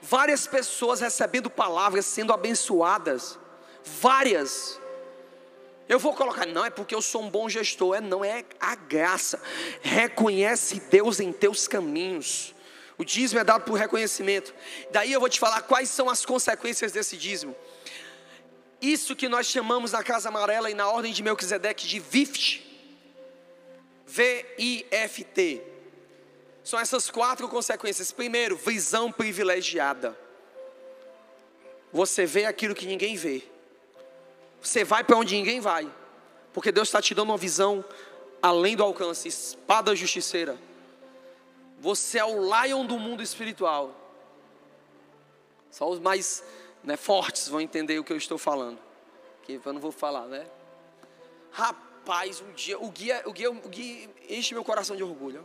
[0.00, 3.36] Várias pessoas recebendo palavras, sendo abençoadas.
[3.84, 4.80] Várias.
[5.88, 8.76] Eu vou colocar, não é porque eu sou um bom gestor, é não, é a
[8.76, 9.40] graça.
[9.82, 12.54] Reconhece Deus em teus caminhos.
[12.98, 14.54] O dízimo é dado por reconhecimento.
[14.90, 17.54] Daí eu vou te falar quais são as consequências desse dízimo.
[18.80, 22.65] Isso que nós chamamos na Casa Amarela e na ordem de Melquisedeque de VIFT.
[24.16, 25.62] V-I-F-T.
[26.64, 28.10] São essas quatro consequências.
[28.10, 30.18] Primeiro, visão privilegiada.
[31.92, 33.42] Você vê aquilo que ninguém vê.
[34.60, 35.88] Você vai para onde ninguém vai,
[36.52, 37.84] porque Deus está te dando uma visão
[38.42, 40.58] além do alcance espada justiceira.
[41.78, 43.94] Você é o lion do mundo espiritual.
[45.70, 46.42] Só os mais
[46.82, 48.78] né, fortes vão entender o que eu estou falando.
[49.42, 50.46] Que eu não vou falar, né?
[51.52, 51.85] Rapaz,
[52.40, 55.44] um dia, o guia, o guia, o guia enche meu coração de orgulho.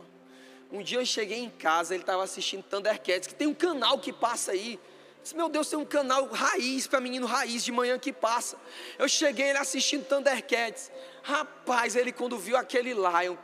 [0.70, 4.12] Um dia eu cheguei em casa, ele estava assistindo Thundercats, que tem um canal que
[4.12, 4.80] passa aí
[5.22, 8.56] Disse, meu Deus, tem um canal raiz para menino raiz de manhã que passa.
[8.98, 10.90] Eu cheguei ele assistindo Thundercats.
[11.22, 13.36] Rapaz, ele quando viu aquele Lion,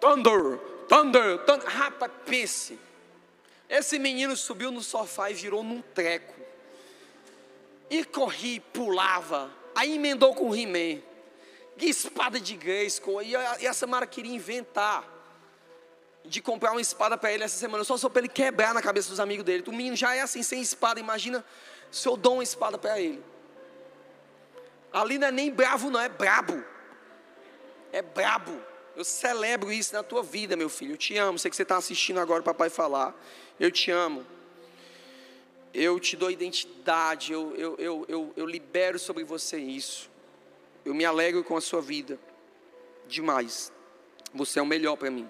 [0.00, 1.66] Thunder, Thunder, Thunder.
[1.66, 2.78] Rapaz, pense.
[3.68, 6.34] Esse menino subiu no sofá e virou num treco.
[7.90, 9.50] E corri, pulava.
[9.74, 11.02] Aí emendou com o He-Man.
[11.86, 13.22] Espada de Grayskull.
[13.22, 15.18] E a Samara queria inventar
[16.24, 19.08] de comprar uma espada para ele essa semana, só só para ele quebrar na cabeça
[19.08, 19.64] dos amigos dele.
[19.66, 21.00] O menino já é assim, sem espada.
[21.00, 21.44] Imagina
[21.90, 23.22] se eu dou uma espada para ele.
[24.92, 26.62] Ali não é nem bravo, não, é brabo.
[27.92, 28.60] É brabo.
[28.96, 30.94] Eu celebro isso na tua vida, meu filho.
[30.94, 31.38] Eu te amo.
[31.38, 33.14] Sei que você está assistindo agora o papai falar.
[33.58, 34.26] Eu te amo.
[35.72, 37.32] Eu te dou identidade.
[37.32, 40.10] Eu, eu, eu, eu, eu libero sobre você isso.
[40.88, 42.18] Eu me alegro com a sua vida.
[43.06, 43.70] Demais.
[44.32, 45.28] Você é o melhor para mim.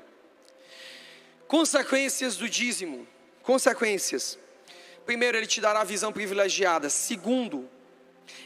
[1.49, 3.05] Consequências do dízimo.
[3.43, 4.39] Consequências.
[5.05, 6.89] Primeiro, ele te dará visão privilegiada.
[6.89, 7.69] Segundo,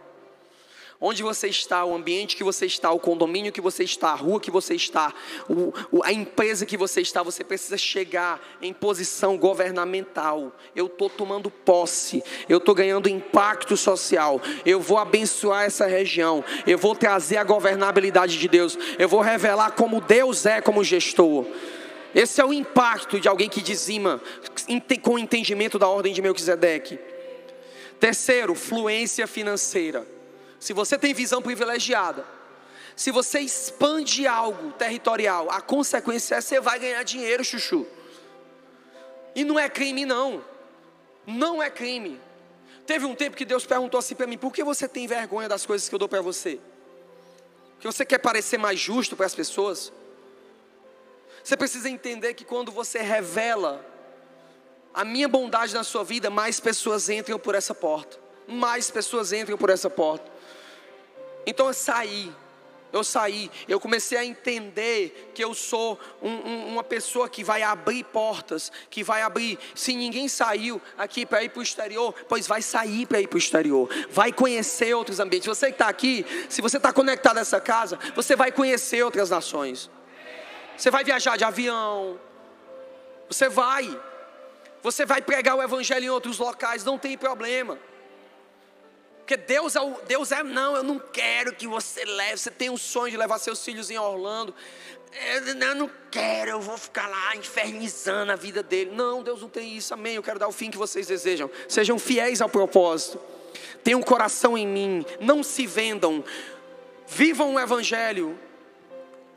[0.99, 4.41] Onde você está, o ambiente que você está, o condomínio que você está, a rua
[4.41, 5.13] que você está,
[5.51, 10.51] o, a empresa que você está, você precisa chegar em posição governamental.
[10.75, 16.79] Eu estou tomando posse, eu estou ganhando impacto social, eu vou abençoar essa região, eu
[16.79, 21.45] vou trazer a governabilidade de Deus, eu vou revelar como Deus é como gestor.
[22.15, 24.21] Esse é o impacto de alguém que dizima
[25.03, 26.99] com o entendimento da ordem de Melquisedeque.
[27.99, 30.07] Terceiro, fluência financeira.
[30.59, 32.25] Se você tem visão privilegiada,
[32.97, 37.87] se você expande algo territorial, a consequência é você vai ganhar dinheiro, chuchu.
[39.35, 40.45] E não é crime, não.
[41.27, 42.21] Não é crime.
[42.87, 45.65] Teve um tempo que Deus perguntou assim para mim: por que você tem vergonha das
[45.65, 46.59] coisas que eu dou para você?
[47.79, 49.93] Que você quer parecer mais justo para as pessoas?
[51.43, 53.85] Você precisa entender que quando você revela
[54.93, 58.19] a minha bondade na sua vida, mais pessoas entram por essa porta.
[58.47, 60.31] Mais pessoas entram por essa porta.
[61.47, 62.33] Então eu saí,
[62.93, 67.63] eu saí, eu comecei a entender que eu sou um, um, uma pessoa que vai
[67.63, 69.59] abrir portas, que vai abrir.
[69.75, 73.37] Se ninguém saiu aqui para ir para o exterior, pois vai sair para ir para
[73.37, 75.47] o exterior, vai conhecer outros ambientes.
[75.47, 79.31] Você que está aqui, se você está conectado a essa casa, você vai conhecer outras
[79.31, 79.89] nações.
[80.77, 82.19] Você vai viajar de avião,
[83.29, 83.87] você vai,
[84.83, 87.79] você vai pregar o evangelho em outros locais, não tem problema.
[89.31, 92.39] Porque Deus é, o, Deus é, não, eu não quero que você leve.
[92.39, 94.53] Você tem um sonho de levar seus filhos em Orlando.
[95.13, 98.91] Eu, eu não quero, eu vou ficar lá infernizando a vida dele.
[98.93, 100.17] Não, Deus não tem isso, amém.
[100.17, 101.49] Eu quero dar o fim que vocês desejam.
[101.69, 103.21] Sejam fiéis ao propósito.
[103.85, 105.07] Tenham um coração em mim.
[105.21, 106.25] Não se vendam.
[107.07, 108.37] Vivam o evangelho.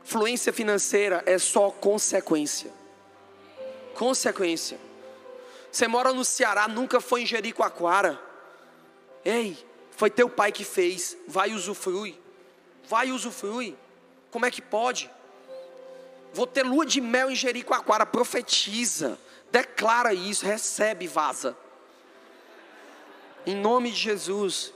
[0.02, 2.70] Fluência financeira é só consequência.
[3.94, 4.83] Consequência.
[5.74, 8.16] Você mora no Ceará, nunca foi em Jericoacoara.
[9.24, 9.58] Ei,
[9.90, 12.16] foi teu pai que fez, vai usufrui.
[12.88, 13.76] Vai usufrui.
[14.30, 15.10] Como é que pode?
[16.32, 19.18] Vou ter lua de mel em Jericoacoara, profetiza,
[19.50, 21.56] declara isso, recebe, vaza.
[23.44, 24.72] Em nome de Jesus.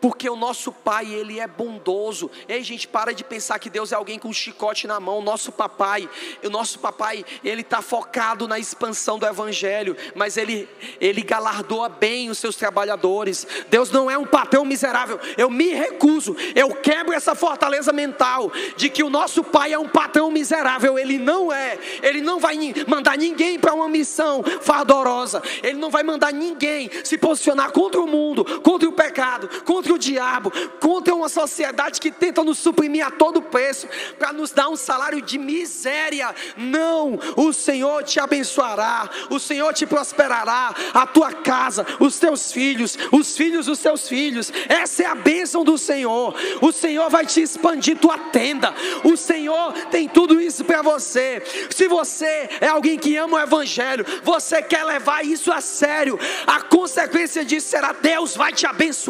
[0.00, 2.30] Porque o nosso pai, ele é bondoso.
[2.48, 5.22] Ei, gente, para de pensar que Deus é alguém com um chicote na mão.
[5.22, 6.08] Nosso papai,
[6.44, 10.68] o nosso papai, ele está focado na expansão do evangelho, mas ele,
[11.00, 13.46] ele galardoa bem os seus trabalhadores.
[13.70, 15.18] Deus não é um patrão miserável.
[15.36, 19.88] Eu me recuso, eu quebro essa fortaleza mental de que o nosso pai é um
[19.88, 20.98] patrão miserável.
[20.98, 21.78] Ele não é.
[22.02, 25.42] Ele não vai mandar ninguém para uma missão fardorosa.
[25.62, 29.98] Ele não vai mandar ninguém se posicionar contra o mundo, contra o pecado, contra o
[29.98, 33.88] diabo, contra uma sociedade que tenta nos suprimir a todo preço,
[34.18, 36.34] para nos dar um salário de miséria.
[36.54, 42.98] Não, o Senhor te abençoará, o Senhor te prosperará, a tua casa, os teus filhos,
[43.10, 44.52] os filhos dos teus filhos.
[44.68, 46.34] Essa é a bênção do Senhor.
[46.60, 48.74] O Senhor vai te expandir tua tenda.
[49.02, 51.42] O Senhor tem tudo isso para você.
[51.70, 56.60] Se você é alguém que ama o Evangelho, você quer levar isso a sério, a
[56.60, 59.05] consequência disso será Deus vai te abençoar.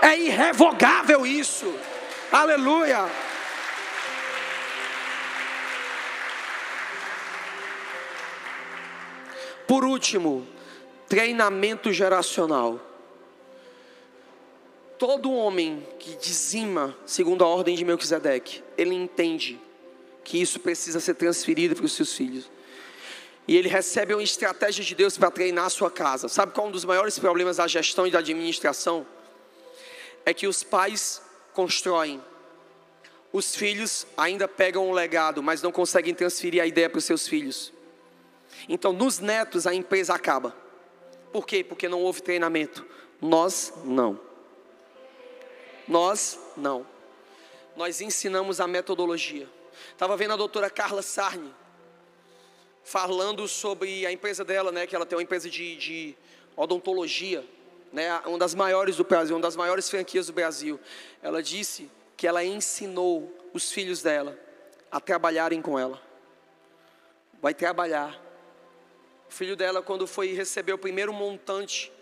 [0.00, 1.72] É irrevogável isso.
[2.30, 3.08] Aleluia.
[9.66, 10.46] Por último,
[11.08, 12.80] treinamento geracional.
[14.98, 19.60] Todo homem que dizima, segundo a ordem de Melquisedeque, ele entende
[20.24, 22.50] que isso precisa ser transferido para os seus filhos.
[23.48, 26.28] E ele recebe uma estratégia de Deus para treinar a sua casa.
[26.28, 29.06] Sabe qual é um dos maiores problemas da gestão e da administração?
[30.28, 31.22] é que os pais
[31.54, 32.22] constroem,
[33.32, 37.26] os filhos ainda pegam o legado, mas não conseguem transferir a ideia para os seus
[37.26, 37.72] filhos.
[38.68, 40.54] Então, nos netos, a empresa acaba.
[41.32, 41.64] Por quê?
[41.64, 42.86] Porque não houve treinamento.
[43.22, 44.20] Nós não.
[45.86, 46.86] Nós não.
[47.74, 49.48] Nós ensinamos a metodologia.
[49.92, 51.54] Estava vendo a doutora Carla Sarni
[52.90, 54.86] falando sobre a empresa dela, né?
[54.86, 56.16] Que ela tem uma empresa de, de
[56.56, 57.44] odontologia
[57.92, 60.78] né, uma das maiores do Brasil, uma das maiores franquias do Brasil,
[61.22, 64.38] ela disse que ela ensinou os filhos dela
[64.90, 66.00] a trabalharem com ela.
[67.40, 68.20] Vai trabalhar.
[69.28, 71.92] O filho dela, quando foi receber o primeiro montante,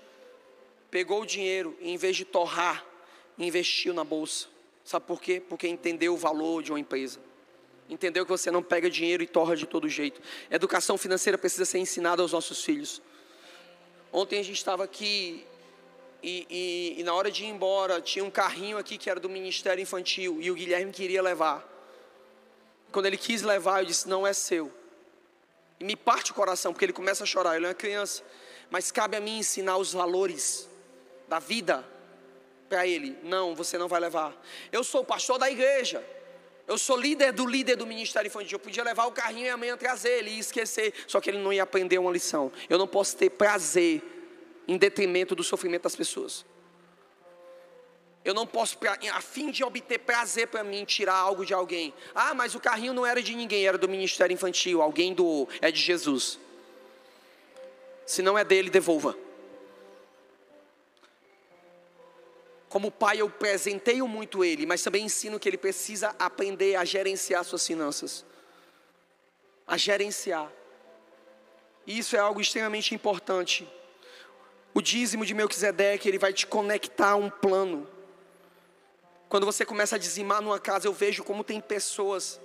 [0.91, 2.85] pegou o dinheiro e, em vez de torrar,
[3.39, 4.49] investiu na bolsa.
[4.85, 5.43] Sabe por quê?
[5.47, 7.21] Porque entendeu o valor de uma empresa.
[7.89, 10.21] Entendeu que você não pega dinheiro e torra de todo jeito.
[10.51, 13.01] Educação financeira precisa ser ensinada aos nossos filhos.
[14.13, 15.47] Ontem a gente estava aqui
[16.23, 19.29] e, e, e, na hora de ir embora, tinha um carrinho aqui que era do
[19.29, 21.65] Ministério Infantil e o Guilherme queria levar.
[22.91, 24.73] Quando ele quis levar, eu disse: Não é seu.
[25.79, 27.57] E me parte o coração, porque ele começa a chorar.
[27.57, 28.25] Ele é uma criança,
[28.71, 30.69] mas cabe a mim ensinar os valores
[31.29, 31.87] da vida.
[32.69, 34.35] para ele: Não, você não vai levar.
[34.73, 36.05] Eu sou pastor da igreja.
[36.67, 38.57] Eu sou líder do líder do ministério infantil.
[38.57, 40.93] Eu podia levar o carrinho e amanhã trazer ele e esquecer.
[41.07, 42.51] Só que ele não ia aprender uma lição.
[42.69, 44.03] Eu não posso ter prazer
[44.67, 46.45] em detrimento do sofrimento das pessoas.
[48.25, 48.77] Eu não posso,
[49.13, 51.95] a fim de obter prazer para mim, tirar algo de alguém.
[52.13, 54.83] Ah, mas o carrinho não era de ninguém, era do ministério infantil.
[54.83, 56.37] Alguém doou, é de Jesus.
[58.05, 59.17] Se não é dele, devolva.
[62.69, 67.45] Como pai, eu presenteio muito ele, mas também ensino que ele precisa aprender a gerenciar
[67.45, 68.25] suas finanças.
[69.67, 70.51] A gerenciar.
[71.87, 73.69] E isso é algo extremamente importante.
[74.75, 77.89] O dízimo de Melquisedeque, ele vai te conectar a um plano.
[79.29, 82.41] Quando você começa a dizimar numa casa, eu vejo como tem pessoas.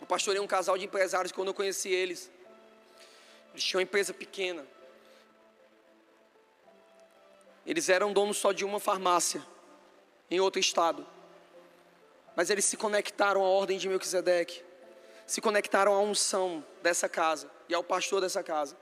[0.00, 2.30] Eu pastorei um casal de empresários quando eu conheci eles.
[3.52, 4.66] Eles tinham uma empresa pequena.
[7.66, 9.44] Eles eram donos só de uma farmácia
[10.30, 11.06] em outro estado.
[12.36, 14.62] Mas eles se conectaram à ordem de Melquisedeque,
[15.26, 18.76] se conectaram à unção dessa casa e ao pastor dessa casa.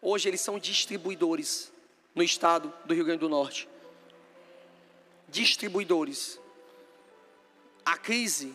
[0.00, 1.72] Hoje eles são distribuidores
[2.14, 3.68] no estado do Rio Grande do Norte.
[5.28, 6.38] Distribuidores.
[7.84, 8.54] A crise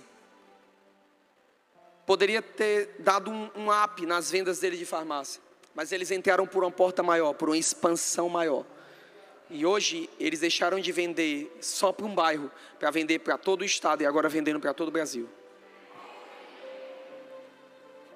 [2.06, 5.42] poderia ter dado um, um up nas vendas dele de farmácia,
[5.74, 8.66] mas eles entraram por uma porta maior, por uma expansão maior.
[9.54, 13.64] E hoje eles deixaram de vender só para um bairro, para vender para todo o
[13.64, 15.30] estado e agora vendendo para todo o Brasil.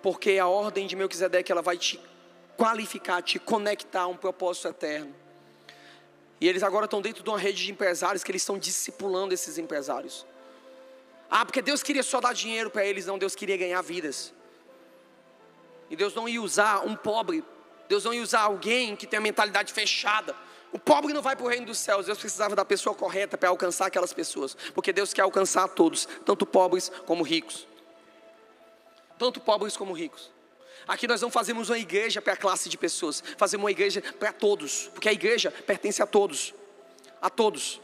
[0.01, 1.99] Porque a ordem de Melquisedeque ela vai te
[2.57, 5.13] qualificar, te conectar a um propósito eterno.
[6.41, 9.59] E eles agora estão dentro de uma rede de empresários que eles estão discipulando esses
[9.59, 10.25] empresários.
[11.29, 14.33] Ah, porque Deus queria só dar dinheiro para eles, não, Deus queria ganhar vidas.
[15.87, 17.43] E Deus não ia usar um pobre,
[17.87, 20.35] Deus não ia usar alguém que tem a mentalidade fechada
[20.71, 22.05] o pobre não vai para o reino dos céus.
[22.05, 24.55] Deus precisava da pessoa correta para alcançar aquelas pessoas.
[24.73, 27.67] Porque Deus quer alcançar a todos, tanto pobres como ricos.
[29.17, 30.31] Tanto pobres como ricos.
[30.87, 34.31] Aqui nós não fazemos uma igreja para a classe de pessoas, fazemos uma igreja para
[34.31, 36.53] todos, porque a igreja pertence a todos.
[37.21, 37.81] A todos.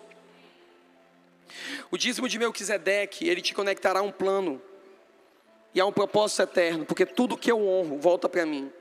[1.91, 4.61] O dízimo de Melquisedeque, ele te conectará a um plano
[5.73, 8.71] e a um propósito eterno, porque tudo que eu honro volta para mim.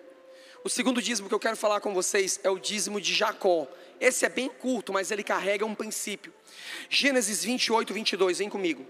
[0.65, 3.67] O segundo dízimo que eu quero falar com vocês é o dízimo de Jacó.
[4.03, 6.35] Esse é bem curto, mas ele carrega um princípio.
[6.91, 8.85] Gênesis 28, 22, vem comigo.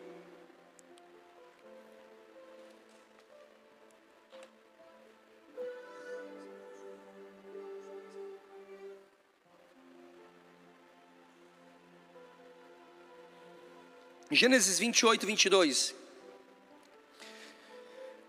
[14.30, 15.94] Gênesis 28, 22.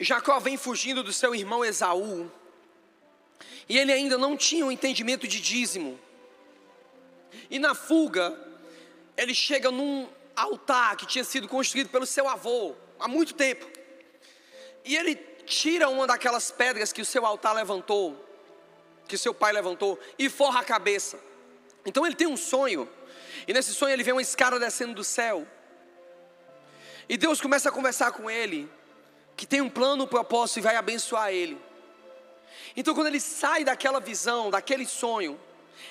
[0.01, 2.29] Jacó vem fugindo do seu irmão Esaú,
[3.69, 5.97] e ele ainda não tinha o um entendimento de dízimo.
[7.49, 8.37] E na fuga,
[9.15, 13.65] ele chega num altar que tinha sido construído pelo seu avô há muito tempo.
[14.85, 15.15] E ele
[15.45, 18.17] tira uma daquelas pedras que o seu altar levantou,
[19.07, 21.19] que seu pai levantou, e forra a cabeça.
[21.85, 22.89] Então ele tem um sonho,
[23.47, 25.45] e nesse sonho ele vê uma escada descendo do céu.
[27.07, 28.69] E Deus começa a conversar com ele,
[29.35, 31.57] que tem um plano, um propósito e vai abençoar ele.
[32.75, 35.39] Então quando ele sai daquela visão, daquele sonho,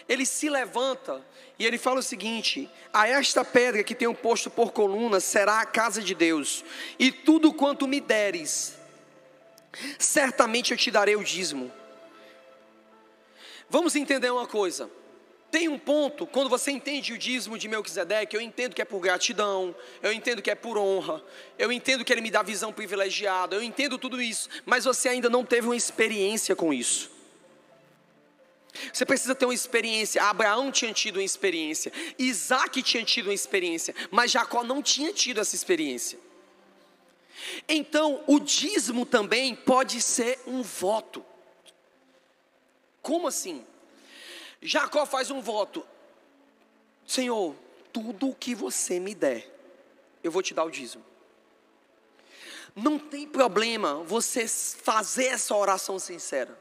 [0.08, 1.24] ele se levanta
[1.58, 5.66] e ele fala o seguinte: A esta pedra que tenho posto por coluna será a
[5.66, 6.64] casa de Deus,
[6.98, 8.76] e tudo quanto me deres,
[9.98, 11.72] certamente eu te darei o dízimo.
[13.68, 14.90] Vamos entender uma coisa.
[15.52, 19.00] Tem um ponto, quando você entende o dízimo de Melquisedeque, eu entendo que é por
[19.00, 21.22] gratidão, eu entendo que é por honra,
[21.58, 25.28] eu entendo que ele me dá visão privilegiada, eu entendo tudo isso, mas você ainda
[25.28, 27.10] não teve uma experiência com isso.
[28.92, 30.22] Você precisa ter uma experiência.
[30.22, 35.40] Abraão tinha tido uma experiência, Isaac tinha tido uma experiência, mas Jacó não tinha tido
[35.40, 36.18] essa experiência.
[37.68, 41.24] Então, o dízimo também pode ser um voto.
[43.00, 43.66] Como assim?
[44.60, 45.84] Jacó faz um voto:
[47.06, 47.54] Senhor,
[47.92, 49.50] tudo o que você me der,
[50.22, 51.04] eu vou te dar o dízimo.
[52.74, 56.58] Não tem problema você fazer essa oração sincera.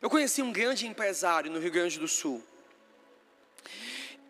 [0.00, 2.44] Eu conheci um grande empresário no Rio Grande do Sul.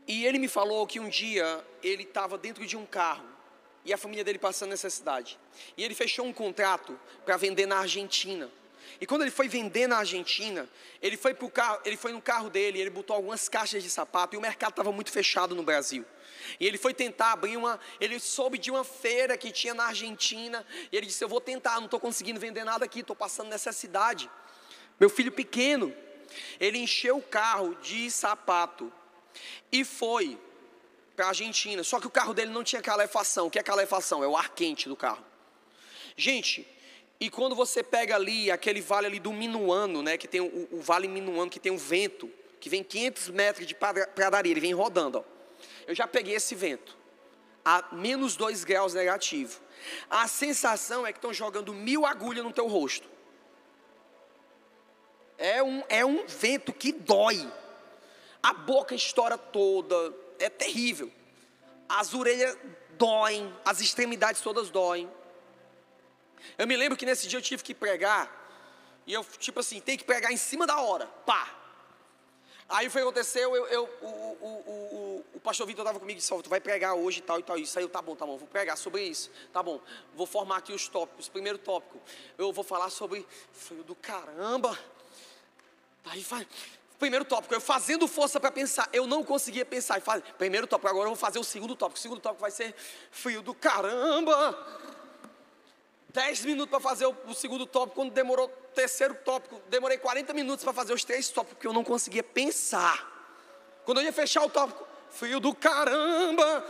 [0.07, 3.25] E ele me falou que um dia ele estava dentro de um carro
[3.85, 5.39] e a família dele passando necessidade.
[5.77, 8.51] E ele fechou um contrato para vender na Argentina.
[9.01, 10.69] E quando ele foi vender na Argentina,
[11.01, 14.35] ele foi, pro carro, ele foi no carro dele, ele botou algumas caixas de sapato
[14.35, 16.05] e o mercado estava muito fechado no Brasil.
[16.59, 20.67] E ele foi tentar abrir uma, ele soube de uma feira que tinha na Argentina,
[20.91, 24.29] e ele disse: Eu vou tentar, não estou conseguindo vender nada aqui, estou passando necessidade.
[25.01, 25.93] Meu filho pequeno,
[26.61, 28.93] ele encheu o carro de sapato
[29.73, 30.39] e foi
[31.17, 31.83] para a Argentina.
[31.83, 33.47] Só que o carro dele não tinha calefação.
[33.47, 34.23] O que é calefação?
[34.23, 35.25] É o ar quente do carro.
[36.17, 36.69] Gente,
[37.19, 40.81] e quando você pega ali aquele vale ali do Minuano, né, que tem o, o
[40.81, 45.19] vale Minuano, que tem um vento, que vem 500 metros de pradaria, ele vem rodando.
[45.19, 45.25] Ó.
[45.87, 46.97] Eu já peguei esse vento,
[47.65, 49.61] a menos 2 graus negativo.
[50.09, 53.10] A sensação é que estão jogando mil agulhas no teu rosto.
[55.41, 57.51] É um, é um vento que dói.
[58.43, 61.11] A boca estoura toda, é terrível.
[61.89, 62.57] As orelhas
[62.99, 65.11] doem, as extremidades todas doem.
[66.59, 68.31] Eu me lembro que nesse dia eu tive que pregar,
[69.07, 71.57] e eu, tipo assim, tem que pregar em cima da hora, pá.
[72.69, 76.21] Aí o que aconteceu, eu, eu o, o, o, o, pastor Vitor estava comigo e
[76.21, 77.79] disse, oh, tu vai pregar hoje e tal e tal, isso.
[77.79, 79.31] Aí eu, tá bom, tá bom, vou pregar sobre isso.
[79.53, 79.81] Tá bom,
[80.15, 81.29] vou formar aqui os tópicos.
[81.29, 81.99] Primeiro tópico,
[82.39, 84.79] eu vou falar sobre frio do caramba.
[86.05, 86.47] Aí vai,
[86.99, 89.99] primeiro tópico, eu fazendo força para pensar, eu não conseguia pensar.
[89.99, 91.99] E faz, primeiro tópico, agora eu vou fazer o segundo tópico.
[91.99, 92.75] O segundo tópico vai ser
[93.11, 94.89] frio do caramba.
[96.11, 100.33] Dez minutos para fazer o, o, segundo tópico, quando demorou o terceiro tópico, demorei 40
[100.35, 103.09] minutos para fazer os três tópicos, porque eu não conseguia pensar.
[103.85, 106.67] Quando eu ia fechar o tópico, frio do caramba.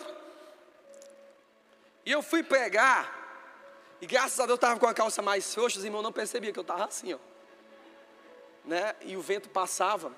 [2.04, 3.20] E eu fui pregar,
[4.00, 6.52] e graças a Deus eu estava com a calça mais frouxa, os irmãos não percebiam
[6.52, 7.29] que eu estava assim, ó.
[8.64, 8.94] Né?
[9.02, 10.12] E o vento passava.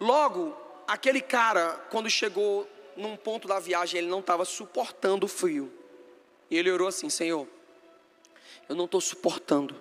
[0.00, 0.56] Logo,
[0.86, 5.72] aquele cara, quando chegou num ponto da viagem, ele não estava suportando o frio.
[6.50, 7.46] E ele orou assim: Senhor,
[8.68, 9.80] eu não estou suportando,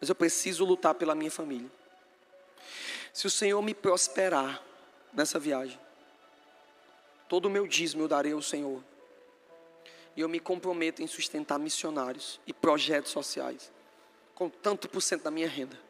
[0.00, 1.70] mas eu preciso lutar pela minha família.
[3.12, 4.62] Se o Senhor me prosperar
[5.12, 5.78] nessa viagem,
[7.28, 8.82] todo o meu dízimo eu darei ao Senhor.
[10.14, 13.70] E eu me comprometo em sustentar missionários e projetos sociais,
[14.34, 15.87] com tanto por cento da minha renda.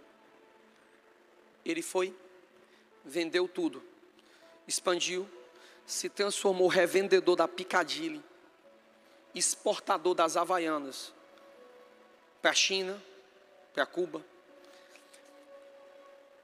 [1.69, 2.17] Ele foi,
[3.05, 3.83] vendeu tudo,
[4.67, 5.29] expandiu,
[5.87, 8.23] se transformou revendedor da Picadilly,
[9.35, 11.13] exportador das Havaianas,
[12.41, 13.03] para a China,
[13.75, 14.25] para Cuba.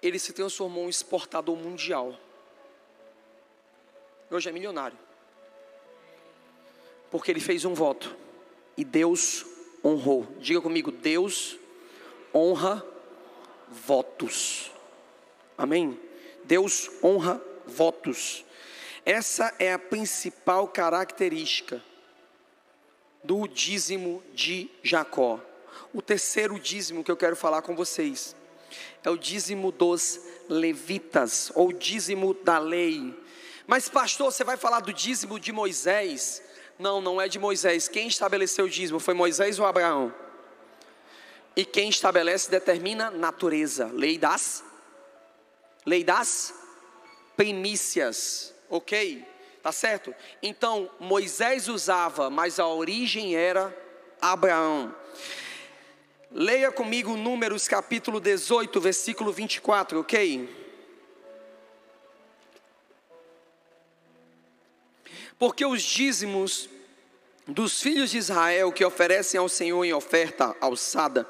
[0.02, 2.14] Ele se transformou em exportador mundial.
[4.30, 4.98] Hoje é milionário.
[7.10, 8.14] Porque ele fez um voto.
[8.76, 9.46] E Deus
[9.82, 10.26] honrou.
[10.38, 11.56] Diga comigo: Deus
[12.34, 12.84] honra
[13.68, 14.73] votos.
[15.56, 15.98] Amém?
[16.44, 18.44] Deus honra votos.
[19.04, 21.82] Essa é a principal característica
[23.22, 25.40] do dízimo de Jacó.
[25.92, 28.34] O terceiro dízimo que eu quero falar com vocês
[29.02, 33.14] é o dízimo dos levitas, ou dízimo da lei.
[33.66, 36.42] Mas, pastor, você vai falar do dízimo de Moisés?
[36.78, 37.88] Não, não é de Moisés.
[37.88, 40.12] Quem estabeleceu o dízimo foi Moisés ou Abraão?
[41.56, 44.64] E quem estabelece determina natureza, lei das
[45.84, 46.54] lei das
[47.36, 49.26] primícias, ok?
[49.62, 50.14] Tá certo?
[50.42, 53.74] Então Moisés usava, mas a origem era
[54.20, 54.94] Abraão.
[56.30, 60.64] Leia comigo Números capítulo 18, versículo 24, ok?
[65.38, 66.68] Porque os dízimos
[67.46, 71.28] dos filhos de Israel que oferecem ao Senhor em oferta alçada,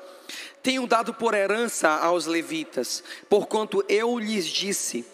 [0.62, 5.04] tenho dado por herança aos levitas, porquanto eu lhes disse: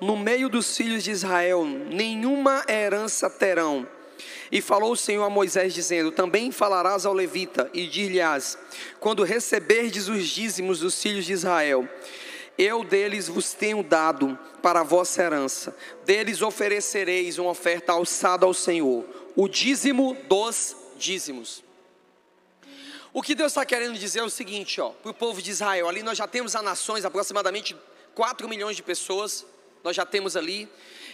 [0.00, 3.86] no meio dos filhos de Israel nenhuma herança terão
[4.50, 8.58] e falou o Senhor a Moisés, dizendo: Também falarás ao levita, e dir-lhe-ás:
[8.98, 11.88] Quando receberdes os dízimos dos filhos de Israel,
[12.56, 18.54] eu deles vos tenho dado para a vossa herança, deles oferecereis uma oferta alçada ao
[18.54, 19.04] Senhor,
[19.36, 21.67] o dízimo dos dízimos.
[23.12, 25.88] O que Deus está querendo dizer é o seguinte, ó, para o povo de Israel,
[25.88, 27.76] ali nós já temos as nações, aproximadamente
[28.14, 29.46] 4 milhões de pessoas,
[29.82, 30.68] nós já temos ali,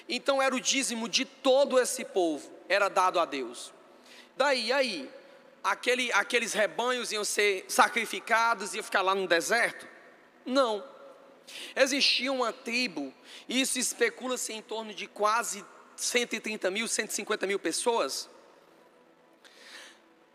[0.08, 3.72] então era o dízimo de todo esse povo era dado a Deus.
[4.36, 5.10] Daí, aí,
[5.62, 9.86] aquele, aqueles rebanhos iam ser sacrificados, e ficar lá no deserto?
[10.44, 10.84] Não.
[11.76, 13.12] Existia uma tribo,
[13.48, 15.64] isso especula-se em torno de quase
[15.94, 18.28] 130 mil, 150 mil pessoas,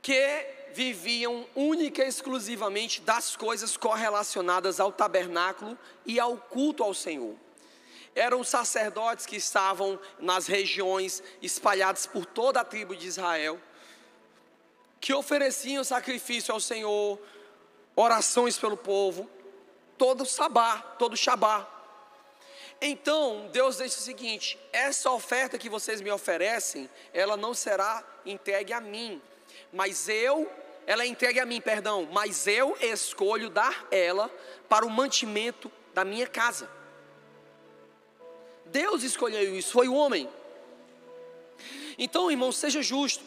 [0.01, 7.35] que viviam única e exclusivamente das coisas correlacionadas ao tabernáculo e ao culto ao Senhor
[8.15, 13.59] eram sacerdotes que estavam nas regiões espalhadas por toda a tribo de Israel,
[14.99, 17.19] que ofereciam sacrifício ao Senhor,
[17.95, 19.29] orações pelo povo,
[19.97, 21.67] todo sabá, todo shabá.
[22.81, 28.73] Então, Deus diz o seguinte: essa oferta que vocês me oferecem, ela não será entregue
[28.73, 29.21] a mim,
[29.71, 30.51] mas eu,
[30.85, 34.29] ela é entregue a mim, perdão, mas eu escolho dar ela
[34.67, 36.69] para o mantimento da minha casa.
[38.65, 40.29] Deus escolheu isso, foi o homem.
[41.97, 43.23] Então, irmão, seja justo.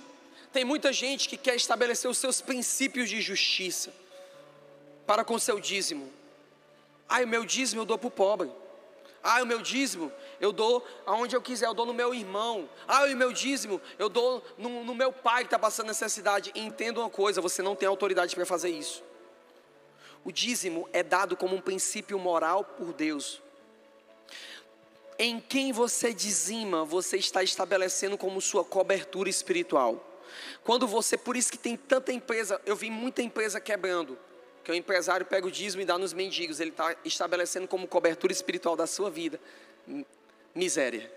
[0.52, 3.92] Tem muita gente que quer estabelecer os seus princípios de justiça
[5.06, 6.12] para com seu dízimo.
[7.08, 8.50] Ah, o meu dízimo eu dou para o pobre.
[9.22, 10.12] Ah, o meu dízimo
[10.42, 12.68] eu dou aonde eu quiser, eu dou no meu irmão.
[12.88, 16.50] Ah, o meu dízimo eu dou no, no meu pai que está passando necessidade.
[16.56, 19.04] E entenda uma coisa: você não tem autoridade para fazer isso.
[20.24, 23.40] O dízimo é dado como um princípio moral por Deus.
[25.16, 30.04] Em quem você dizima, você está estabelecendo como sua cobertura espiritual.
[30.64, 34.18] Quando você, por isso que tem tanta empresa, eu vi muita empresa quebrando,
[34.64, 38.32] que o empresário pega o dízimo e dá nos mendigos, ele está estabelecendo como cobertura
[38.32, 39.38] espiritual da sua vida
[40.54, 41.10] miséria.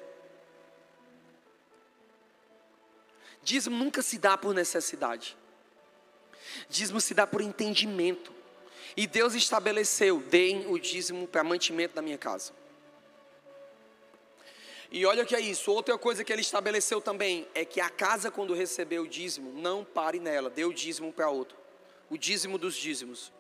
[3.44, 5.38] Dízimo nunca se dá por necessidade,
[6.68, 8.34] dízimo se dá por entendimento.
[8.98, 12.54] E Deus estabeleceu: deem o dízimo para mantimento da minha casa.
[14.92, 15.72] E olha que é isso.
[15.72, 19.84] Outra coisa que ele estabeleceu também é que a casa, quando recebeu o dízimo, não
[19.84, 21.58] pare nela, dê o dízimo para outro.
[22.10, 23.32] O dízimo dos dízimos.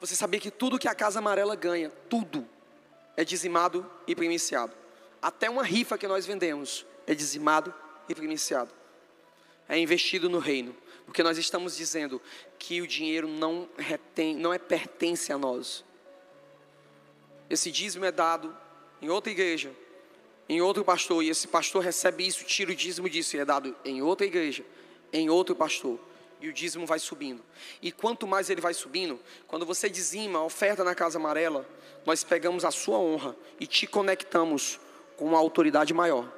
[0.00, 2.48] Você sabia que tudo que a casa amarela ganha, tudo,
[3.16, 4.74] é dizimado e primiciado.
[5.20, 7.74] Até uma rifa que nós vendemos é dizimado
[8.08, 8.72] e primiciado.
[9.68, 10.74] É investido no reino.
[11.04, 12.20] Porque nós estamos dizendo
[12.58, 15.82] que o dinheiro não, retém, não é pertence a nós.
[17.48, 18.54] Esse dízimo é dado
[19.00, 19.72] em outra igreja,
[20.48, 23.74] em outro pastor, e esse pastor recebe isso, tira o dízimo disso, e é dado
[23.86, 24.64] em outra igreja,
[25.10, 25.98] em outro pastor,
[26.42, 27.42] e o dízimo vai subindo.
[27.80, 31.66] E quanto mais ele vai subindo, quando você dizima a oferta na casa amarela,
[32.04, 34.78] nós pegamos a sua honra e te conectamos
[35.18, 36.32] com uma autoridade maior.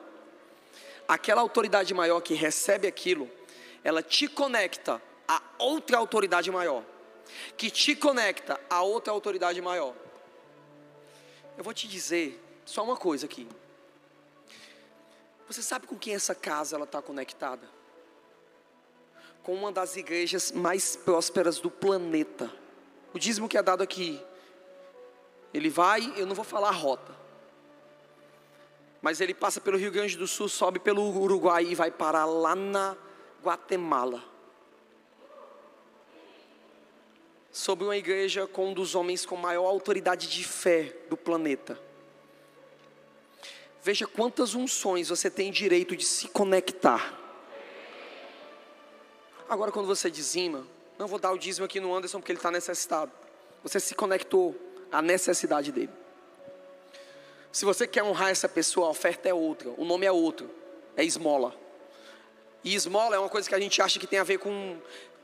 [1.06, 3.30] Aquela autoridade maior que recebe aquilo,
[3.84, 6.82] ela te conecta a outra autoridade maior,
[7.56, 9.94] que te conecta a outra autoridade maior.
[11.58, 13.46] Eu vou te dizer só uma coisa aqui.
[15.46, 17.68] Você sabe com quem essa casa ela está conectada?
[19.42, 22.50] Com uma das igrejas mais prósperas do planeta.
[23.12, 24.24] O dízimo que é dado aqui,
[25.52, 27.19] ele vai, eu não vou falar a rota,
[29.02, 32.54] mas ele passa pelo Rio Grande do Sul, sobe pelo Uruguai e vai parar lá
[32.54, 32.96] na
[33.42, 34.22] Guatemala.
[37.50, 41.80] Sobre uma igreja com um dos homens com maior autoridade de fé do planeta.
[43.82, 47.18] Veja quantas unções você tem direito de se conectar.
[49.48, 50.66] Agora, quando você dizima,
[50.98, 53.10] não vou dar o dízimo aqui no Anderson porque ele está necessitado.
[53.62, 54.54] Você se conectou
[54.92, 55.99] à necessidade dele.
[57.52, 60.50] Se você quer honrar essa pessoa, a oferta é outra, o nome é outro,
[60.96, 61.54] é esmola.
[62.62, 64.78] E esmola é uma coisa que a gente acha que tem a ver com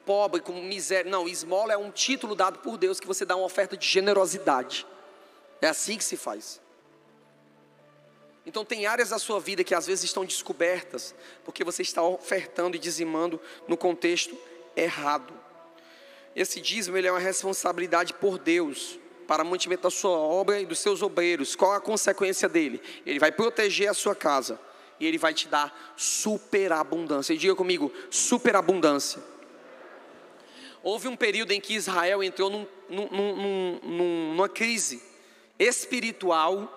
[0.05, 1.11] pobre, com miséria.
[1.11, 4.87] Não, esmola é um título dado por Deus que você dá uma oferta de generosidade.
[5.61, 6.61] É assim que se faz.
[8.45, 12.77] Então tem áreas da sua vida que às vezes estão descobertas, porque você está ofertando
[12.77, 14.37] e dizimando no contexto
[14.75, 15.35] errado.
[16.35, 20.79] Esse dízimo ele é uma responsabilidade por Deus para mantimento da sua obra e dos
[20.79, 21.57] seus obreiros.
[21.57, 22.81] Qual a consequência dele?
[23.05, 24.59] Ele vai proteger a sua casa
[24.99, 27.35] e ele vai te dar superabundância.
[27.35, 29.23] E diga comigo, superabundância.
[30.83, 35.03] Houve um período em que Israel entrou num, num, num, numa crise
[35.59, 36.73] espiritual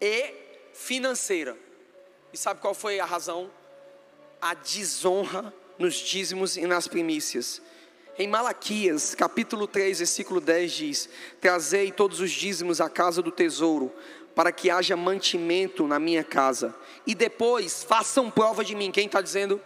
[0.00, 0.34] e
[0.74, 1.56] financeira.
[2.32, 3.50] E sabe qual foi a razão?
[4.40, 7.62] A desonra nos dízimos e nas primícias.
[8.22, 11.08] Em Malaquias, capítulo 3, versículo 10 diz:
[11.40, 13.92] Trazei todos os dízimos à casa do tesouro,
[14.32, 16.72] para que haja mantimento na minha casa.
[17.04, 18.92] E depois façam prova de mim.
[18.92, 19.60] Quem está dizendo?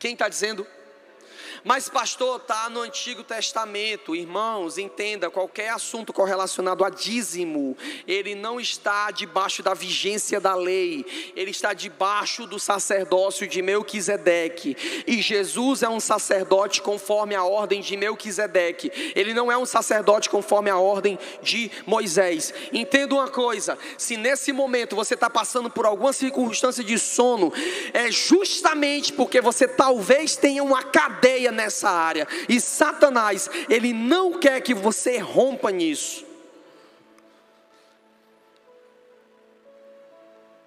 [0.00, 0.66] Quem está dizendo?
[1.64, 7.74] Mas, pastor, está no Antigo Testamento, irmãos, entenda: qualquer assunto correlacionado a dízimo,
[8.06, 14.76] ele não está debaixo da vigência da lei, ele está debaixo do sacerdócio de Melquisedeque.
[15.06, 20.28] E Jesus é um sacerdote conforme a ordem de Melquisedeque, ele não é um sacerdote
[20.28, 22.52] conforme a ordem de Moisés.
[22.74, 27.50] Entenda uma coisa: se nesse momento você está passando por alguma circunstância de sono,
[27.94, 32.26] é justamente porque você talvez tenha uma cadeia nessa área.
[32.48, 36.24] E Satanás, ele não quer que você rompa nisso.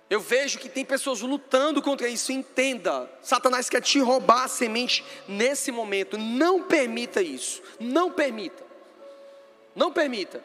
[0.10, 2.32] Eu vejo que tem pessoas lutando contra isso.
[2.32, 6.18] Entenda, Satanás quer te roubar a semente nesse momento.
[6.18, 7.62] Não permita isso.
[7.80, 8.64] Não permita.
[9.76, 10.42] Não permita.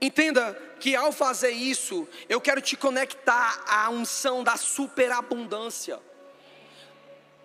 [0.00, 5.98] Entenda que ao fazer isso, eu quero te conectar à unção da superabundância.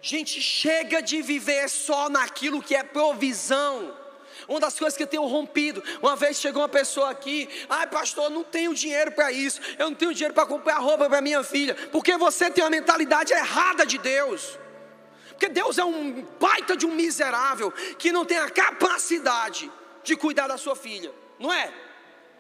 [0.02, 3.96] Gente, chega de viver só naquilo que é provisão.
[4.48, 5.84] Uma das coisas que eu tenho rompido.
[6.02, 9.62] Uma vez chegou uma pessoa aqui, ai pastor, não tenho dinheiro para isso.
[9.78, 11.76] Eu não tenho dinheiro para comprar roupa para minha filha.
[11.92, 14.58] Porque você tem uma mentalidade errada de Deus.
[15.30, 19.72] Porque Deus é um baita de um miserável que não tem a capacidade
[20.04, 21.72] de cuidar da sua filha, não é?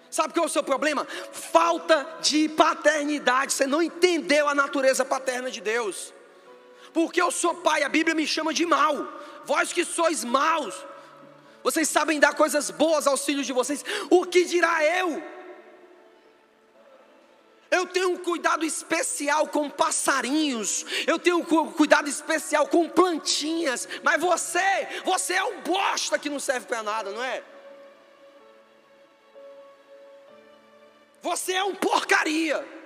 [0.10, 1.08] Sabe qual é o seu problema?
[1.32, 3.54] Falta de paternidade.
[3.54, 6.14] Você não entendeu a natureza paterna de Deus.
[6.94, 8.96] Porque eu sou pai, a Bíblia me chama de mal.
[9.46, 10.76] Vós que sois maus,
[11.64, 13.84] vocês sabem dar coisas boas aos filhos de vocês.
[14.10, 15.24] O que dirá eu?
[17.70, 20.86] Eu tenho um cuidado especial com passarinhos.
[21.08, 23.88] Eu tenho um cuidado especial com plantinhas.
[24.04, 27.42] Mas você, você é um bosta que não serve para nada, não é?
[31.22, 32.81] Você é um porcaria.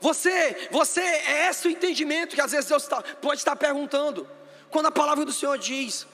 [0.00, 4.28] Você, você é esse o entendimento que às vezes Deus tá, pode estar perguntando.
[4.70, 6.06] Quando a palavra do Senhor diz: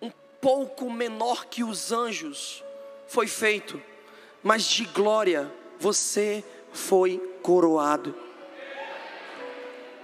[0.00, 0.10] um
[0.40, 2.62] pouco menor que os anjos
[3.06, 3.80] foi feito,
[4.42, 8.14] mas de glória você foi coroado.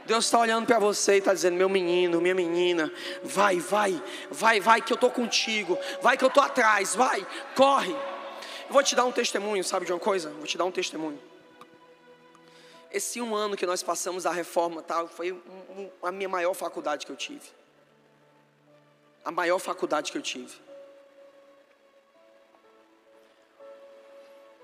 [0.06, 2.92] Deus está olhando para você e está dizendo: meu menino, minha menina,
[3.22, 7.92] vai, vai, vai, vai, que eu estou contigo, vai que eu estou atrás, vai, corre.
[7.92, 10.30] Eu vou te dar um testemunho, sabe de uma coisa?
[10.30, 11.18] Vou te dar um testemunho.
[12.94, 16.54] Esse um ano que nós passamos da reforma tal, foi um, um, a minha maior
[16.54, 17.48] faculdade que eu tive.
[19.24, 20.54] A maior faculdade que eu tive.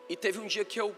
[0.09, 0.95] E teve um dia que eu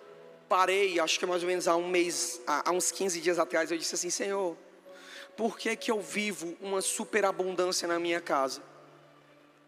[0.47, 3.79] parei, acho que mais ou menos há um mês, há uns 15 dias atrás, eu
[3.79, 4.55] disse assim: Senhor,
[5.35, 8.63] por que, que eu vivo uma superabundância na minha casa?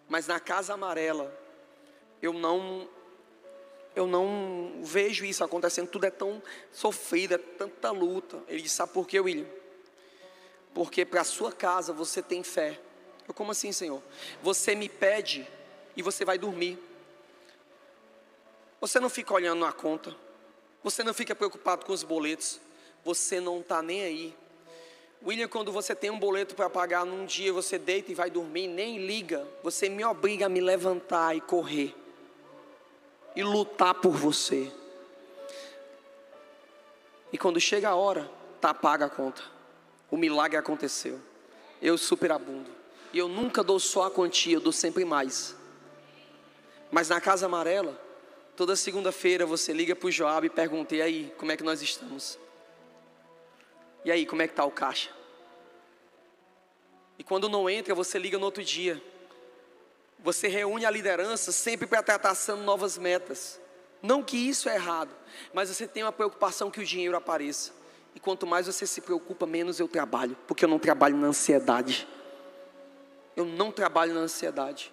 [0.06, 1.34] Mas na casa amarela,
[2.20, 2.86] eu não
[3.94, 6.42] eu não vejo isso acontecendo, tudo é tão
[6.72, 8.42] sofrido, é tanta luta.
[8.48, 9.46] Ele disse: Sabe por quê, William?
[10.72, 12.80] Porque para a sua casa você tem fé.
[13.26, 14.02] Eu, como assim, Senhor?
[14.42, 15.46] Você me pede
[15.96, 16.78] e você vai dormir.
[18.80, 20.14] Você não fica olhando na conta,
[20.82, 22.60] você não fica preocupado com os boletos,
[23.02, 24.36] você não está nem aí.
[25.24, 28.66] William, quando você tem um boleto para pagar num dia, você deita e vai dormir,
[28.66, 31.94] nem liga, você me obriga a me levantar e correr
[33.34, 34.72] e lutar por você.
[37.32, 38.30] E quando chega a hora,
[38.60, 39.42] tá paga a conta.
[40.10, 41.20] O milagre aconteceu.
[41.82, 42.70] Eu superabundo.
[43.12, 45.56] E eu nunca dou só a quantia, eu dou sempre mais.
[46.90, 48.00] Mas na Casa Amarela,
[48.56, 51.82] toda segunda-feira você liga para o Joab e pergunta: e aí, como é que nós
[51.82, 52.38] estamos?
[54.04, 55.10] E aí, como é que está o caixa?
[57.18, 59.02] E quando não entra, você liga no outro dia.
[60.24, 63.60] Você reúne a liderança sempre para estar traçando novas metas.
[64.00, 65.14] Não que isso é errado,
[65.52, 67.72] mas você tem uma preocupação que o dinheiro apareça.
[68.14, 72.08] E quanto mais você se preocupa, menos eu trabalho, porque eu não trabalho na ansiedade.
[73.36, 74.90] Eu não trabalho na ansiedade.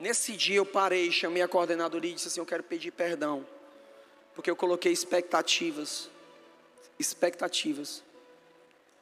[0.00, 3.46] Nesse dia eu parei, chamei a coordenadora e disse assim: Eu quero pedir perdão,
[4.34, 6.10] porque eu coloquei expectativas,
[6.98, 8.02] expectativas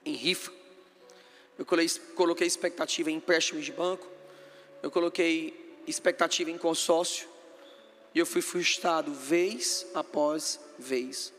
[0.05, 0.56] em rifa
[1.59, 1.65] eu
[2.15, 4.07] coloquei expectativa em empréstimos de banco.
[4.83, 7.28] Eu coloquei expectativa em consórcio.
[8.15, 11.33] E eu fui frustrado vez após vez.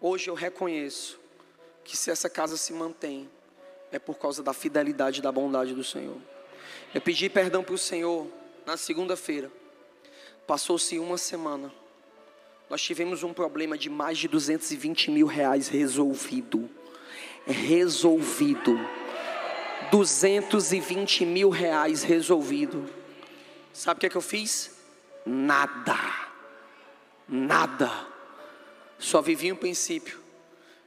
[0.00, 1.18] Hoje eu reconheço
[1.84, 3.28] que se essa casa se mantém,
[3.92, 6.16] é por causa da fidelidade e da bondade do Senhor.
[6.94, 8.26] Eu pedi perdão para o Senhor
[8.64, 9.50] na segunda-feira.
[10.46, 11.72] Passou-se uma semana.
[12.68, 16.70] Nós tivemos um problema de mais de 220 mil reais resolvido
[17.46, 18.78] resolvido.
[19.90, 22.88] 220 mil reais resolvido.
[23.72, 24.76] Sabe o que, é que eu fiz?
[25.26, 25.98] Nada.
[27.28, 27.90] Nada.
[28.98, 30.20] Só vivi um princípio.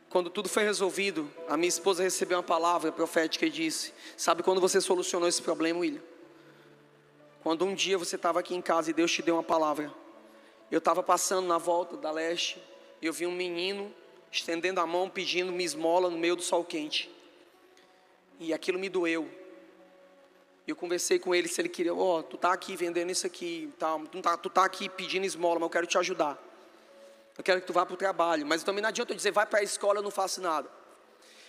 [0.09, 4.61] Quando tudo foi resolvido, a minha esposa recebeu uma palavra profética e disse: Sabe quando
[4.61, 6.01] você solucionou esse problema, William?
[7.41, 9.91] Quando um dia você estava aqui em casa e Deus te deu uma palavra.
[10.71, 12.61] Eu estava passando na volta da leste,
[13.01, 13.93] e eu vi um menino
[14.33, 17.09] estendendo a mão, pedindo-me esmola no meio do sol quente.
[18.39, 19.29] E aquilo me doeu.
[20.67, 23.71] Eu conversei com ele se ele queria, ó, oh, tu tá aqui vendendo isso aqui,
[23.77, 26.41] tal, tu tá, tu tá aqui pedindo esmola, mas eu quero te ajudar.
[27.37, 29.45] Eu quero que tu vá para o trabalho, mas também não adianta eu dizer, vai
[29.45, 30.69] para a escola, eu não faço nada.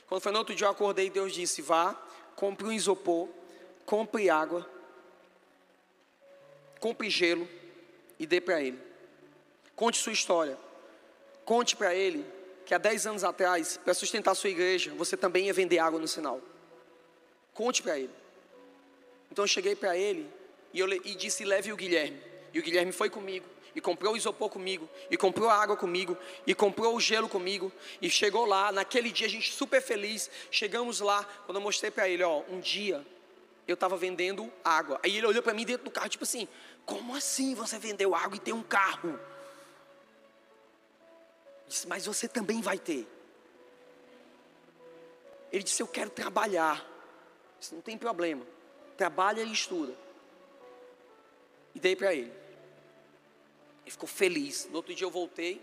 [0.07, 1.95] Quando foi no outro dia eu acordei, Deus disse, vá,
[2.37, 3.29] compre um isopor,
[3.87, 4.69] compre água,
[6.81, 7.49] compre gelo
[8.19, 8.79] e dê para ele.
[9.75, 10.59] Conte sua história.
[11.45, 15.47] Conte para ele que há 10 anos atrás, para sustentar a sua igreja, você também
[15.47, 16.41] ia vender água no sinal.
[17.53, 18.11] Conte para ele.
[19.31, 20.29] Então eu cheguei para ele
[20.73, 22.21] e, eu, e disse: leve o Guilherme.
[22.53, 23.47] E o Guilherme foi comigo.
[23.75, 26.17] e comprou o isopor comigo, e comprou a água comigo,
[26.47, 31.01] e comprou o gelo comigo, e chegou lá, naquele dia a gente super feliz, chegamos
[31.01, 33.05] lá, quando eu mostrei para ele, ó, um dia
[33.67, 36.47] eu estava vendendo água, aí ele olhou para mim dentro do carro, tipo assim,
[36.87, 39.19] como assim você vendeu água e tem um carro?
[41.69, 43.07] Disse, mas você também vai ter.
[45.53, 46.85] Ele disse, eu quero trabalhar.
[47.59, 48.47] Disse, não tem problema,
[48.97, 49.95] trabalha e estuda.
[51.75, 52.33] E dei para ele.
[53.83, 54.67] Ele ficou feliz.
[54.67, 55.61] No outro dia eu voltei.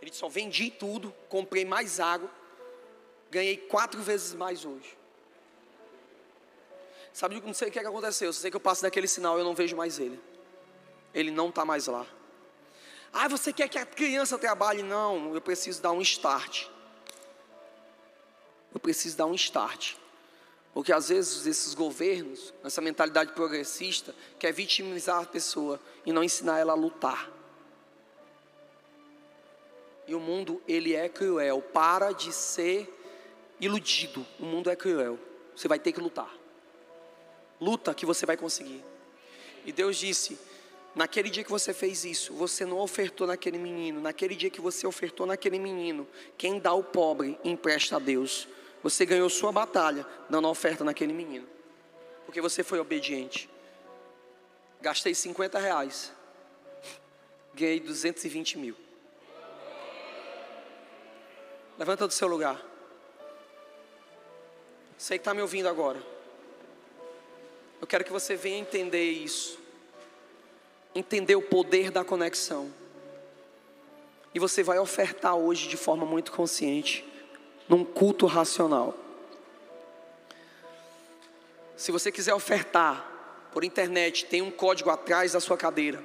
[0.00, 2.30] Ele disse: Só vendi tudo, comprei mais água,
[3.30, 4.98] ganhei quatro vezes mais hoje.
[7.10, 8.28] Sabe, não sei o que, é aconteceu.
[8.28, 10.20] Eu sei que eu passo daquele sinal e eu não vejo mais ele.
[11.14, 12.06] Ele não está mais lá.
[13.16, 14.82] Ah, você quer que a criança trabalhe?
[14.82, 16.66] Não, eu preciso dar um start.
[18.74, 19.94] Eu preciso dar um start.
[20.74, 26.58] Porque às vezes esses governos, essa mentalidade progressista, quer vitimizar a pessoa e não ensinar
[26.58, 27.30] ela a lutar.
[30.08, 31.62] E o mundo, ele é cruel.
[31.62, 32.92] Para de ser
[33.60, 34.26] iludido.
[34.40, 35.20] O mundo é cruel.
[35.54, 36.34] Você vai ter que lutar.
[37.60, 38.84] Luta que você vai conseguir.
[39.64, 40.36] E Deus disse:
[40.94, 44.00] naquele dia que você fez isso, você não ofertou naquele menino.
[44.00, 46.06] Naquele dia que você ofertou naquele menino,
[46.38, 48.48] quem dá o pobre empresta a Deus.
[48.82, 51.46] Você ganhou sua batalha dando a oferta naquele menino.
[52.26, 53.48] Porque você foi obediente.
[54.80, 56.12] Gastei 50 reais.
[57.54, 58.76] Ganhei 220 mil.
[61.78, 62.62] Levanta do seu lugar.
[64.96, 66.00] Você que está me ouvindo agora.
[67.80, 69.58] Eu quero que você venha entender isso.
[70.94, 72.70] Entender o poder da conexão.
[74.34, 77.04] E você vai ofertar hoje de forma muito consciente
[77.68, 78.94] num culto racional.
[81.76, 83.10] Se você quiser ofertar
[83.52, 86.02] por internet, tem um código atrás da sua cadeira.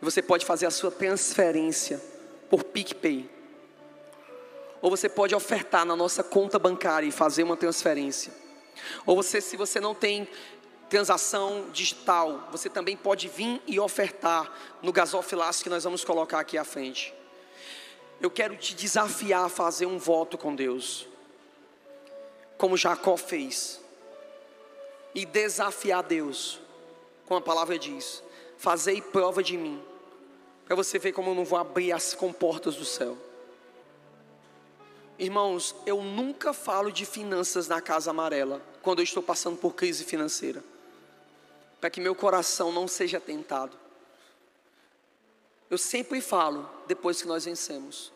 [0.00, 2.00] E você pode fazer a sua transferência
[2.48, 3.28] por PicPay.
[4.80, 8.32] Ou você pode ofertar na nossa conta bancária e fazer uma transferência.
[9.06, 10.28] Ou você, se você não tem
[10.94, 14.52] transação digital, você também pode vir e ofertar
[14.82, 17.12] no gasofilaço que nós vamos colocar aqui à frente
[18.20, 21.06] eu quero te desafiar a fazer um voto com Deus,
[22.56, 23.80] como Jacó fez,
[25.14, 26.58] e desafiar Deus,
[27.26, 28.22] como a palavra diz:
[28.56, 29.82] fazei prova de mim,
[30.64, 33.16] para você ver como eu não vou abrir as comportas do céu.
[35.18, 40.02] Irmãos, eu nunca falo de finanças na casa amarela quando eu estou passando por crise
[40.02, 40.64] financeira,
[41.84, 43.76] para que meu coração não seja tentado.
[45.68, 48.10] Eu sempre falo depois que nós vencemos.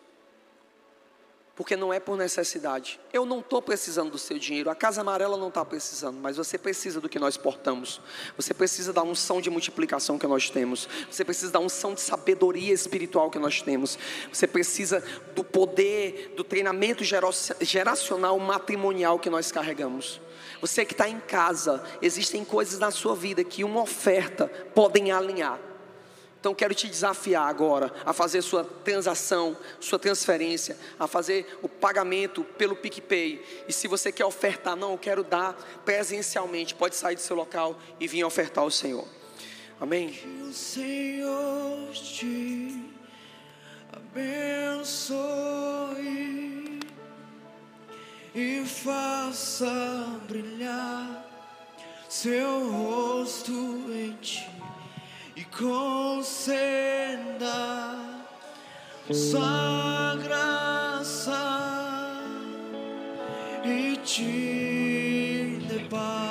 [1.54, 2.98] Porque não é por necessidade.
[3.12, 6.56] Eu não estou precisando do seu dinheiro, a Casa Amarela não está precisando, mas você
[6.56, 8.00] precisa do que nós portamos.
[8.38, 10.88] Você precisa da unção de multiplicação que nós temos.
[11.10, 13.98] Você precisa da unção de sabedoria espiritual que nós temos.
[14.32, 15.04] Você precisa
[15.34, 20.22] do poder, do treinamento geracional matrimonial que nós carregamos.
[20.60, 25.58] Você que está em casa, existem coisas na sua vida que uma oferta podem alinhar.
[26.40, 32.44] Então quero te desafiar agora a fazer sua transação, sua transferência, a fazer o pagamento
[32.44, 33.64] pelo PicPay.
[33.66, 35.54] E se você quer ofertar, não, eu quero dar
[35.84, 39.06] presencialmente, pode sair do seu local e vir ofertar ao Senhor.
[39.80, 40.10] Amém.
[40.10, 42.84] Que o Senhor te
[43.92, 45.18] abençoe
[48.38, 49.66] e faça
[50.28, 51.24] brilhar
[52.08, 53.52] seu rosto
[53.90, 54.48] em ti
[55.34, 56.46] e conceda
[59.10, 61.32] sua graça
[63.64, 66.27] e te dê quero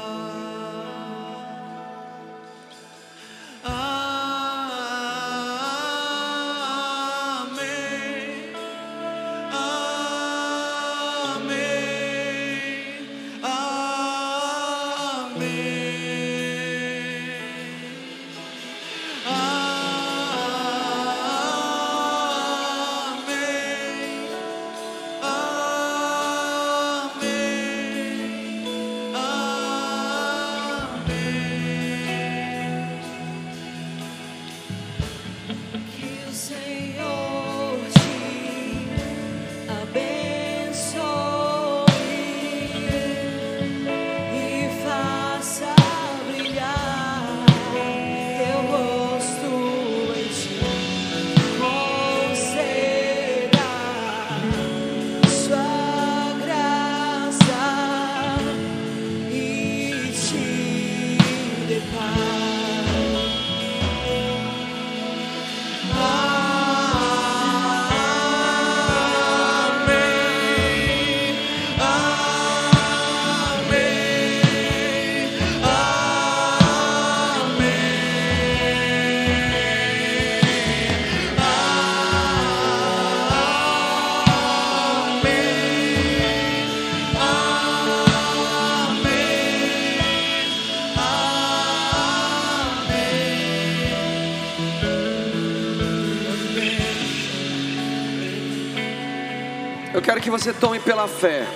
[100.27, 101.47] que você tome pela fé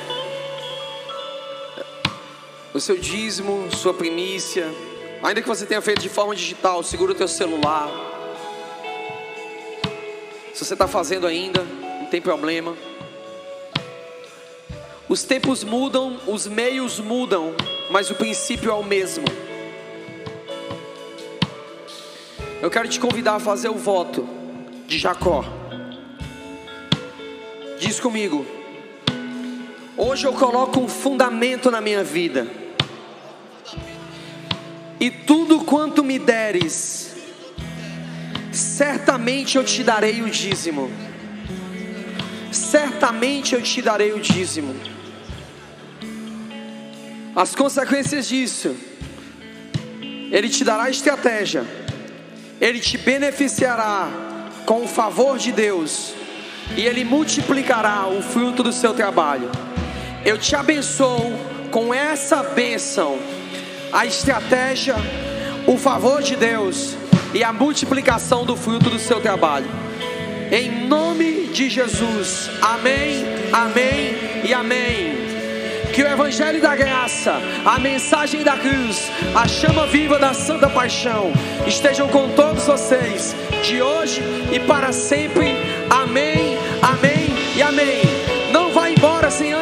[2.74, 4.66] o seu dízimo, sua primícia,
[5.22, 7.90] ainda que você tenha feito de forma digital, segura o teu celular.
[10.54, 11.62] Se você está fazendo ainda,
[12.00, 12.74] não tem problema.
[15.10, 17.54] Os tempos mudam, os meios mudam,
[17.90, 19.26] mas o princípio é o mesmo.
[22.62, 24.26] Eu quero te convidar a fazer o voto
[24.88, 25.44] de Jacó.
[27.78, 28.61] Diz comigo.
[30.04, 32.48] Hoje eu coloco um fundamento na minha vida.
[35.00, 37.12] E tudo quanto me deres,
[38.52, 40.90] certamente eu te darei o dízimo.
[42.52, 44.76] Certamente eu te darei o dízimo.
[47.36, 48.76] As consequências disso,
[50.32, 51.64] Ele te dará estratégia,
[52.60, 54.10] Ele te beneficiará
[54.66, 56.16] com o favor de Deus,
[56.76, 59.71] e Ele multiplicará o fruto do seu trabalho.
[60.24, 61.34] Eu te abençoo
[61.72, 63.18] com essa bênção
[63.92, 64.96] a estratégia,
[65.68, 66.96] o favor de Deus
[67.34, 69.70] e a multiplicação do fruto do seu trabalho.
[70.52, 72.50] Em nome de Jesus.
[72.62, 74.16] Amém, amém
[74.46, 75.22] e amém.
[75.94, 77.34] Que o Evangelho da Graça,
[77.66, 81.34] a mensagem da cruz, a chama viva da Santa Paixão
[81.68, 84.22] estejam com todos vocês, de hoje
[84.54, 85.54] e para sempre.
[85.90, 87.28] Amém, amém
[87.58, 88.11] e amém.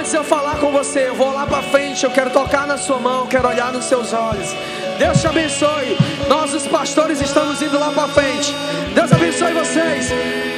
[0.10, 1.08] Antes eu falar com você.
[1.08, 4.12] Eu vou lá para frente, eu quero tocar na sua mão, quero olhar nos seus
[4.12, 4.56] olhos.
[4.98, 5.96] Deus te abençoe.
[6.28, 8.52] Nós, os pastores, estamos indo lá para frente.
[8.96, 10.10] Deus abençoe vocês.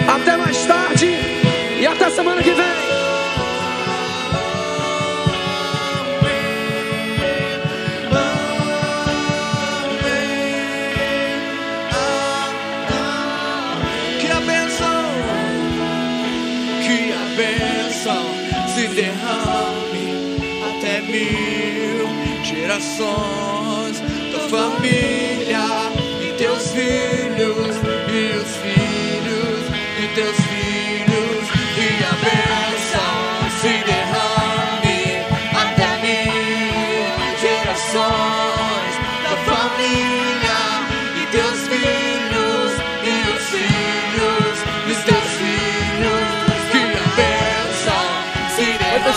[0.07, 1.17] Até mais tarde
[1.81, 2.90] e até semana que vem.
[23.01, 23.99] corações
[24.31, 25.30] da família.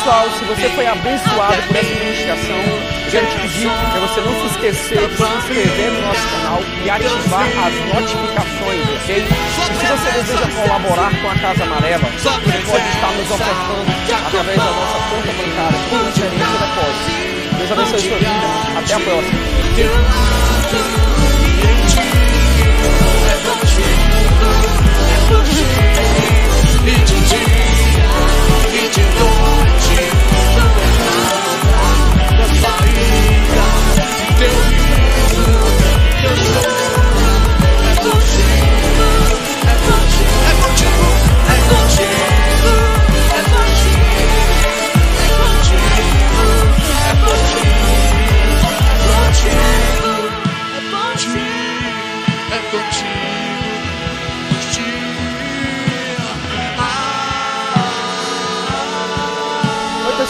[0.05, 4.39] Pessoal, se você foi abençoado por essa ministração, eu quero te pedir para você não
[4.39, 9.17] se esquecer de se inscrever no nosso canal e ativar as notificações, ok?
[9.17, 12.29] E se você deseja colaborar com a Casa Amarela, você
[12.69, 13.91] pode estar nos ofertando
[14.27, 17.09] através da nossa conta bancária por transferência de depósito.
[17.57, 18.31] Deus abençoe sua vida.
[18.79, 19.39] Até a próxima.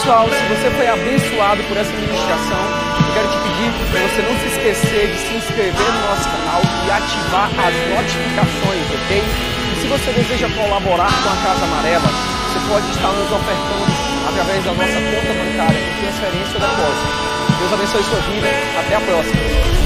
[0.05, 2.61] Pessoal, se você foi abençoado por essa ministração,
[3.07, 6.61] eu quero te pedir para você não se esquecer de se inscrever no nosso canal
[6.61, 9.23] e ativar as notificações, ok?
[9.73, 13.85] E se você deseja colaborar com a Casa Amarela, você pode estar nos ofertando
[14.29, 17.57] através da nossa conta bancária por transferência ou depósito.
[17.57, 18.47] Deus abençoe sua vida.
[18.77, 19.84] Até a próxima.